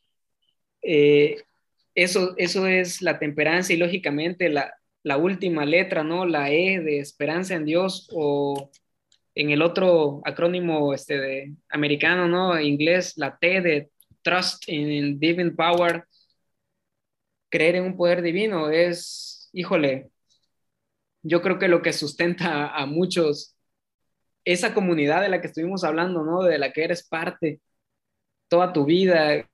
Eh, 0.82 1.44
eso, 1.96 2.34
eso 2.38 2.68
es 2.68 3.02
la 3.02 3.20
temperancia 3.20 3.76
y 3.76 3.80
lógicamente 3.80 4.50
la, 4.50 4.74
la 5.04 5.18
última 5.18 5.66
letra, 5.66 6.04
¿no? 6.04 6.26
La 6.26 6.52
E 6.52 6.80
de 6.80 7.00
esperanza 7.00 7.56
en 7.56 7.66
Dios 7.66 8.10
o 8.14 8.72
en 9.36 9.52
el 9.52 9.62
otro 9.62 10.22
acrónimo 10.26 10.94
este 10.94 11.18
de 11.18 11.54
americano, 11.70 12.28
¿no? 12.28 12.60
Inglés, 12.60 13.14
la 13.18 13.38
T 13.38 13.62
de 13.62 13.92
trust 14.22 14.68
in 14.68 15.20
divine 15.20 15.52
power. 15.52 16.06
Creer 17.50 17.76
en 17.78 17.86
un 17.86 17.98
poder 17.98 18.22
divino 18.22 18.70
es, 18.70 19.50
híjole, 19.54 20.10
yo 21.24 21.42
creo 21.42 21.60
que 21.60 21.68
lo 21.68 21.82
que 21.82 21.94
sustenta 21.94 22.68
a 22.68 22.86
muchos, 22.86 23.56
esa 24.46 24.74
comunidad 24.74 25.22
de 25.22 25.30
la 25.30 25.42
que 25.42 25.48
estuvimos 25.48 25.84
hablando, 25.84 26.24
¿no? 26.24 26.44
De 26.44 26.58
la 26.58 26.72
que 26.72 26.84
eres 26.84 27.08
parte 27.08 27.62
toda 28.48 28.74
tu 28.74 28.86
vida, 28.86 29.50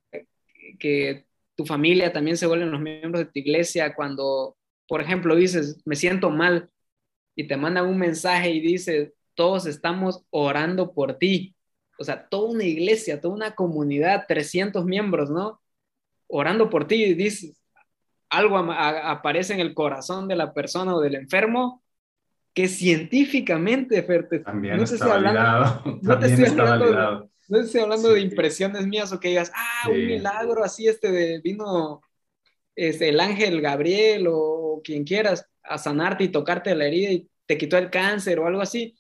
que 0.79 1.26
tu 1.57 1.65
familia 1.65 2.13
también 2.13 2.37
se 2.37 2.47
vuelven 2.47 2.71
los 2.71 2.79
miembros 2.79 3.25
de 3.25 3.31
tu 3.31 3.39
iglesia 3.39 3.93
cuando 3.93 4.55
por 4.87 5.01
ejemplo, 5.01 5.35
dices, 5.35 5.81
me 5.85 5.95
siento 5.95 6.29
mal 6.29 6.69
y 7.35 7.47
te 7.47 7.57
mandan 7.57 7.85
un 7.85 7.97
mensaje 7.97 8.51
y 8.51 8.61
dice, 8.61 9.13
todos 9.35 9.65
estamos 9.65 10.23
orando 10.29 10.93
por 10.93 11.17
ti. 11.17 11.55
O 11.99 12.03
sea, 12.03 12.27
toda 12.27 12.51
una 12.51 12.63
iglesia, 12.63 13.19
toda 13.19 13.33
una 13.33 13.53
comunidad, 13.53 14.25
300 14.27 14.85
miembros, 14.85 15.29
¿no? 15.29 15.61
Orando 16.27 16.69
por 16.69 16.87
ti. 16.87 17.03
Y 17.03 17.13
dices, 17.13 17.59
algo 18.29 18.57
aparece 18.57 19.53
en 19.53 19.59
el 19.59 19.73
corazón 19.73 20.27
de 20.27 20.35
la 20.35 20.53
persona 20.53 20.95
o 20.95 21.01
del 21.01 21.15
enfermo 21.15 21.83
que 22.53 22.67
científicamente, 22.67 24.01
También 24.39 24.77
no 24.77 24.85
te 24.85 24.95
estoy 24.95 25.11
hablando, 25.11 25.99
no 26.01 26.19
te 26.19 26.25
estoy 26.25 26.59
hablando, 26.59 27.29
no 27.47 27.59
estoy 27.59 27.81
hablando 27.81 28.13
de 28.13 28.21
impresiones 28.21 28.85
mías 28.87 29.11
o 29.11 29.19
que 29.19 29.29
digas, 29.29 29.51
ah, 29.55 29.89
un 29.89 30.05
milagro 30.05 30.63
así, 30.63 30.87
este 30.87 31.11
de, 31.11 31.39
vino 31.39 32.01
este, 32.75 33.09
el 33.09 33.19
ángel 33.19 33.61
Gabriel 33.61 34.27
o 34.29 34.81
quien 34.83 35.03
quieras 35.03 35.45
a 35.63 35.77
sanarte 35.77 36.25
y 36.25 36.29
tocarte 36.29 36.75
la 36.75 36.85
herida 36.87 37.11
y 37.11 37.29
te 37.45 37.57
quitó 37.57 37.77
el 37.77 37.89
cáncer 37.89 38.39
o 38.39 38.47
algo 38.47 38.61
así. 38.61 38.97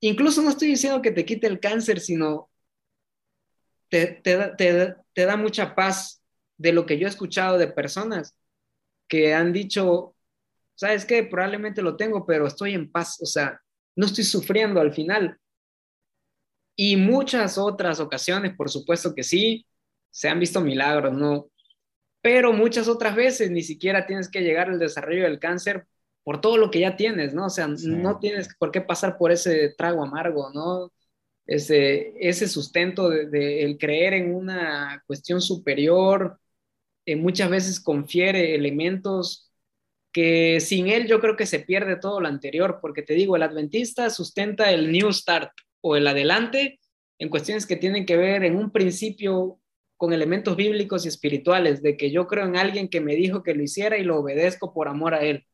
Incluso 0.00 0.42
no 0.42 0.50
estoy 0.50 0.68
diciendo 0.68 1.02
que 1.02 1.10
te 1.10 1.24
quite 1.24 1.46
el 1.46 1.60
cáncer, 1.60 2.00
sino 2.00 2.50
te, 3.88 4.06
te, 4.06 4.52
te, 4.56 4.94
te 5.12 5.24
da 5.24 5.36
mucha 5.36 5.74
paz 5.74 6.22
de 6.56 6.72
lo 6.72 6.86
que 6.86 6.98
yo 6.98 7.06
he 7.06 7.10
escuchado 7.10 7.58
de 7.58 7.68
personas 7.68 8.34
que 9.08 9.34
han 9.34 9.52
dicho, 9.52 10.14
sabes 10.74 11.04
qué, 11.04 11.24
probablemente 11.24 11.82
lo 11.82 11.96
tengo, 11.96 12.24
pero 12.24 12.46
estoy 12.46 12.74
en 12.74 12.90
paz, 12.90 13.18
o 13.20 13.26
sea, 13.26 13.60
no 13.96 14.06
estoy 14.06 14.24
sufriendo 14.24 14.80
al 14.80 14.92
final. 14.92 15.38
Y 16.82 16.96
muchas 16.96 17.58
otras 17.58 18.00
ocasiones, 18.00 18.56
por 18.56 18.70
supuesto 18.70 19.14
que 19.14 19.22
sí, 19.22 19.66
se 20.10 20.30
han 20.30 20.40
visto 20.40 20.62
milagros, 20.62 21.12
¿no? 21.12 21.50
Pero 22.22 22.54
muchas 22.54 22.88
otras 22.88 23.14
veces 23.14 23.50
ni 23.50 23.62
siquiera 23.62 24.06
tienes 24.06 24.30
que 24.30 24.40
llegar 24.40 24.70
al 24.70 24.78
desarrollo 24.78 25.24
del 25.24 25.38
cáncer 25.38 25.86
por 26.24 26.40
todo 26.40 26.56
lo 26.56 26.70
que 26.70 26.80
ya 26.80 26.96
tienes, 26.96 27.34
¿no? 27.34 27.46
O 27.46 27.50
sea, 27.50 27.68
no 27.68 28.18
tienes 28.18 28.56
por 28.58 28.70
qué 28.70 28.80
pasar 28.80 29.18
por 29.18 29.30
ese 29.30 29.74
trago 29.76 30.02
amargo, 30.02 30.50
¿no? 30.54 30.90
Ese, 31.46 32.14
ese 32.18 32.48
sustento 32.48 33.10
de, 33.10 33.62
el 33.62 33.76
creer 33.76 34.14
en 34.14 34.34
una 34.34 35.04
cuestión 35.06 35.42
superior, 35.42 36.40
eh, 37.04 37.14
muchas 37.14 37.50
veces 37.50 37.78
confiere 37.78 38.54
elementos 38.54 39.50
que 40.12 40.60
sin 40.60 40.88
él 40.88 41.06
yo 41.06 41.20
creo 41.20 41.36
que 41.36 41.44
se 41.44 41.60
pierde 41.60 41.96
todo 41.96 42.20
lo 42.22 42.28
anterior, 42.28 42.78
porque 42.80 43.02
te 43.02 43.12
digo, 43.12 43.36
el 43.36 43.42
adventista 43.42 44.08
sustenta 44.08 44.70
el 44.72 44.90
New 44.90 45.12
Start 45.12 45.50
o 45.80 45.96
el 45.96 46.06
adelante 46.06 46.80
en 47.18 47.28
cuestiones 47.28 47.66
que 47.66 47.76
tienen 47.76 48.06
que 48.06 48.16
ver 48.16 48.44
en 48.44 48.56
un 48.56 48.70
principio 48.70 49.58
con 49.96 50.12
elementos 50.14 50.56
bíblicos 50.56 51.04
y 51.04 51.08
espirituales, 51.08 51.82
de 51.82 51.96
que 51.96 52.10
yo 52.10 52.26
creo 52.26 52.46
en 52.46 52.56
alguien 52.56 52.88
que 52.88 53.02
me 53.02 53.14
dijo 53.14 53.42
que 53.42 53.54
lo 53.54 53.62
hiciera 53.62 53.98
y 53.98 54.04
lo 54.04 54.18
obedezco 54.18 54.72
por 54.72 54.88
amor 54.88 55.12
a 55.12 55.20
él. 55.20 55.46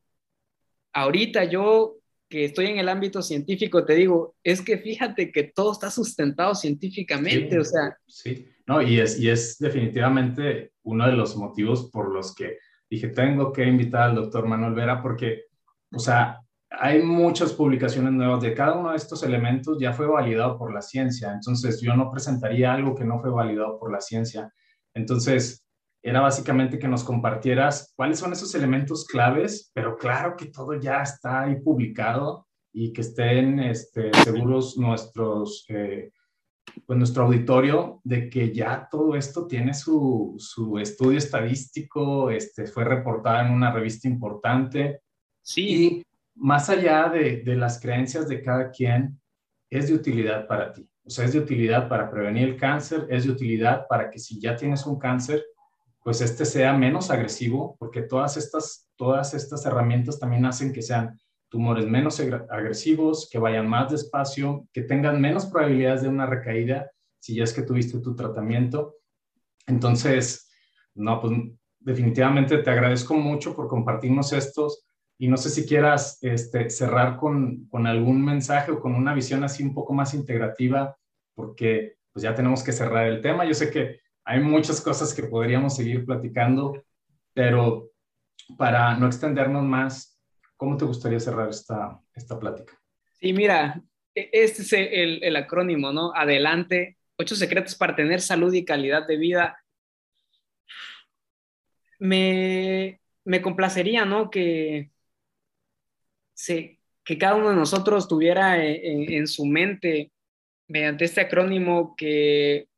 Ahorita 0.93 1.45
yo 1.45 1.97
que 2.29 2.45
estoy 2.45 2.67
en 2.67 2.79
el 2.79 2.89
ámbito 2.89 3.23
científico, 3.23 3.85
te 3.85 3.95
digo, 3.95 4.37
es 4.43 4.63
que 4.63 4.79
fíjate 4.79 5.31
que 5.31 5.45
todo 5.45 5.73
está 5.73 5.91
sustentado 5.91 6.55
científicamente, 6.55 7.59
o 7.59 7.65
sea. 7.65 7.97
Sí, 8.07 8.49
no, 8.67 8.83
y 8.83 9.01
es, 9.01 9.19
y 9.19 9.29
es 9.29 9.59
definitivamente 9.59 10.73
uno 10.83 11.07
de 11.07 11.13
los 11.13 11.37
motivos 11.37 11.91
por 11.91 12.13
los 12.13 12.35
que 12.35 12.59
dije, 12.91 13.09
tengo 13.09 13.53
que 13.53 13.65
invitar 13.65 14.11
al 14.11 14.17
doctor 14.17 14.47
Manuel 14.47 14.75
Vera 14.75 15.03
porque, 15.03 15.45
o 15.93 15.99
sea, 15.99 16.41
hay 16.79 17.03
muchas 17.03 17.53
publicaciones 17.53 18.13
nuevas 18.13 18.41
de 18.43 18.55
cada 18.55 18.75
uno 18.75 18.91
de 18.91 18.97
estos 18.97 19.23
elementos 19.23 19.79
ya 19.81 19.93
fue 19.93 20.07
validado 20.07 20.59
por 20.59 20.73
la 20.73 20.83
ciencia, 20.83 21.33
entonces 21.33 21.81
yo 21.81 21.95
no 21.97 22.11
presentaría 22.11 22.73
algo 22.73 22.95
que 22.95 23.05
no 23.05 23.21
fue 23.21 23.31
validado 23.31 23.79
por 23.79 23.91
la 23.93 24.01
ciencia. 24.01 24.53
Entonces, 24.95 25.67
era 26.03 26.21
básicamente 26.21 26.79
que 26.79 26.89
nos 26.89 27.05
compartieras 27.05 27.93
cuáles 27.97 28.19
son 28.19 28.33
esos 28.33 28.55
elementos 28.55 29.05
claves, 29.07 29.71
pero 29.75 29.97
claro 29.97 30.37
que 30.37 30.47
todo 30.47 30.75
ya 30.75 31.03
está 31.03 31.43
ahí 31.43 31.57
publicado 31.57 32.47
y 32.73 32.93
que 32.93 33.01
estén 33.01 33.59
este, 33.59 34.13
seguros 34.23 34.77
nuestros 34.77 35.65
eh, 35.69 36.11
pues 36.85 36.99
nuestro 36.99 37.25
auditorio 37.25 38.01
de 38.05 38.29
que 38.29 38.53
ya 38.53 38.89
todo 38.91 39.17
esto 39.17 39.47
tiene 39.47 39.73
su, 39.73 40.35
su 40.39 40.79
estudio 40.79 41.19
estadístico, 41.19 42.31
este, 42.31 42.67
fue 42.67 42.85
reportado 42.85 43.47
en 43.47 43.53
una 43.53 43.73
revista 43.73 44.09
importante. 44.09 45.01
Sí. 45.43 45.63
Y 45.63 46.07
más 46.37 46.69
allá 46.71 47.09
de, 47.09 47.43
las 47.57 47.81
creencias 47.81 48.29
de 48.29 48.43
cada 48.43 48.71
quien, 48.71 49.19
es 49.69 49.89
de 49.89 49.95
utilidad 49.95 50.47
para 50.47 50.73
ti. 50.73 50.89
O 51.05 51.11
sea, 51.11 51.25
es 51.25 51.33
de 51.33 51.41
utilidad 51.41 51.89
para 51.89 52.11
prevenir 52.11 52.49
el 52.49 52.57
cáncer, 52.57 53.07
es 53.11 53.25
de 53.25 53.31
utilidad 53.31 53.87
para 53.89 54.11
que 54.11 54.19
si 54.19 54.41
ya 54.41 54.55
tienes 54.55 54.87
un 54.87 54.99
cáncer, 54.99 55.45
pues 56.03 56.21
este 56.21 56.45
sea 56.45 56.73
menos 56.73 57.11
agresivo, 57.11 57.77
porque 57.79 58.03
todas 58.03 58.37
estas, 58.37 58.89
todas 58.97 59.35
estas 59.35 59.67
herramientas 59.67 60.21
también 60.21 60.45
hacen 60.45 60.73
que 60.73 60.83
sean 60.83 61.19
tumores 61.49 61.87
menos 61.87 62.21
agresivos, 62.51 63.29
que 63.31 63.39
vayan 63.39 63.69
más 63.69 63.91
despacio, 63.91 64.69
que 64.73 64.83
tengan 64.83 65.21
menos 65.21 65.47
probabilidades 65.47 66.03
de 66.03 66.09
una 66.09 66.27
recaída 66.27 66.91
si 67.19 67.35
ya 67.35 67.45
es 67.45 67.53
que 67.53 67.63
tuviste 67.63 67.99
tu 67.99 68.15
tratamiento. 68.15 68.97
Entonces, 69.67 70.49
no, 70.95 71.21
pues 71.21 71.33
definitivamente 71.81 72.59
te 72.59 72.71
agradezco 72.71 73.15
mucho 73.15 73.55
por 73.55 73.69
compartirnos 73.69 74.33
estos 74.33 74.87
y 75.19 75.29
no 75.29 75.37
sé 75.37 75.51
si 75.51 75.67
quieras 75.67 76.19
este, 76.23 76.71
cerrar 76.71 77.17
con, 77.17 77.67
con 77.67 77.87
algún 77.87 78.25
mensaje 78.25 78.71
o 78.71 78.81
con 78.81 78.95
una 78.95 79.15
visión 79.15 79.45
así 79.45 79.63
un 79.63 79.75
poco 79.75 79.95
más 79.95 80.15
integrativa, 80.15 80.97
porque 81.35 81.97
pues 82.13 82.23
ya 82.23 82.35
tenemos 82.35 82.63
que 82.63 82.73
cerrar 82.73 83.07
el 83.07 83.21
tema. 83.21 83.45
Yo 83.45 83.55
sé 83.55 83.71
que 83.71 84.01
hay 84.25 84.41
muchas 84.41 84.81
cosas 84.81 85.15
que 85.15 85.23
podríamos 85.25 85.77
seguir 85.77 86.05
platicando, 86.05 86.83
pero 87.33 87.91
para 88.59 88.97
no 88.97 89.07
extendernos 89.07 89.65
más, 89.65 90.17
¿Cómo 90.57 90.77
te 90.77 90.87
gustaría 90.87 91.21
cerrar 91.21 91.51
esta, 91.51 92.01
esta 92.15 92.39
plática? 92.39 92.73
Sí, 93.13 93.33
mira, 93.33 93.83
e, 94.15 94.31
este 94.33 94.63
es 94.63 94.73
el, 94.73 95.23
el 95.23 95.37
acrónimo, 95.37 95.93
¿no? 95.93 96.13
Adelante, 96.15 96.97
ocho 97.19 97.37
secretos 97.37 97.75
para 97.75 97.95
tener 97.95 98.21
salud 98.21 98.53
y 98.55 98.65
calidad 98.65 99.07
de 99.07 99.17
vida. 99.19 99.63
Me, 101.99 103.01
me 103.25 103.43
complacería, 103.43 104.05
¿no? 104.07 104.31
Que, 104.31 104.91
sí, 106.37 106.79
que 107.05 107.19
cada 107.19 107.35
uno 107.35 107.51
de 107.51 107.57
nosotros 107.57 108.07
tuviera 108.07 108.65
en, 108.65 109.13
en, 109.13 109.27
su 109.27 109.47
mente, 109.47 110.13
mediante 110.69 111.05
este 111.05 111.23
acrónimo, 111.23 111.95
que 111.97 112.69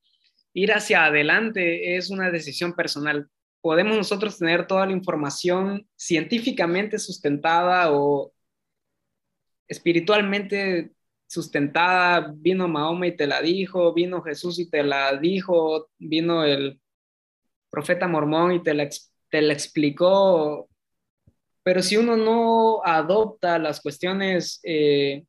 ir 0.55 0.73
hacia 0.73 1.07
adelante 1.07 1.97
es 1.97 2.11
una 2.11 2.31
decisión 2.31 2.75
personal. 2.75 3.29
Podemos 3.61 3.97
nosotros 3.97 4.39
tener 4.39 4.67
toda 4.67 4.87
la 4.87 4.93
información 4.93 5.87
científicamente 5.97 6.99
sustentada 6.99 7.93
o 7.93 8.33
espiritualmente 9.67 10.93
sustentada, 11.27 12.33
vino 12.35 12.69
Mahoma 12.69 13.07
y 13.09 13.17
te 13.17 13.27
la 13.27 13.43
dijo, 13.43 13.93
vino 13.93 14.23
Jesús 14.23 14.59
y 14.59 14.71
te 14.71 14.83
la 14.83 15.17
dijo, 15.17 15.91
vino 15.99 16.45
el 16.45 16.81
profeta 17.71 18.09
mormón 18.09 18.53
y 18.53 18.63
te 18.63 18.75
la, 18.75 18.89
te 19.31 19.43
la 19.43 19.53
explicó, 19.53 20.69
pero 21.69 21.83
si 21.83 21.99
uno 21.99 22.17
no 22.17 22.83
adopta 22.83 23.59
las 23.59 23.83
cuestiones 23.83 24.59
eh, 24.63 25.27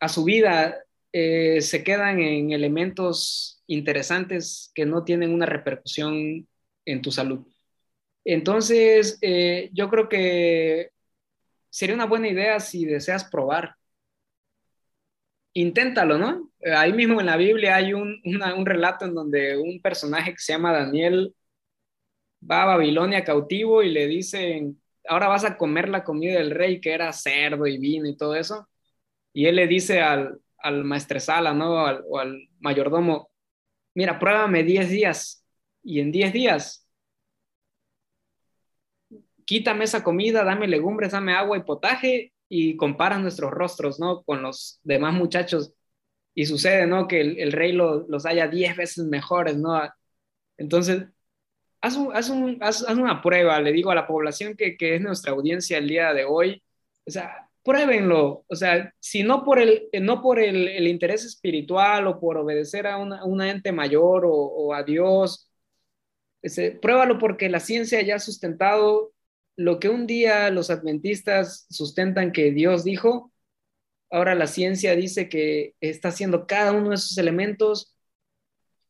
a 0.00 0.08
su 0.08 0.24
vida, 0.24 0.82
eh, 1.12 1.60
se 1.60 1.84
quedan 1.84 2.18
en 2.18 2.50
elementos 2.50 3.62
interesantes 3.68 4.72
que 4.74 4.84
no 4.84 5.04
tienen 5.04 5.32
una 5.32 5.46
repercusión 5.46 6.48
en 6.84 7.02
tu 7.02 7.12
salud. 7.12 7.46
Entonces, 8.24 9.16
eh, 9.22 9.70
yo 9.72 9.88
creo 9.88 10.08
que 10.08 10.90
sería 11.70 11.94
una 11.94 12.06
buena 12.06 12.26
idea 12.26 12.58
si 12.58 12.84
deseas 12.84 13.22
probar. 13.24 13.76
Inténtalo, 15.52 16.18
¿no? 16.18 16.50
Ahí 16.76 16.92
mismo 16.92 17.20
en 17.20 17.26
la 17.26 17.36
Biblia 17.36 17.76
hay 17.76 17.92
un, 17.92 18.20
un 18.24 18.66
relato 18.66 19.04
en 19.04 19.14
donde 19.14 19.56
un 19.56 19.80
personaje 19.80 20.32
que 20.32 20.40
se 20.40 20.54
llama 20.54 20.72
Daniel 20.72 21.32
va 22.42 22.62
a 22.64 22.66
Babilonia 22.76 23.22
cautivo 23.22 23.84
y 23.84 23.90
le 23.92 24.08
dicen, 24.08 24.80
ahora 25.08 25.28
vas 25.28 25.44
a 25.44 25.56
comer 25.56 25.88
la 25.88 26.04
comida 26.04 26.38
del 26.38 26.50
rey, 26.52 26.80
que 26.80 26.92
era 26.92 27.12
cerdo 27.12 27.66
y 27.66 27.78
vino 27.78 28.08
y 28.08 28.16
todo 28.16 28.34
eso. 28.36 28.68
Y 29.32 29.46
él 29.46 29.56
le 29.56 29.66
dice 29.68 30.00
al, 30.00 30.40
al 30.58 30.84
maestresala, 30.84 31.54
¿no? 31.54 31.84
o 31.84 32.18
al 32.18 32.48
mayordomo, 32.60 33.30
mira, 33.94 34.18
pruébame 34.18 34.64
10 34.64 34.90
días 34.90 35.44
y 35.82 36.00
en 36.00 36.12
10 36.12 36.32
días, 36.32 36.88
quítame 39.48 39.84
esa 39.84 40.04
comida, 40.04 40.44
dame 40.44 40.68
legumbres, 40.68 41.12
dame 41.12 41.32
agua 41.34 41.56
y 41.56 41.62
potaje 41.62 42.34
y 42.48 42.76
compara 42.76 43.18
nuestros 43.18 43.50
rostros, 43.50 43.98
¿no? 44.00 44.22
Con 44.24 44.42
los 44.42 44.80
demás 44.84 45.14
muchachos. 45.14 45.72
Y 46.34 46.46
sucede, 46.46 46.86
¿no? 46.86 47.08
Que 47.08 47.20
el, 47.22 47.52
rey 47.52 47.72
los 47.72 48.26
haya 48.26 48.48
10 48.48 48.76
veces 48.76 49.04
mejores, 49.06 49.56
¿no? 49.56 49.80
Entonces, 50.58 51.06
haz, 51.80 51.96
una 52.30 53.22
prueba, 53.22 53.60
le 53.60 53.72
digo 53.72 53.90
a 53.90 53.94
la 53.94 54.06
población 54.06 54.56
que, 54.56 54.76
es 54.78 55.00
nuestra 55.00 55.32
audiencia 55.32 55.78
el 55.78 55.88
día 55.88 56.12
de 56.12 56.24
hoy, 56.24 56.62
o 57.06 57.10
sea, 57.10 57.48
pruébenlo, 57.62 58.44
o 58.48 58.56
sea, 58.56 58.94
si 59.00 59.22
no 59.22 59.44
por 59.44 59.58
el, 59.58 59.88
no 60.00 60.22
por 60.22 60.38
el, 60.40 60.86
interés 60.86 61.24
espiritual 61.24 62.06
o 62.06 62.20
por 62.20 62.38
obedecer 62.38 62.86
a 62.86 62.98
una, 62.98 63.50
ente 63.50 63.72
mayor 63.72 64.24
o, 64.26 64.32
o 64.32 64.74
a 64.74 64.82
Dios, 64.82 65.50
ese, 66.42 66.72
pruébalo 66.72 67.18
porque 67.18 67.48
la 67.48 67.60
ciencia 67.60 68.00
ya 68.02 68.16
ha 68.16 68.20
sustentado 68.20 69.12
lo 69.56 69.80
que 69.80 69.88
un 69.88 70.06
día 70.06 70.50
los 70.50 70.70
adventistas 70.70 71.66
sustentan 71.70 72.32
que 72.32 72.52
Dios 72.52 72.84
dijo, 72.84 73.32
ahora 74.10 74.34
la 74.34 74.46
ciencia 74.46 74.94
dice 74.94 75.28
que 75.28 75.74
está 75.80 76.08
haciendo 76.08 76.46
cada 76.46 76.72
uno 76.72 76.90
de 76.90 76.94
esos 76.96 77.18
elementos 77.18 77.97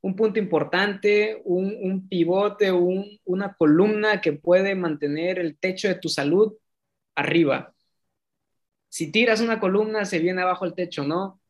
un 0.00 0.16
punto 0.16 0.38
importante, 0.38 1.40
un, 1.44 2.08
pivote, 2.08 2.72
una 2.72 3.54
columna 3.54 4.20
que 4.20 4.32
puede 4.32 4.74
mantener 4.74 5.38
el 5.38 5.58
techo 5.58 5.88
de 5.88 5.96
tu 5.96 6.08
salud 6.08 6.54
arriba. 7.14 7.74
Si 8.88 9.10
tiras 9.12 9.40
una 9.40 9.60
columna, 9.60 10.04
se 10.04 10.18
viene 10.18 10.42
abajo 10.42 10.64
el 10.64 10.74
techo, 10.74 11.04
¿no? 11.04 11.40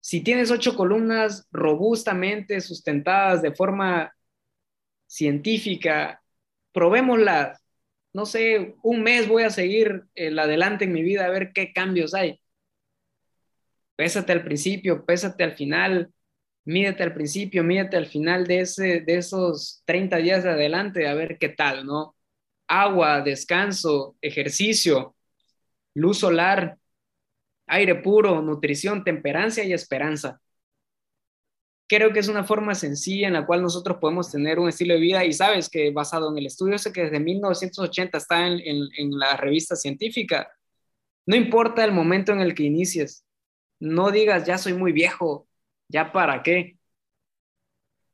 Si 0.00 0.22
tienes 0.22 0.50
ocho 0.50 0.76
columnas 0.76 1.46
robustamente 1.52 2.60
sustentadas 2.60 3.42
de 3.42 3.54
forma 3.54 4.14
científica, 5.06 6.22
probémoslas. 6.72 7.60
No 8.12 8.26
sé, 8.26 8.76
un 8.82 9.02
mes 9.02 9.28
voy 9.28 9.44
a 9.44 9.50
seguir 9.50 10.04
el 10.14 10.38
adelante 10.38 10.84
en 10.84 10.92
mi 10.92 11.02
vida 11.02 11.26
a 11.26 11.30
ver 11.30 11.52
qué 11.52 11.72
cambios 11.72 12.14
hay. 12.14 12.40
Pésate 13.96 14.32
al 14.32 14.44
principio, 14.44 15.04
pésate 15.04 15.44
al 15.44 15.56
final, 15.56 16.12
mídete 16.68 17.02
al 17.02 17.14
principio, 17.14 17.64
mídete 17.64 17.96
al 17.96 18.06
final 18.06 18.46
de, 18.46 18.60
ese, 18.60 19.00
de 19.00 19.16
esos 19.16 19.82
30 19.86 20.18
días 20.18 20.44
de 20.44 20.50
adelante, 20.50 21.08
a 21.08 21.14
ver 21.14 21.38
qué 21.38 21.48
tal, 21.48 21.86
¿no? 21.86 22.14
Agua, 22.68 23.22
descanso, 23.22 24.16
ejercicio, 24.20 25.16
luz 25.94 26.18
solar, 26.18 26.78
aire 27.68 27.94
puro, 27.96 28.42
nutrición, 28.42 29.02
temperancia 29.02 29.64
y 29.64 29.72
esperanza. 29.72 30.40
Creo 31.88 32.12
que 32.12 32.20
es 32.20 32.28
una 32.28 32.44
forma 32.44 32.74
sencilla 32.74 33.28
en 33.28 33.32
la 33.32 33.46
cual 33.46 33.62
nosotros 33.62 33.96
podemos 33.98 34.30
tener 34.30 34.58
un 34.58 34.68
estilo 34.68 34.92
de 34.92 35.00
vida 35.00 35.24
y 35.24 35.32
sabes 35.32 35.70
que 35.70 35.90
basado 35.90 36.30
en 36.30 36.36
el 36.36 36.46
estudio 36.46 36.74
ese 36.74 36.92
que 36.92 37.04
desde 37.04 37.18
1980 37.18 38.18
está 38.18 38.46
en, 38.46 38.60
en 38.62 39.18
la 39.18 39.38
revista 39.38 39.74
científica, 39.74 40.52
no 41.24 41.34
importa 41.34 41.82
el 41.84 41.92
momento 41.92 42.32
en 42.32 42.40
el 42.40 42.54
que 42.54 42.64
inicies, 42.64 43.24
no 43.80 44.10
digas 44.10 44.46
ya 44.46 44.58
soy 44.58 44.74
muy 44.74 44.92
viejo, 44.92 45.47
¿Ya 45.88 46.12
para 46.12 46.42
qué? 46.42 46.76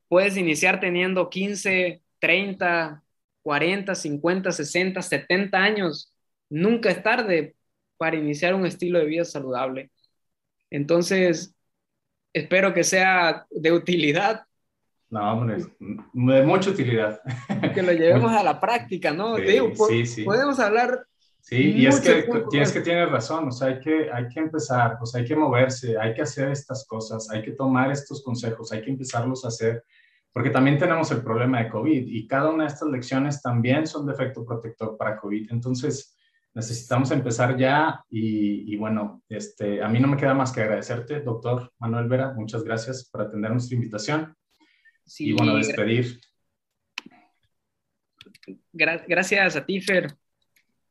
Puedes 0.07 0.37
iniciar 0.37 0.79
teniendo 0.79 1.29
15, 1.29 2.01
30, 2.19 3.03
40, 3.41 3.95
50, 3.95 4.51
60, 4.51 5.01
70 5.01 5.57
años. 5.57 6.13
Nunca 6.49 6.89
es 6.89 7.03
tarde 7.03 7.55
para 7.97 8.15
iniciar 8.15 8.53
un 8.53 8.65
estilo 8.65 8.99
de 8.99 9.05
vida 9.05 9.25
saludable. 9.25 9.91
Entonces, 10.69 11.53
espero 12.33 12.73
que 12.73 12.83
sea 12.83 13.45
de 13.49 13.71
utilidad. 13.71 14.43
No, 15.09 15.33
hombre, 15.33 15.57
de 15.79 16.43
mucha 16.43 16.71
utilidad. 16.71 17.21
Que 17.73 17.81
lo 17.81 17.91
llevemos 17.91 18.31
a 18.31 18.43
la 18.43 18.59
práctica, 18.61 19.11
¿no? 19.11 19.37
Sí, 19.37 20.05
sí, 20.05 20.23
Podemos 20.23 20.59
hablar 20.59 21.05
Sí, 21.47 21.73
y 21.73 21.85
es 21.85 21.99
que 21.99 22.27
tienes 22.49 22.71
que 22.71 22.81
tienes 22.81 23.07
razón, 23.11 23.49
o 23.49 23.51
sea, 23.51 23.67
hay 23.67 23.79
que, 23.79 24.09
hay 24.11 24.27
que 24.29 24.39
empezar, 24.39 24.97
o 24.99 25.05
sea, 25.05 25.21
hay 25.21 25.27
que 25.27 25.35
moverse, 25.35 25.95
hay 25.95 26.15
que 26.15 26.23
hacer 26.23 26.49
estas 26.49 26.87
cosas, 26.87 27.29
hay 27.29 27.43
que 27.43 27.51
tomar 27.51 27.91
estos 27.91 28.23
consejos, 28.23 28.71
hay 28.71 28.81
que 28.81 28.89
empezarlos 28.89 29.45
a 29.45 29.49
hacer, 29.49 29.83
porque 30.33 30.49
también 30.49 30.79
tenemos 30.79 31.11
el 31.11 31.21
problema 31.21 31.61
de 31.61 31.69
COVID 31.69 32.07
y 32.07 32.25
cada 32.27 32.49
una 32.49 32.63
de 32.63 32.69
estas 32.69 32.89
lecciones 32.89 33.43
también 33.43 33.85
son 33.85 34.07
de 34.07 34.13
efecto 34.13 34.43
protector 34.43 34.97
para 34.97 35.17
COVID. 35.17 35.51
Entonces, 35.51 36.17
necesitamos 36.55 37.11
empezar 37.11 37.55
ya 37.55 38.03
y, 38.09 38.73
y 38.73 38.75
bueno, 38.75 39.21
este, 39.29 39.83
a 39.83 39.87
mí 39.87 39.99
no 39.99 40.07
me 40.07 40.17
queda 40.17 40.33
más 40.33 40.51
que 40.51 40.61
agradecerte, 40.61 41.19
doctor 41.19 41.71
Manuel 41.77 42.07
Vera, 42.07 42.33
muchas 42.33 42.63
gracias 42.63 43.07
por 43.07 43.21
atender 43.21 43.51
nuestra 43.51 43.75
invitación. 43.75 44.35
Sí, 45.05 45.29
y 45.29 45.33
bueno, 45.33 45.57
despedir. 45.57 46.19
Gracias 48.73 49.55
a 49.55 49.63
ti, 49.63 49.79
Fer, 49.79 50.17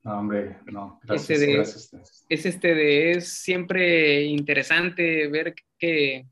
no, 0.04 0.18
hombre, 0.18 0.58
no, 0.66 1.00
gracias, 1.02 1.40
este 1.40 2.02
Es, 2.28 2.46
este 2.46 2.74
de, 2.74 3.10
es 3.12 3.28
siempre 3.28 4.24
interesante 4.24 5.26
ver 5.28 5.54
que, 5.78 6.26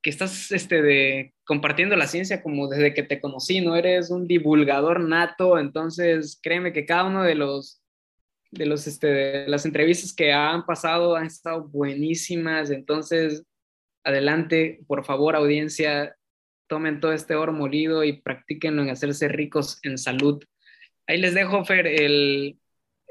que 0.00 0.10
estás 0.10 0.52
este 0.52 0.80
de, 0.80 1.34
compartiendo 1.44 1.96
la 1.96 2.06
ciencia 2.06 2.40
como 2.40 2.68
desde 2.68 2.94
que 2.94 3.02
te 3.02 3.20
conocí, 3.20 3.60
¿no? 3.60 3.74
Eres 3.74 4.10
un 4.10 4.28
divulgador 4.28 5.00
nato, 5.00 5.58
entonces 5.58 6.38
créeme 6.40 6.72
que 6.72 6.86
cada 6.86 7.04
uno 7.04 7.24
de 7.24 7.34
los, 7.34 7.82
de 8.52 8.66
los, 8.66 8.86
este, 8.86 9.08
de 9.08 9.48
las 9.48 9.66
entrevistas 9.66 10.14
que 10.14 10.32
han 10.32 10.64
pasado 10.64 11.16
han 11.16 11.26
estado 11.26 11.68
buenísimas, 11.68 12.70
entonces 12.70 13.42
adelante, 14.04 14.80
por 14.86 15.04
favor, 15.04 15.34
audiencia, 15.34 16.14
tomen 16.68 17.00
todo 17.00 17.12
este 17.12 17.34
oro 17.34 17.52
molido 17.52 18.04
y 18.04 18.20
practíquenlo 18.20 18.82
en 18.82 18.90
hacerse 18.90 19.26
ricos 19.26 19.80
en 19.82 19.98
salud 19.98 20.44
ahí 21.06 21.18
les 21.18 21.34
dejo, 21.34 21.64
Fer, 21.64 21.86
el, 21.86 22.58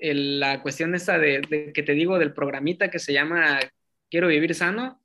la 0.01 0.61
cuestión 0.61 0.95
esta 0.95 1.17
de, 1.19 1.71
que 1.73 1.83
te 1.83 1.93
digo 1.93 2.19
del 2.19 2.33
programita 2.33 2.89
que 2.89 2.99
se 2.99 3.13
llama 3.13 3.59
Quiero 4.09 4.27
vivir 4.27 4.53
sano. 4.55 4.99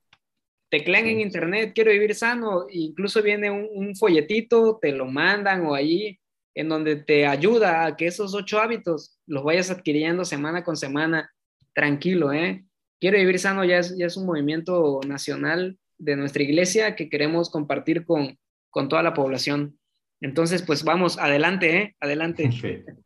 Teclean 0.68 1.06
en 1.06 1.20
internet, 1.20 1.72
quiero 1.74 1.92
vivir 1.92 2.14
sano, 2.16 2.66
incluso 2.68 3.22
viene 3.22 3.50
un, 3.50 3.94
folletito, 3.94 4.78
te 4.82 4.90
lo 4.90 5.06
mandan 5.06 5.64
o 5.64 5.74
allí, 5.76 6.18
en 6.54 6.68
donde 6.68 6.96
te 6.96 7.24
ayuda 7.24 7.86
a 7.86 7.96
que 7.96 8.08
esos 8.08 8.34
ocho 8.34 8.58
hábitos 8.58 9.16
los 9.26 9.44
vayas 9.44 9.70
adquiriendo 9.70 10.24
semana 10.24 10.64
con 10.64 10.76
semana, 10.76 11.32
tranquilo, 11.72 12.32
¿eh? 12.32 12.64
Quiero 12.98 13.18
vivir 13.18 13.38
sano 13.38 13.64
ya 13.64 13.78
es, 13.78 13.96
ya 13.96 14.06
es 14.06 14.16
un 14.16 14.26
movimiento 14.26 15.00
nacional 15.06 15.78
de 15.98 16.16
nuestra 16.16 16.42
iglesia 16.42 16.96
que 16.96 17.08
queremos 17.08 17.48
compartir 17.48 18.04
con, 18.04 18.36
con 18.70 18.88
toda 18.88 19.02
la 19.02 19.14
población. 19.14 19.78
Entonces, 20.20 20.62
pues 20.62 20.82
vamos, 20.82 21.18
adelante, 21.18 21.76
¿eh? 21.76 21.96
Adelante. 22.00 22.48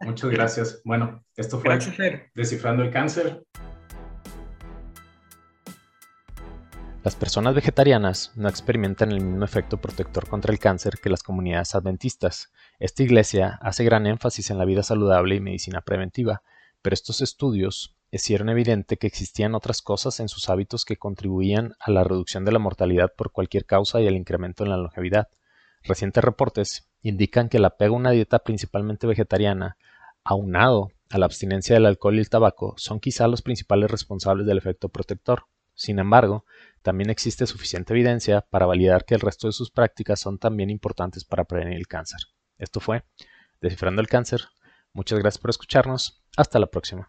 Muchas 0.00 0.30
gracias. 0.30 0.80
Bueno, 0.84 1.24
esto 1.36 1.58
fue 1.58 1.78
Descifrando 2.34 2.84
el 2.84 2.90
Cáncer. 2.90 3.42
Las 7.02 7.16
personas 7.16 7.54
vegetarianas 7.54 8.32
no 8.36 8.48
experimentan 8.48 9.10
el 9.10 9.22
mismo 9.22 9.44
efecto 9.44 9.80
protector 9.80 10.28
contra 10.28 10.52
el 10.52 10.58
cáncer 10.58 10.98
que 11.02 11.08
las 11.08 11.22
comunidades 11.22 11.74
adventistas. 11.74 12.52
Esta 12.78 13.02
iglesia 13.02 13.58
hace 13.62 13.84
gran 13.84 14.06
énfasis 14.06 14.50
en 14.50 14.58
la 14.58 14.66
vida 14.66 14.82
saludable 14.82 15.34
y 15.34 15.40
medicina 15.40 15.80
preventiva, 15.80 16.42
pero 16.82 16.92
estos 16.92 17.22
estudios 17.22 17.96
hicieron 18.10 18.50
evidente 18.50 18.98
que 18.98 19.06
existían 19.06 19.54
otras 19.54 19.80
cosas 19.80 20.20
en 20.20 20.28
sus 20.28 20.50
hábitos 20.50 20.84
que 20.84 20.98
contribuían 20.98 21.72
a 21.80 21.90
la 21.90 22.04
reducción 22.04 22.44
de 22.44 22.52
la 22.52 22.58
mortalidad 22.58 23.12
por 23.16 23.32
cualquier 23.32 23.64
causa 23.64 24.02
y 24.02 24.06
al 24.06 24.16
incremento 24.16 24.64
en 24.64 24.70
la 24.70 24.76
longevidad. 24.76 25.28
Recientes 25.82 26.22
reportes 26.22 26.89
indican 27.02 27.48
que 27.48 27.58
el 27.58 27.64
apego 27.64 27.94
a 27.96 27.98
una 27.98 28.10
dieta 28.10 28.40
principalmente 28.40 29.06
vegetariana, 29.06 29.76
aunado 30.24 30.90
a 31.10 31.18
la 31.18 31.26
abstinencia 31.26 31.74
del 31.74 31.86
alcohol 31.86 32.16
y 32.16 32.20
el 32.20 32.30
tabaco, 32.30 32.74
son 32.76 33.00
quizá 33.00 33.26
los 33.26 33.42
principales 33.42 33.90
responsables 33.90 34.46
del 34.46 34.58
efecto 34.58 34.88
protector. 34.88 35.44
Sin 35.74 35.98
embargo, 35.98 36.44
también 36.82 37.10
existe 37.10 37.46
suficiente 37.46 37.92
evidencia 37.94 38.42
para 38.42 38.66
validar 38.66 39.04
que 39.04 39.14
el 39.14 39.20
resto 39.20 39.46
de 39.46 39.52
sus 39.52 39.70
prácticas 39.70 40.20
son 40.20 40.38
también 40.38 40.70
importantes 40.70 41.24
para 41.24 41.44
prevenir 41.44 41.78
el 41.78 41.88
cáncer. 41.88 42.20
Esto 42.58 42.80
fue 42.80 43.02
Descifrando 43.60 44.00
el 44.00 44.08
Cáncer. 44.08 44.42
Muchas 44.92 45.18
gracias 45.18 45.40
por 45.40 45.50
escucharnos. 45.50 46.22
Hasta 46.36 46.58
la 46.58 46.66
próxima. 46.66 47.08